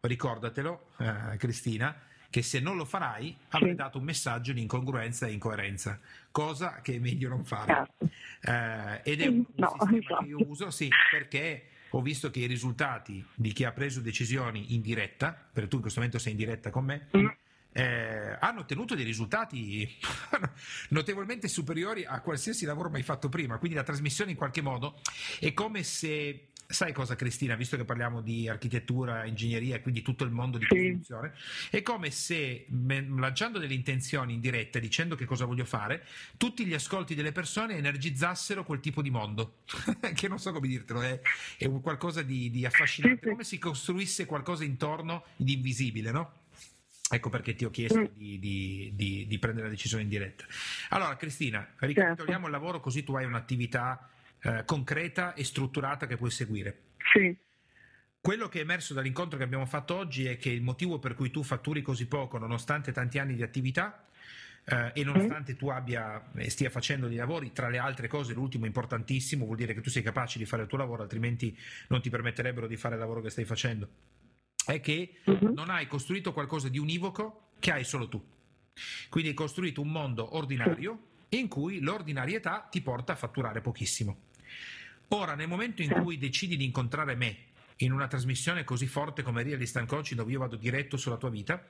ricordatelo, 0.03 0.91
eh, 0.99 1.37
Cristina, 1.39 1.93
che 2.31 2.43
se 2.43 2.61
non 2.61 2.77
lo 2.77 2.85
farai 2.85 3.37
avrai 3.49 3.75
dato 3.75 3.99
un 3.99 4.05
messaggio 4.05 4.53
di 4.53 4.61
incongruenza 4.61 5.27
e 5.27 5.33
incoerenza, 5.33 5.99
cosa 6.31 6.81
che 6.83 6.95
è 6.95 6.99
meglio 7.01 7.29
non 7.29 7.45
fare. 7.45 7.89
Eh, 8.41 9.01
ed 9.03 9.21
è 9.21 9.27
un, 9.27 9.45
no, 9.55 9.77
sistema 9.79 10.19
che 10.21 10.27
io 10.27 10.39
uso, 10.47 10.71
sì, 10.71 10.89
perché 11.11 11.65
ho 11.91 12.03
visto 12.03 12.31
che 12.31 12.41
i 12.41 12.47
risultati 12.47 13.25
di 13.35 13.53
chi 13.53 13.65
ha 13.65 13.73
preso 13.73 14.01
decisioni 14.01 14.75
in 14.75 14.83
diretta, 14.83 15.33
perché 15.53 15.69
tu 15.69 15.77
in 15.77 15.83
questo 15.83 16.01
momento 16.01 16.19
sei 16.19 16.33
in 16.33 16.39
diretta 16.39 16.71
con 16.71 16.85
me, 16.85 17.09
mm. 17.17 17.27
eh, 17.73 18.37
hanno 18.39 18.61
ottenuto 18.61 18.95
dei 18.95 19.05
risultati 19.05 19.89
notevolmente 20.91 21.49
superiori 21.49 22.05
a 22.05 22.21
qualsiasi 22.21 22.67
lavoro 22.67 22.91
mai 22.91 23.03
fatto 23.03 23.29
prima. 23.29 23.59
Quindi 23.59 23.77
la 23.77 23.85
trasmissione 23.85 24.33
in 24.33 24.37
qualche 24.37 24.61
modo 24.61 25.01
è 25.41 25.53
come 25.55 25.83
se 25.83 26.48
sai 26.71 26.93
cosa 26.93 27.17
Cristina, 27.17 27.55
visto 27.55 27.79
che 27.79 27.87
parliamo 27.87 28.21
di 28.21 28.47
architettura, 28.47 29.25
ingegneria 29.25 29.77
e 29.77 29.81
quindi 29.81 30.03
tutto 30.03 30.25
il 30.25 30.31
mondo 30.31 30.59
di 30.59 30.67
sì. 30.69 30.77
costruzione, 30.77 31.33
è 31.71 31.81
come 31.81 32.11
se 32.11 32.67
lanciando 32.69 33.59
delle 33.59 33.73
intenzioni 33.73 34.35
in 34.35 34.41
diretta, 34.41 34.79
dicendo 34.79 35.17
che 35.17 35.25
cosa 35.25 35.47
voglio 35.47 35.65
fare, 35.65 36.05
tutti 36.37 36.67
gli 36.67 36.75
ascolti 36.75 37.15
delle 37.15 37.33
persone 37.33 37.77
energizzassero 37.77 38.65
quel 38.65 38.81
tipo 38.81 39.01
di 39.01 39.09
mondo, 39.09 39.61
che 40.15 40.29
non 40.29 40.39
so 40.39 40.53
come 40.53 40.69
dirtelo, 40.69 41.01
è, 41.01 41.19
è 41.57 41.71
qualcosa 41.81 42.21
di, 42.21 42.51
di 42.51 42.67
affascinante, 42.67 43.21
sì, 43.23 43.31
come 43.31 43.45
se 43.45 43.49
si 43.49 43.59
costruisse 43.59 44.27
qualcosa 44.27 44.63
intorno 44.63 45.25
di 45.37 45.55
invisibile, 45.55 46.11
no? 46.11 46.33
Ecco 47.11 47.31
perché 47.31 47.55
ti 47.55 47.65
ho 47.65 47.71
chiesto 47.71 48.01
mm. 48.01 48.05
di, 48.15 48.39
di, 48.39 48.93
di, 48.95 49.27
di, 49.27 49.39
prendere 49.39 49.69
la 49.69 49.73
decisione 49.73 50.03
in 50.03 50.11
diretta. 50.11 50.45
Allora, 50.91 51.17
Cristina, 51.17 51.67
ricapitoliamo 51.79 52.45
certo. 52.45 52.45
il 52.45 52.53
lavoro 52.53 52.81
così 52.81 53.03
tu 53.03 53.15
hai 53.15 53.25
un'attività 53.25 54.11
eh, 54.43 54.65
concreta 54.65 55.35
e 55.35 55.45
strutturata 55.45 56.07
che 56.07 56.17
puoi 56.17 56.31
seguire. 56.31 56.83
Sì. 57.13 57.37
Quello 58.21 58.49
che 58.49 58.59
è 58.59 58.63
emerso 58.63 58.95
dall'incontro 58.95 59.39
che 59.39 59.45
abbiamo 59.45 59.67
fatto 59.67 59.95
oggi 59.95 60.27
è 60.27 60.37
che 60.37 60.51
il 60.51 60.63
motivo 60.63 60.99
per 60.99 61.15
cui 61.15 61.31
tu 61.31 61.43
fatturi 61.43 61.83
così 61.83 62.07
poco, 62.07 62.37
nonostante 62.39 62.93
tanti 62.93 63.19
anni 63.19 63.35
di 63.35 63.43
attività, 63.43 64.09
eh, 64.65 64.93
e 64.95 65.05
nonostante 65.05 65.57
tu 65.57 65.69
abbia 65.69 66.31
e 66.35 66.51
stia 66.51 66.69
facendo 66.69 67.09
dei 67.09 67.17
lavori, 67.17 67.53
tra 67.53 67.69
le 67.69 67.79
altre 67.79 68.07
cose, 68.07 68.35
l'ultimo 68.35 68.67
importantissimo, 68.67 69.47
vuol 69.47 69.57
dire 69.57 69.73
che 69.73 69.81
tu 69.81 69.89
sei 69.89 70.03
capace 70.03 70.39
di 70.39 70.45
fare 70.45 70.63
il 70.63 70.69
tuo 70.69 70.77
lavoro, 70.77 71.03
altrimenti 71.03 71.57
non 71.89 72.03
ti 72.03 72.11
permetterebbero 72.11 72.67
di 72.67 72.77
fare 72.77 72.95
il 72.95 73.01
lavoro 73.01 73.23
che 73.23 73.31
stai 73.31 73.45
facendo. 73.45 73.89
È 74.67 74.79
che 74.81 75.21
uh-huh. 75.25 75.55
non 75.55 75.71
hai 75.71 75.87
costruito 75.87 76.35
qualcosa 76.35 76.69
di 76.69 76.79
univoco 76.79 77.53
che 77.59 77.73
hai 77.73 77.85
solo 77.85 78.09
tu. 78.09 78.23
Quindi 79.09 79.31
hai 79.31 79.35
costruito 79.35 79.81
un 79.81 79.89
mondo 79.89 80.37
ordinario 80.37 81.07
in 81.31 81.49
cui 81.49 81.81
l'ordinarietà 81.81 82.69
ti 82.71 82.83
porta 82.83 83.15
a 83.15 83.17
fatturare 83.17 83.61
pochissimo. 83.63 84.27
Ora, 85.09 85.35
nel 85.35 85.49
momento 85.49 85.83
in 85.83 85.91
cui 85.91 86.19
decidi 86.19 86.57
di 86.57 86.65
incontrare 86.65 87.15
me 87.15 87.47
in 87.79 87.93
una 87.93 88.09
trasmissione 88.09 88.65
così 88.65 88.87
forte 88.87 89.23
come 89.23 89.43
Real 89.43 89.61
Instant 89.61 89.89
Coaching 89.89 90.19
dove 90.19 90.33
io 90.33 90.41
vado 90.41 90.57
diretto 90.57 90.97
sulla 90.97 91.17
tua 91.17 91.31
vita 91.31 91.65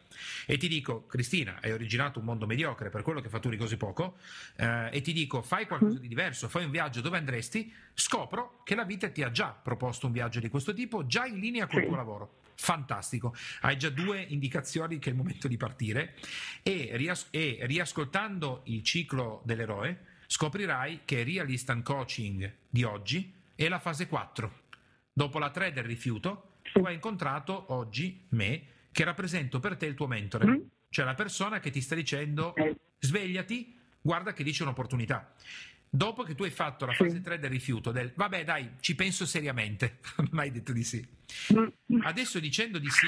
e 0.46 0.56
ti 0.56 0.68
dico 0.68 1.06
Cristina 1.06 1.58
hai 1.60 1.72
originato 1.72 2.18
un 2.18 2.24
mondo 2.24 2.46
mediocre 2.46 2.88
per 2.88 3.02
quello 3.02 3.20
che 3.20 3.28
fatturi 3.28 3.56
così 3.56 3.76
poco 3.76 4.16
eh, 4.56 4.88
e 4.90 5.00
ti 5.02 5.12
dico 5.12 5.42
fai 5.42 5.66
qualcosa 5.66 5.98
di 5.98 6.08
diverso 6.08 6.48
fai 6.48 6.64
un 6.64 6.70
viaggio 6.70 7.02
dove 7.02 7.18
andresti 7.18 7.70
scopro 7.92 8.62
che 8.64 8.74
la 8.74 8.84
vita 8.84 9.10
ti 9.10 9.22
ha 9.22 9.30
già 9.30 9.48
proposto 9.48 10.06
un 10.06 10.12
viaggio 10.12 10.40
di 10.40 10.48
questo 10.48 10.72
tipo 10.72 11.06
già 11.06 11.26
in 11.26 11.38
linea 11.38 11.66
col 11.66 11.84
tuo 11.84 11.96
lavoro. 11.96 12.36
Fantastico. 12.60 13.36
Hai 13.60 13.78
già 13.78 13.88
due 13.88 14.20
indicazioni 14.20 14.98
che 14.98 15.10
è 15.10 15.12
il 15.12 15.18
momento 15.18 15.46
di 15.46 15.56
partire. 15.56 16.14
E, 16.62 16.90
rias- 16.94 17.28
e 17.30 17.58
riascoltando 17.62 18.62
il 18.64 18.82
ciclo 18.82 19.42
dell'eroe 19.44 20.16
scoprirai 20.30 21.00
che 21.06 21.24
Real 21.24 21.48
Instant 21.48 21.82
Coaching 21.82 22.54
di 22.68 22.84
oggi 22.84 23.32
è 23.54 23.66
la 23.68 23.78
fase 23.78 24.06
4. 24.06 24.66
Dopo 25.10 25.38
la 25.38 25.50
3 25.50 25.72
del 25.72 25.84
rifiuto, 25.84 26.58
tu 26.70 26.80
hai 26.80 26.94
incontrato 26.94 27.72
oggi 27.72 28.26
me, 28.30 28.62
che 28.92 29.04
rappresento 29.04 29.58
per 29.58 29.76
te 29.76 29.86
il 29.86 29.94
tuo 29.94 30.06
mentore, 30.06 30.46
mm. 30.46 30.60
cioè 30.90 31.04
la 31.06 31.14
persona 31.14 31.60
che 31.60 31.70
ti 31.70 31.80
sta 31.80 31.94
dicendo 31.94 32.54
svegliati, 32.98 33.74
guarda 34.00 34.32
che 34.34 34.44
dice 34.44 34.62
un'opportunità. 34.62 35.32
Dopo 35.90 36.22
che 36.22 36.34
tu 36.34 36.42
hai 36.42 36.50
fatto 36.50 36.84
la 36.84 36.92
fase 36.92 37.22
3 37.22 37.38
del 37.38 37.50
rifiuto, 37.50 37.90
del 37.90 38.12
vabbè 38.14 38.44
dai, 38.44 38.72
ci 38.80 38.94
penso 38.94 39.24
seriamente, 39.24 40.00
non 40.30 40.38
hai 40.38 40.52
detto 40.52 40.72
di 40.72 40.84
sì. 40.84 41.04
Mm. 41.54 42.02
Adesso 42.02 42.38
dicendo 42.38 42.78
di 42.78 42.90
sì, 42.90 43.06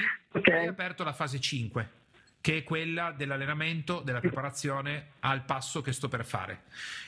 hai 0.50 0.66
aperto 0.66 1.04
la 1.04 1.12
fase 1.12 1.38
5 1.38 1.98
che 2.40 2.58
è 2.58 2.64
quella 2.64 3.12
dell'allenamento, 3.12 4.00
della 4.00 4.20
preparazione 4.20 5.12
al 5.20 5.44
passo 5.44 5.82
che 5.82 5.92
sto 5.92 6.08
per 6.08 6.24
fare. 6.24 6.62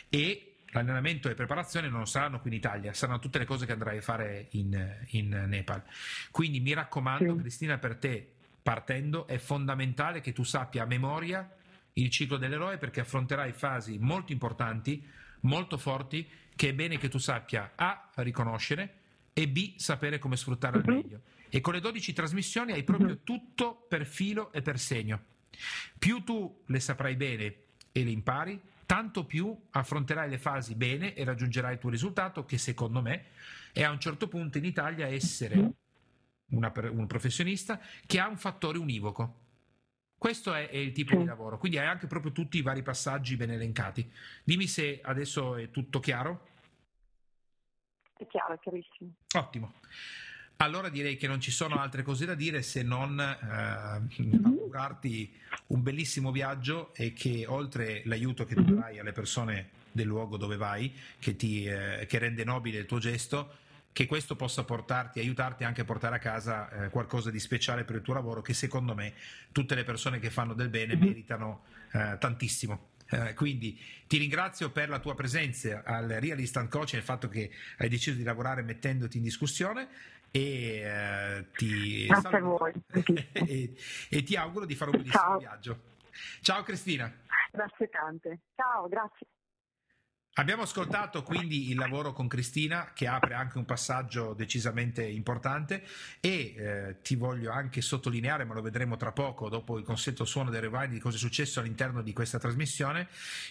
E 0.09 0.55
l'allenamento 0.73 1.29
e 1.29 1.35
preparazione 1.35 1.89
non 1.89 2.07
saranno 2.07 2.41
qui 2.41 2.51
in 2.51 2.57
Italia, 2.57 2.93
saranno 2.93 3.19
tutte 3.19 3.39
le 3.39 3.45
cose 3.45 3.67
che 3.67 3.73
andrai 3.73 3.99
a 3.99 4.03
fare 4.03 4.49
in, 4.51 4.97
in 5.09 5.45
Nepal. 5.49 5.83
Quindi 6.31 6.61
mi 6.61 6.75
raccomando, 6.75 7.35
sì. 7.35 7.41
Cristina, 7.41 7.79
per 7.79 7.97
te, 7.97 8.31
partendo, 8.63 9.27
è 9.27 9.39
fondamentale 9.39 10.21
che 10.21 10.33
tu 10.33 10.43
sappia 10.43 10.83
a 10.83 10.87
memoria 10.87 11.57
il 11.95 12.11
ciclo 12.11 12.37
dell'eroe 12.37 12.79
perché 12.79 13.01
affronterai 13.01 13.53
fasi 13.53 13.99
molto 13.99 14.33
importanti, 14.33 15.07
molto 15.41 15.79
forti, 15.79 16.27
che 16.55 16.71
è 16.71 16.75
bene 16.75 16.99
che 16.99 17.09
tu 17.09 17.19
sappia 17.19 17.73
A, 17.75 18.11
riconoscere 18.17 19.01
e 19.33 19.49
B, 19.49 19.77
sapere 19.77 20.19
come 20.19 20.37
sfruttare 20.37 20.77
al 20.77 20.85
mhm. 20.87 20.95
meglio 20.95 21.21
e 21.55 21.61
con 21.61 21.75
le 21.75 21.81
12 21.81 22.15
trasmissioni 22.15 22.73
hai 22.73 22.83
proprio 22.83 23.09
mhm. 23.09 23.25
tutto 23.25 23.85
per 23.87 24.07
filo 24.07 24.51
e 24.55 24.63
per 24.63 24.79
segno. 24.79 25.23
Più 25.99 26.25
tu 26.25 26.63
le 26.65 26.81
saprai 26.81 27.15
bene 27.15 27.57
e 27.93 28.03
le 28.03 28.09
impari, 28.09 28.59
tanto 28.87 29.27
più 29.27 29.55
affronterai 29.69 30.31
le 30.31 30.39
fasi 30.39 30.75
bene 30.75 31.13
e 31.13 31.25
raggiungerai 31.25 31.75
il 31.75 31.79
tuo 31.79 31.91
risultato, 31.91 32.47
che 32.47 32.57
secondo 32.57 33.03
me 33.03 33.27
è 33.71 33.83
a 33.83 33.91
un 33.91 34.01
certo 34.01 34.29
punto 34.29 34.57
in 34.57 34.65
Italia 34.65 35.07
essere 35.07 35.75
una, 36.53 36.73
un 36.75 37.07
professionista 37.07 37.79
che 38.07 38.19
ha 38.19 38.29
un 38.29 38.39
fattore 38.39 38.79
univoco. 38.79 39.41
Questo 40.17 40.55
è, 40.55 40.71
è 40.71 40.77
il 40.79 40.93
tipo 40.93 41.11
sì. 41.11 41.19
di 41.19 41.25
lavoro, 41.27 41.59
quindi 41.59 41.77
hai 41.77 41.87
anche 41.87 42.07
proprio 42.07 42.33
tutti 42.33 42.57
i 42.57 42.63
vari 42.63 42.83
passaggi 42.83 43.37
ben 43.37 43.51
elencati. 43.51 44.11
Dimmi 44.43 44.67
se 44.67 45.01
adesso 45.03 45.57
è 45.57 45.71
tutto 45.71 46.01
chiaro. 46.01 46.47
È 48.17 48.27
chiaro, 48.27 48.55
è 48.55 48.59
chiarissimo. 48.59 49.11
Ottimo. 49.35 49.75
Allora 50.63 50.89
direi 50.89 51.17
che 51.17 51.27
non 51.27 51.41
ci 51.41 51.51
sono 51.51 51.81
altre 51.81 52.05
cose 52.05 52.25
da 52.25 52.37
dire 52.37 52.63
se 52.63 52.85
non 52.85 53.19
eh, 53.19 54.23
mm-hmm. 54.23 54.45
augurarti 54.45 55.33
un 55.69 55.83
bellissimo 55.83 56.31
viaggio 56.31 56.95
e 56.95 57.13
che 57.13 57.47
oltre 57.49 58.03
l'aiuto 58.05 58.45
che 58.45 58.55
tu 58.55 58.61
mm-hmm. 58.63 58.75
darai 58.75 58.99
alle 59.01 59.11
persone 59.11 59.71
del 59.91 60.07
luogo 60.07 60.37
dove 60.37 60.57
vai, 60.57 60.95
che, 61.19 61.35
ti, 61.35 61.65
eh, 61.65 62.07
che 62.09 62.19
rende 62.19 62.45
nobile 62.45 62.79
il 62.79 62.87
tuo 62.87 63.01
gesto, 63.01 63.57
che 63.93 64.07
questo 64.07 64.37
possa 64.37 64.63
portarti, 64.63 65.19
aiutarti 65.19 65.65
anche 65.65 65.81
a 65.81 65.85
portare 65.85 66.15
a 66.15 66.21
casa 66.21 66.71
eh, 66.71 66.91
qualcosa 66.91 67.33
di 67.33 67.41
speciale 67.41 67.83
per 67.83 67.97
il 67.97 68.03
tuo 68.03 68.15
lavoro 68.15 68.41
che 68.41 68.55
secondo 68.55 68.95
me 68.95 69.15
tutte 69.51 69.75
le 69.75 69.83
persone 69.83 70.21
che 70.21 70.31
fanno 70.31 70.55
del 70.55 70.69
bene 70.69 70.95
mm-hmm. 70.95 71.05
meritano 71.05 71.63
eh, 71.91 72.17
tantissimo. 72.21 72.91
Eh, 73.11 73.35
quindi 73.35 73.79
ti 74.07 74.17
ringrazio 74.17 74.71
per 74.71 74.89
la 74.89 75.01
tua 75.01 75.17
presenza 75.17 75.83
al 75.85 76.07
Real 76.07 76.39
Instant 76.39 76.71
Coach 76.71 76.95
e 76.95 76.99
il 76.99 77.03
fatto 77.03 77.29
che 77.29 77.51
hai 77.79 77.89
deciso 77.89 78.17
di 78.17 78.23
lavorare 78.23 78.63
mettendoti 78.63 79.17
in 79.17 79.25
discussione 79.25 79.89
e 80.33 80.81
eh, 80.81 81.47
ti 81.55 82.07
Grazie 82.07 82.37
a 82.37 82.41
voi. 82.41 82.73
e, 83.33 83.77
e, 84.09 84.23
ti 84.23 84.35
auguro 84.35 84.65
di 84.65 84.75
fare 84.75 84.91
un 84.91 84.97
bellissimo 84.97 85.23
Ciao. 85.23 85.39
viaggio. 85.39 85.81
Ciao 86.41 86.63
Cristina. 86.63 87.13
Grazie 87.53 87.89
tante. 87.89 88.41
Ciao, 88.57 88.89
grazie. 88.89 89.27
Abbiamo 90.37 90.63
ascoltato 90.63 91.23
quindi 91.23 91.69
il 91.69 91.77
lavoro 91.77 92.15
con 92.15 92.27
Cristina 92.27 92.93
che 92.95 93.07
apre 93.07 93.35
anche 93.35 93.59
un 93.59 93.67
passaggio 93.67 94.33
decisamente 94.33 95.05
importante 95.05 95.85
e 96.21 96.55
eh, 96.57 96.97
ti 97.03 97.17
voglio 97.17 97.53
anche 97.53 97.83
sottolineare, 97.83 98.45
ma 98.45 98.55
lo 98.55 98.63
vedremo 98.63 98.97
tra 98.97 99.13
poco 99.13 99.51
dopo 99.51 99.77
il 99.77 99.85
consueto 99.85 100.25
suono 100.25 100.49
del 100.49 100.63
rewind 100.63 100.91
di 100.91 101.01
cosa 101.01 101.17
è 101.17 101.19
successo 101.19 101.61
all'interno 101.61 102.01
di 102.01 102.15
questa 102.15 102.39
trasmissione, 102.39 103.09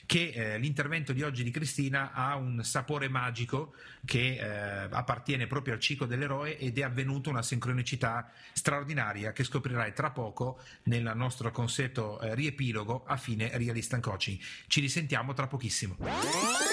che 0.07 0.31
eh, 0.33 0.57
l'intervento 0.57 1.13
di 1.13 1.21
oggi 1.21 1.43
di 1.43 1.51
Cristina 1.51 2.13
ha 2.13 2.35
un 2.35 2.63
sapore 2.63 3.07
magico 3.09 3.75
che 4.03 4.39
eh, 4.39 4.87
appartiene 4.89 5.45
proprio 5.45 5.75
al 5.75 5.79
ciclo 5.79 6.07
dell'eroe 6.07 6.57
ed 6.57 6.79
è 6.79 6.81
avvenuta 6.81 7.29
una 7.29 7.43
sincronicità 7.43 8.31
straordinaria 8.53 9.33
che 9.33 9.43
scoprirai 9.43 9.93
tra 9.93 10.09
poco 10.09 10.59
nel 10.85 11.11
nostro 11.13 11.51
consueto 11.51 12.19
eh, 12.21 12.33
riepilogo 12.33 13.03
a 13.05 13.17
fine 13.17 13.55
Real 13.55 13.75
Instant 13.75 14.01
Coaching. 14.01 14.39
Ci 14.65 14.81
risentiamo 14.81 15.33
tra 15.33 15.45
pochissimo. 15.45 16.69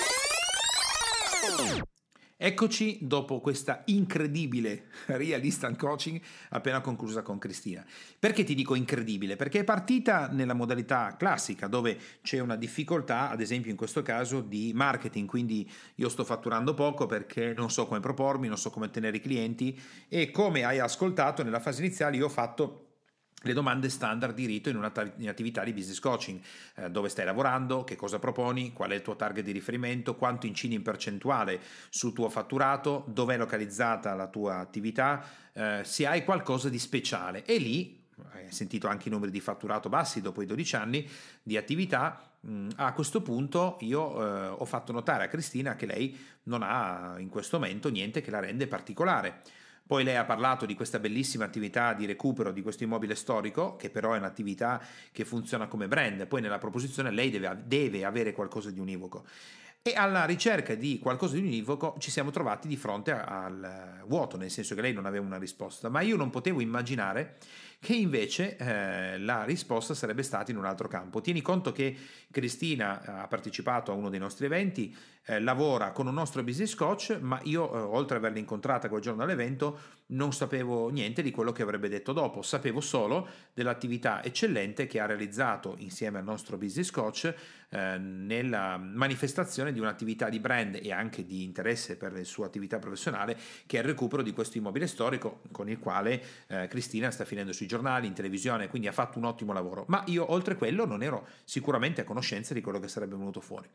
Eccoci 2.40 2.98
dopo 3.00 3.40
questa 3.40 3.82
incredibile 3.86 4.84
Real 5.06 5.44
Instant 5.44 5.76
Coaching 5.76 6.20
appena 6.50 6.80
conclusa 6.80 7.22
con 7.22 7.36
Cristina. 7.36 7.84
Perché 8.16 8.44
ti 8.44 8.54
dico 8.54 8.76
incredibile? 8.76 9.34
Perché 9.34 9.58
è 9.58 9.64
partita 9.64 10.28
nella 10.28 10.54
modalità 10.54 11.16
classica 11.18 11.66
dove 11.66 11.98
c'è 12.22 12.38
una 12.38 12.54
difficoltà, 12.54 13.30
ad 13.30 13.40
esempio 13.40 13.72
in 13.72 13.76
questo 13.76 14.02
caso, 14.02 14.40
di 14.40 14.70
marketing, 14.72 15.28
quindi 15.28 15.68
io 15.96 16.08
sto 16.08 16.22
fatturando 16.22 16.74
poco 16.74 17.06
perché 17.06 17.54
non 17.56 17.72
so 17.72 17.88
come 17.88 17.98
propormi, 17.98 18.46
non 18.46 18.56
so 18.56 18.70
come 18.70 18.88
tenere 18.88 19.16
i 19.16 19.20
clienti 19.20 19.76
e 20.08 20.30
come 20.30 20.62
hai 20.62 20.78
ascoltato 20.78 21.42
nella 21.42 21.58
fase 21.58 21.82
iniziale 21.82 22.18
io 22.18 22.26
ho 22.26 22.30
fatto 22.30 22.87
le 23.42 23.52
domande 23.52 23.88
standard 23.88 24.34
di 24.34 24.46
rito 24.46 24.68
in 24.68 24.76
un'attività 24.76 25.62
di 25.62 25.72
business 25.72 26.00
coaching, 26.00 26.40
eh, 26.76 26.90
dove 26.90 27.08
stai 27.08 27.24
lavorando, 27.24 27.84
che 27.84 27.94
cosa 27.94 28.18
proponi, 28.18 28.72
qual 28.72 28.90
è 28.90 28.94
il 28.94 29.02
tuo 29.02 29.16
target 29.16 29.44
di 29.44 29.52
riferimento, 29.52 30.16
quanto 30.16 30.46
incidi 30.46 30.74
in 30.74 30.82
percentuale 30.82 31.60
sul 31.88 32.12
tuo 32.12 32.28
fatturato, 32.28 33.04
dove 33.06 33.34
è 33.34 33.38
localizzata 33.38 34.14
la 34.14 34.26
tua 34.26 34.58
attività, 34.58 35.24
eh, 35.52 35.82
se 35.84 36.06
hai 36.06 36.24
qualcosa 36.24 36.68
di 36.68 36.78
speciale. 36.78 37.44
E 37.44 37.58
lì, 37.58 38.04
hai 38.32 38.50
sentito 38.50 38.88
anche 38.88 39.08
i 39.08 39.12
numeri 39.12 39.30
di 39.30 39.40
fatturato 39.40 39.88
bassi 39.88 40.20
dopo 40.20 40.42
i 40.42 40.46
12 40.46 40.74
anni 40.74 41.08
di 41.40 41.56
attività, 41.56 42.20
mm, 42.44 42.70
a 42.76 42.92
questo 42.92 43.22
punto 43.22 43.76
io 43.80 44.20
eh, 44.20 44.46
ho 44.48 44.64
fatto 44.64 44.90
notare 44.90 45.24
a 45.24 45.28
Cristina 45.28 45.76
che 45.76 45.86
lei 45.86 46.18
non 46.44 46.62
ha 46.64 47.14
in 47.18 47.28
questo 47.28 47.58
momento 47.58 47.88
niente 47.88 48.20
che 48.20 48.32
la 48.32 48.40
rende 48.40 48.66
particolare 48.66 49.42
poi 49.88 50.04
lei 50.04 50.16
ha 50.16 50.24
parlato 50.26 50.66
di 50.66 50.74
questa 50.74 50.98
bellissima 50.98 51.46
attività 51.46 51.94
di 51.94 52.04
recupero 52.04 52.52
di 52.52 52.60
questo 52.60 52.84
immobile 52.84 53.14
storico, 53.14 53.76
che 53.76 53.88
però 53.88 54.12
è 54.12 54.18
un'attività 54.18 54.82
che 55.10 55.24
funziona 55.24 55.66
come 55.66 55.88
brand. 55.88 56.26
Poi 56.26 56.42
nella 56.42 56.58
proposizione 56.58 57.10
lei 57.10 57.30
deve, 57.30 57.62
deve 57.64 58.04
avere 58.04 58.32
qualcosa 58.32 58.70
di 58.70 58.80
univoco. 58.80 59.24
E 59.80 59.94
alla 59.94 60.26
ricerca 60.26 60.74
di 60.74 60.98
qualcosa 60.98 61.36
di 61.36 61.40
univoco 61.40 61.96
ci 61.98 62.10
siamo 62.10 62.30
trovati 62.30 62.68
di 62.68 62.76
fronte 62.76 63.12
al 63.12 64.02
vuoto, 64.06 64.36
nel 64.36 64.50
senso 64.50 64.74
che 64.74 64.82
lei 64.82 64.92
non 64.92 65.06
aveva 65.06 65.24
una 65.24 65.38
risposta, 65.38 65.88
ma 65.88 66.02
io 66.02 66.16
non 66.16 66.28
potevo 66.28 66.60
immaginare 66.60 67.38
che 67.80 67.94
invece 67.94 68.58
eh, 68.58 69.18
la 69.18 69.44
risposta 69.44 69.94
sarebbe 69.94 70.22
stata 70.22 70.50
in 70.50 70.58
un 70.58 70.66
altro 70.66 70.86
campo. 70.88 71.22
Tieni 71.22 71.40
conto 71.40 71.72
che 71.72 71.96
Cristina 72.30 73.22
ha 73.22 73.26
partecipato 73.26 73.90
a 73.90 73.94
uno 73.94 74.10
dei 74.10 74.18
nostri 74.18 74.44
eventi, 74.44 74.94
eh, 75.28 75.40
lavora 75.40 75.92
con 75.92 76.06
un 76.06 76.14
nostro 76.14 76.42
business 76.42 76.74
coach, 76.74 77.18
ma 77.20 77.38
io, 77.44 77.70
eh, 77.70 77.78
oltre 77.78 78.16
ad 78.16 78.22
averla 78.22 78.38
incontrata 78.38 78.88
quel 78.88 79.02
giorno 79.02 79.22
all'evento, 79.22 79.96
non 80.08 80.32
sapevo 80.32 80.88
niente 80.88 81.20
di 81.20 81.30
quello 81.30 81.52
che 81.52 81.62
avrebbe 81.62 81.90
detto 81.90 82.14
dopo, 82.14 82.40
sapevo 82.40 82.80
solo 82.80 83.28
dell'attività 83.52 84.24
eccellente 84.24 84.86
che 84.86 85.00
ha 85.00 85.06
realizzato 85.06 85.74
insieme 85.78 86.16
al 86.16 86.24
nostro 86.24 86.56
business 86.56 86.90
coach 86.90 87.34
eh, 87.70 87.98
nella 87.98 88.78
manifestazione 88.78 89.70
di 89.70 89.80
un'attività 89.80 90.30
di 90.30 90.40
brand 90.40 90.78
e 90.82 90.92
anche 90.92 91.26
di 91.26 91.42
interesse 91.42 91.98
per 91.98 92.12
la 92.12 92.24
sua 92.24 92.46
attività 92.46 92.78
professionale, 92.78 93.36
che 93.66 93.76
è 93.76 93.80
il 93.80 93.86
recupero 93.86 94.22
di 94.22 94.32
questo 94.32 94.56
immobile 94.56 94.86
storico 94.86 95.42
con 95.52 95.68
il 95.68 95.78
quale 95.78 96.22
eh, 96.46 96.68
Cristina 96.68 97.10
sta 97.10 97.26
finendo 97.26 97.52
sui 97.52 97.66
giornali, 97.66 98.06
in 98.06 98.14
televisione, 98.14 98.68
quindi 98.68 98.88
ha 98.88 98.92
fatto 98.92 99.18
un 99.18 99.26
ottimo 99.26 99.52
lavoro. 99.52 99.84
Ma 99.88 100.02
io 100.06 100.32
oltre 100.32 100.56
quello 100.56 100.86
non 100.86 101.02
ero 101.02 101.26
sicuramente 101.44 102.00
a 102.00 102.04
conoscenza 102.04 102.54
di 102.54 102.62
quello 102.62 102.80
che 102.80 102.88
sarebbe 102.88 103.14
venuto 103.14 103.42
fuori. 103.42 103.68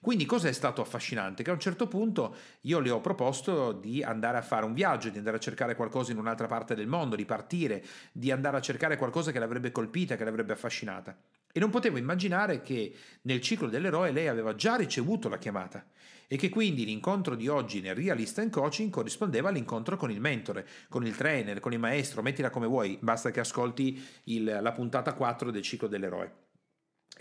Quindi 0.00 0.26
cosa 0.26 0.48
è 0.48 0.52
stato 0.52 0.80
affascinante? 0.92 1.42
Che 1.42 1.50
a 1.50 1.54
un 1.54 1.60
certo 1.60 1.88
punto 1.88 2.36
io 2.62 2.78
le 2.80 2.90
ho 2.90 3.00
proposto 3.00 3.72
di 3.72 4.02
andare 4.02 4.36
a 4.36 4.42
fare 4.42 4.66
un 4.66 4.74
viaggio, 4.74 5.08
di 5.08 5.18
andare 5.18 5.38
a 5.38 5.40
cercare 5.40 5.74
qualcosa 5.74 6.12
in 6.12 6.18
un'altra 6.18 6.46
parte 6.46 6.74
del 6.74 6.86
mondo, 6.86 7.16
di 7.16 7.24
partire, 7.24 7.82
di 8.12 8.30
andare 8.30 8.58
a 8.58 8.60
cercare 8.60 8.96
qualcosa 8.96 9.32
che 9.32 9.38
l'avrebbe 9.38 9.72
colpita, 9.72 10.16
che 10.16 10.24
l'avrebbe 10.24 10.52
affascinata. 10.52 11.16
E 11.50 11.60
non 11.60 11.70
potevo 11.70 11.98
immaginare 11.98 12.62
che 12.62 12.94
nel 13.22 13.40
ciclo 13.40 13.68
dell'eroe 13.68 14.12
lei 14.12 14.28
aveva 14.28 14.54
già 14.54 14.76
ricevuto 14.76 15.28
la 15.28 15.38
chiamata 15.38 15.84
e 16.32 16.36
che 16.38 16.48
quindi 16.48 16.86
l'incontro 16.86 17.34
di 17.34 17.46
oggi 17.46 17.82
nel 17.82 17.94
Realist 17.94 18.38
and 18.38 18.50
Coaching 18.50 18.90
corrispondeva 18.90 19.50
all'incontro 19.50 19.98
con 19.98 20.10
il 20.10 20.18
mentore, 20.18 20.66
con 20.88 21.04
il 21.04 21.14
trainer, 21.14 21.60
con 21.60 21.74
il 21.74 21.78
maestro, 21.78 22.22
mettila 22.22 22.48
come 22.48 22.66
vuoi, 22.66 22.96
basta 23.02 23.30
che 23.30 23.40
ascolti 23.40 24.02
il, 24.24 24.58
la 24.62 24.72
puntata 24.72 25.12
4 25.12 25.50
del 25.50 25.60
ciclo 25.60 25.88
dell'eroe. 25.88 26.32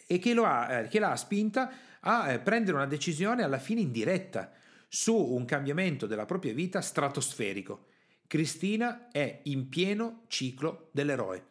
E 0.07 0.17
che, 0.17 0.31
ha, 0.31 0.71
eh, 0.71 0.87
che 0.87 0.99
l'ha 0.99 1.17
spinta 1.17 1.69
a 2.01 2.31
eh, 2.31 2.39
prendere 2.39 2.77
una 2.77 2.85
decisione 2.85 3.43
alla 3.43 3.59
fine 3.59 3.81
in 3.81 3.91
diretta 3.91 4.51
su 4.87 5.15
un 5.15 5.45
cambiamento 5.45 6.05
della 6.05 6.25
propria 6.25 6.53
vita 6.53 6.81
stratosferico. 6.81 7.87
Cristina 8.27 9.09
è 9.11 9.41
in 9.43 9.69
pieno 9.69 10.23
ciclo 10.27 10.89
dell'eroe. 10.91 11.45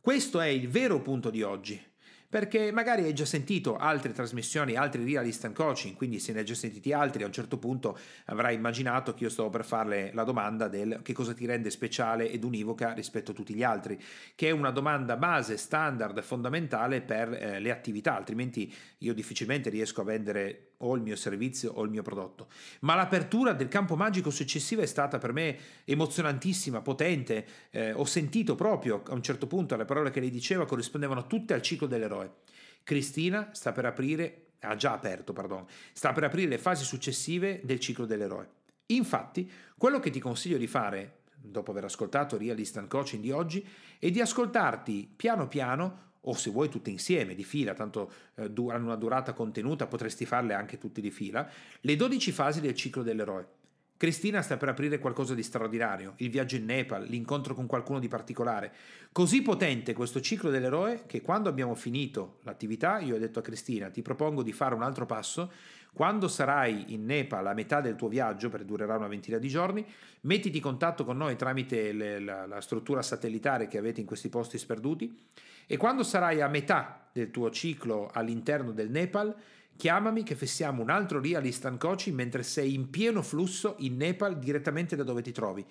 Questo 0.00 0.40
è 0.40 0.46
il 0.46 0.68
vero 0.68 1.00
punto 1.00 1.30
di 1.30 1.42
oggi 1.42 1.82
perché 2.28 2.72
magari 2.72 3.04
hai 3.04 3.14
già 3.14 3.24
sentito 3.24 3.76
altre 3.76 4.12
trasmissioni, 4.12 4.74
altri 4.74 5.04
real 5.04 5.26
instant 5.26 5.54
coaching, 5.54 5.94
quindi 5.94 6.18
se 6.18 6.32
ne 6.32 6.40
hai 6.40 6.44
già 6.44 6.54
sentiti 6.54 6.92
altri, 6.92 7.22
a 7.22 7.26
un 7.26 7.32
certo 7.32 7.58
punto 7.58 7.98
avrai 8.26 8.54
immaginato 8.54 9.14
che 9.14 9.24
io 9.24 9.30
stavo 9.30 9.50
per 9.50 9.64
farle 9.64 10.10
la 10.12 10.24
domanda 10.24 10.68
del 10.68 11.00
che 11.02 11.12
cosa 11.12 11.32
ti 11.34 11.46
rende 11.46 11.70
speciale 11.70 12.30
ed 12.30 12.44
univoca 12.44 12.92
rispetto 12.92 13.30
a 13.30 13.34
tutti 13.34 13.54
gli 13.54 13.62
altri, 13.62 14.00
che 14.34 14.48
è 14.48 14.50
una 14.50 14.70
domanda 14.70 15.16
base, 15.16 15.56
standard, 15.56 16.20
fondamentale 16.22 17.00
per 17.00 17.32
eh, 17.32 17.60
le 17.60 17.70
attività, 17.70 18.16
altrimenti 18.16 18.72
io 18.98 19.14
difficilmente 19.14 19.70
riesco 19.70 20.00
a 20.00 20.04
vendere 20.04 20.65
o 20.78 20.94
il 20.94 21.02
mio 21.02 21.16
servizio 21.16 21.72
o 21.72 21.82
il 21.82 21.90
mio 21.90 22.02
prodotto. 22.02 22.48
Ma 22.80 22.94
l'apertura 22.94 23.52
del 23.52 23.68
campo 23.68 23.96
magico 23.96 24.30
successivo 24.30 24.82
è 24.82 24.86
stata 24.86 25.18
per 25.18 25.32
me 25.32 25.56
emozionantissima, 25.84 26.82
potente. 26.82 27.46
Eh, 27.70 27.92
ho 27.92 28.04
sentito 28.04 28.54
proprio 28.54 29.02
a 29.06 29.14
un 29.14 29.22
certo 29.22 29.46
punto 29.46 29.76
le 29.76 29.84
parole 29.84 30.10
che 30.10 30.20
lei 30.20 30.30
diceva 30.30 30.66
corrispondevano 30.66 31.26
tutte 31.26 31.54
al 31.54 31.62
ciclo 31.62 31.86
dell'eroe. 31.86 32.34
Cristina 32.82 33.50
sta 33.52 33.72
per 33.72 33.84
aprire, 33.84 34.48
ha 34.60 34.76
già 34.76 34.92
aperto, 34.92 35.32
pardon, 35.32 35.64
sta 35.92 36.12
per 36.12 36.24
aprire 36.24 36.48
le 36.48 36.58
fasi 36.58 36.84
successive 36.84 37.60
del 37.64 37.80
ciclo 37.80 38.06
dell'eroe. 38.06 38.48
Infatti, 38.86 39.50
quello 39.76 39.98
che 39.98 40.10
ti 40.10 40.20
consiglio 40.20 40.58
di 40.58 40.68
fare 40.68 41.24
dopo 41.48 41.70
aver 41.70 41.84
ascoltato 41.84 42.36
Real 42.36 42.58
Instant 42.58 42.88
Coaching 42.88 43.22
di 43.22 43.30
oggi, 43.30 43.66
è 43.98 44.10
di 44.10 44.20
ascoltarti 44.20 45.12
piano 45.14 45.48
piano 45.48 46.05
o 46.28 46.34
se 46.34 46.50
vuoi 46.50 46.68
tutte 46.68 46.90
insieme 46.90 47.34
di 47.34 47.44
fila, 47.44 47.74
tanto 47.74 48.10
eh, 48.34 48.44
hanno 48.44 48.84
una 48.84 48.96
durata 48.96 49.32
contenuta, 49.32 49.86
potresti 49.86 50.24
farle 50.24 50.54
anche 50.54 50.78
tutte 50.78 51.00
di 51.00 51.10
fila, 51.10 51.48
le 51.80 51.96
12 51.96 52.32
fasi 52.32 52.60
del 52.60 52.74
ciclo 52.74 53.02
dell'eroe. 53.02 53.46
Cristina 53.98 54.42
sta 54.42 54.58
per 54.58 54.68
aprire 54.68 54.98
qualcosa 54.98 55.34
di 55.34 55.42
straordinario, 55.42 56.14
il 56.16 56.28
viaggio 56.28 56.56
in 56.56 56.66
Nepal, 56.66 57.04
l'incontro 57.04 57.54
con 57.54 57.64
qualcuno 57.64 57.98
di 57.98 58.08
particolare. 58.08 58.70
Così 59.10 59.40
potente 59.40 59.94
questo 59.94 60.20
ciclo 60.20 60.50
dell'eroe 60.50 61.04
che 61.06 61.22
quando 61.22 61.48
abbiamo 61.48 61.74
finito 61.74 62.40
l'attività 62.42 62.98
io 62.98 63.14
ho 63.14 63.18
detto 63.18 63.38
a 63.38 63.42
Cristina 63.42 63.88
ti 63.88 64.02
propongo 64.02 64.42
di 64.42 64.52
fare 64.52 64.74
un 64.74 64.82
altro 64.82 65.06
passo, 65.06 65.50
quando 65.94 66.28
sarai 66.28 66.92
in 66.92 67.06
Nepal 67.06 67.46
a 67.46 67.54
metà 67.54 67.80
del 67.80 67.96
tuo 67.96 68.08
viaggio, 68.08 68.50
perché 68.50 68.66
durerà 68.66 68.96
una 68.96 69.08
ventina 69.08 69.38
di 69.38 69.48
giorni, 69.48 69.82
mettiti 70.22 70.58
in 70.58 70.62
contatto 70.62 71.06
con 71.06 71.16
noi 71.16 71.36
tramite 71.36 71.92
le, 71.92 72.20
la, 72.20 72.44
la 72.44 72.60
struttura 72.60 73.00
satellitare 73.00 73.66
che 73.66 73.78
avete 73.78 74.00
in 74.00 74.06
questi 74.06 74.28
posti 74.28 74.58
sperduti 74.58 75.18
e 75.66 75.78
quando 75.78 76.02
sarai 76.02 76.42
a 76.42 76.48
metà 76.48 77.08
del 77.12 77.30
tuo 77.30 77.50
ciclo 77.50 78.10
all'interno 78.12 78.72
del 78.72 78.90
Nepal, 78.90 79.34
Chiamami 79.76 80.22
che 80.22 80.34
fessiamo 80.34 80.82
un 80.82 80.88
altro 80.88 81.20
Real 81.20 81.44
Instant 81.44 81.78
Coaching 81.78 82.16
mentre 82.16 82.42
sei 82.42 82.74
in 82.74 82.88
pieno 82.88 83.22
flusso 83.22 83.76
in 83.80 83.96
Nepal 83.96 84.38
direttamente 84.38 84.96
da 84.96 85.02
dove 85.02 85.22
ti 85.22 85.32
trovi. 85.32 85.64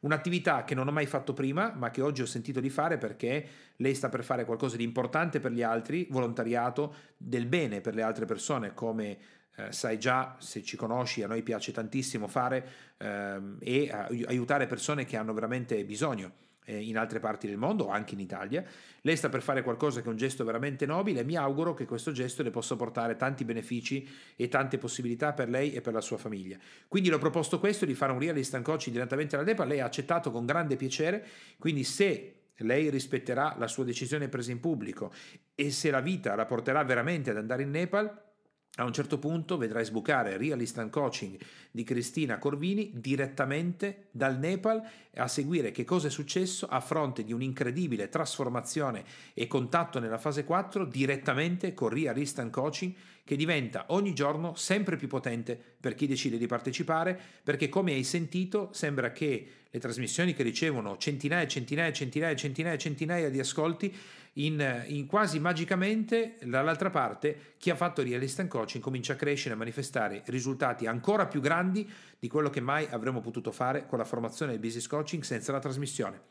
Un'attività 0.00 0.64
che 0.64 0.74
non 0.74 0.88
ho 0.88 0.92
mai 0.92 1.06
fatto 1.06 1.32
prima, 1.32 1.72
ma 1.76 1.90
che 1.90 2.02
oggi 2.02 2.22
ho 2.22 2.26
sentito 2.26 2.58
di 2.58 2.70
fare 2.70 2.98
perché 2.98 3.48
lei 3.76 3.94
sta 3.94 4.08
per 4.08 4.24
fare 4.24 4.44
qualcosa 4.44 4.76
di 4.76 4.82
importante 4.82 5.38
per 5.38 5.52
gli 5.52 5.62
altri, 5.62 6.08
volontariato 6.10 6.94
del 7.16 7.46
bene 7.46 7.80
per 7.80 7.94
le 7.94 8.02
altre 8.02 8.24
persone, 8.24 8.74
come 8.74 9.18
eh, 9.54 9.70
sai 9.70 10.00
già, 10.00 10.34
se 10.40 10.64
ci 10.64 10.76
conosci, 10.76 11.22
a 11.22 11.28
noi 11.28 11.44
piace 11.44 11.70
tantissimo 11.70 12.26
fare 12.26 12.68
ehm, 12.98 13.58
e 13.60 13.90
aiutare 14.26 14.66
persone 14.66 15.04
che 15.04 15.16
hanno 15.16 15.32
veramente 15.32 15.84
bisogno 15.84 16.50
in 16.66 16.96
altre 16.96 17.18
parti 17.18 17.46
del 17.46 17.56
mondo, 17.56 17.88
anche 17.88 18.14
in 18.14 18.20
Italia. 18.20 18.64
Lei 19.00 19.16
sta 19.16 19.28
per 19.28 19.42
fare 19.42 19.62
qualcosa 19.62 20.00
che 20.00 20.06
è 20.06 20.10
un 20.10 20.16
gesto 20.16 20.44
veramente 20.44 20.86
nobile 20.86 21.20
e 21.20 21.24
mi 21.24 21.36
auguro 21.36 21.74
che 21.74 21.86
questo 21.86 22.12
gesto 22.12 22.42
le 22.42 22.50
possa 22.50 22.76
portare 22.76 23.16
tanti 23.16 23.44
benefici 23.44 24.08
e 24.36 24.48
tante 24.48 24.78
possibilità 24.78 25.32
per 25.32 25.48
lei 25.48 25.72
e 25.72 25.80
per 25.80 25.92
la 25.92 26.00
sua 26.00 26.18
famiglia. 26.18 26.56
Quindi 26.86 27.08
le 27.08 27.16
ho 27.16 27.18
proposto 27.18 27.58
questo 27.58 27.84
di 27.84 27.94
fare 27.94 28.12
un 28.12 28.18
real 28.18 28.36
instant 28.36 28.64
coaching 28.64 28.94
direttamente 28.94 29.34
alla 29.34 29.44
Nepal, 29.44 29.66
lei 29.66 29.80
ha 29.80 29.86
accettato 29.86 30.30
con 30.30 30.46
grande 30.46 30.76
piacere, 30.76 31.26
quindi 31.58 31.84
se 31.84 32.34
lei 32.56 32.90
rispetterà 32.90 33.56
la 33.58 33.66
sua 33.66 33.84
decisione 33.84 34.28
presa 34.28 34.52
in 34.52 34.60
pubblico 34.60 35.12
e 35.54 35.70
se 35.70 35.90
la 35.90 36.00
vita 36.00 36.34
la 36.36 36.44
porterà 36.44 36.84
veramente 36.84 37.30
ad 37.30 37.36
andare 37.36 37.62
in 37.62 37.70
Nepal, 37.70 38.31
a 38.76 38.84
un 38.84 38.92
certo 38.94 39.18
punto 39.18 39.58
vedrai 39.58 39.84
sbucare 39.84 40.38
Real 40.38 40.58
Instant 40.58 40.90
Coaching 40.90 41.38
di 41.70 41.84
Cristina 41.84 42.38
Corvini 42.38 42.90
direttamente 42.94 44.06
dal 44.10 44.38
Nepal 44.38 44.82
a 45.16 45.28
seguire 45.28 45.70
che 45.72 45.84
cosa 45.84 46.06
è 46.06 46.10
successo 46.10 46.66
a 46.66 46.80
fronte 46.80 47.22
di 47.22 47.34
un'incredibile 47.34 48.08
trasformazione 48.08 49.04
e 49.34 49.46
contatto 49.46 49.98
nella 49.98 50.16
fase 50.16 50.44
4 50.44 50.86
direttamente 50.86 51.74
con 51.74 51.90
Real 51.90 52.16
Instant 52.16 52.50
Coaching 52.50 52.94
che 53.24 53.36
diventa 53.36 53.84
ogni 53.88 54.14
giorno 54.14 54.54
sempre 54.54 54.96
più 54.96 55.06
potente 55.06 55.60
per 55.78 55.94
chi 55.94 56.06
decide 56.06 56.38
di 56.38 56.46
partecipare 56.46 57.20
perché 57.42 57.68
come 57.68 57.92
hai 57.92 58.04
sentito 58.04 58.70
sembra 58.72 59.12
che 59.12 59.48
le 59.68 59.80
trasmissioni 59.80 60.32
che 60.32 60.42
ricevono 60.42 60.96
centinaia 60.96 61.44
e 61.44 61.48
centinaia 61.48 61.90
e 61.90 61.92
centinaia 61.92 62.32
e 62.32 62.36
centinaia 62.36 62.78
centinaia 62.78 63.28
di 63.28 63.38
ascolti 63.38 63.94
in, 64.34 64.84
in, 64.86 65.06
quasi 65.06 65.38
magicamente 65.38 66.36
dall'altra 66.42 66.90
parte 66.90 67.54
chi 67.58 67.70
ha 67.70 67.74
fatto 67.74 68.02
Real 68.02 68.22
Instant 68.22 68.48
Coaching 68.48 68.82
comincia 68.82 69.12
a 69.12 69.16
crescere 69.16 69.54
a 69.54 69.58
manifestare 69.58 70.22
risultati 70.26 70.86
ancora 70.86 71.26
più 71.26 71.40
grandi 71.40 71.88
di 72.18 72.28
quello 72.28 72.48
che 72.48 72.60
mai 72.60 72.86
avremmo 72.90 73.20
potuto 73.20 73.52
fare 73.52 73.86
con 73.86 73.98
la 73.98 74.04
formazione 74.04 74.52
del 74.52 74.60
business 74.60 74.86
coaching 74.86 75.22
senza 75.22 75.52
la 75.52 75.58
trasmissione. 75.58 76.30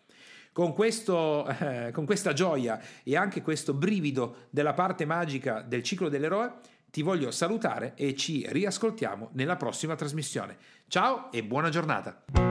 Con, 0.54 0.74
questo, 0.74 1.48
eh, 1.48 1.92
con 1.94 2.06
questa 2.06 2.34
gioia 2.34 2.82
e 3.04 3.16
anche 3.16 3.42
questo 3.42 3.74
brivido 3.74 4.48
della 4.50 4.74
parte 4.74 5.06
magica 5.06 5.62
del 5.62 5.84
ciclo 5.84 6.10
dell'eroe, 6.10 6.54
ti 6.90 7.04
voglio 7.04 7.32
salutare 7.32 7.94
e 7.96 8.16
ci 8.16 8.46
riascoltiamo 8.50 9.30
nella 9.34 9.56
prossima 9.56 9.96
trasmissione. 9.96 10.58
Ciao 10.88 11.32
e 11.32 11.44
buona 11.44 11.70
giornata! 11.70 12.51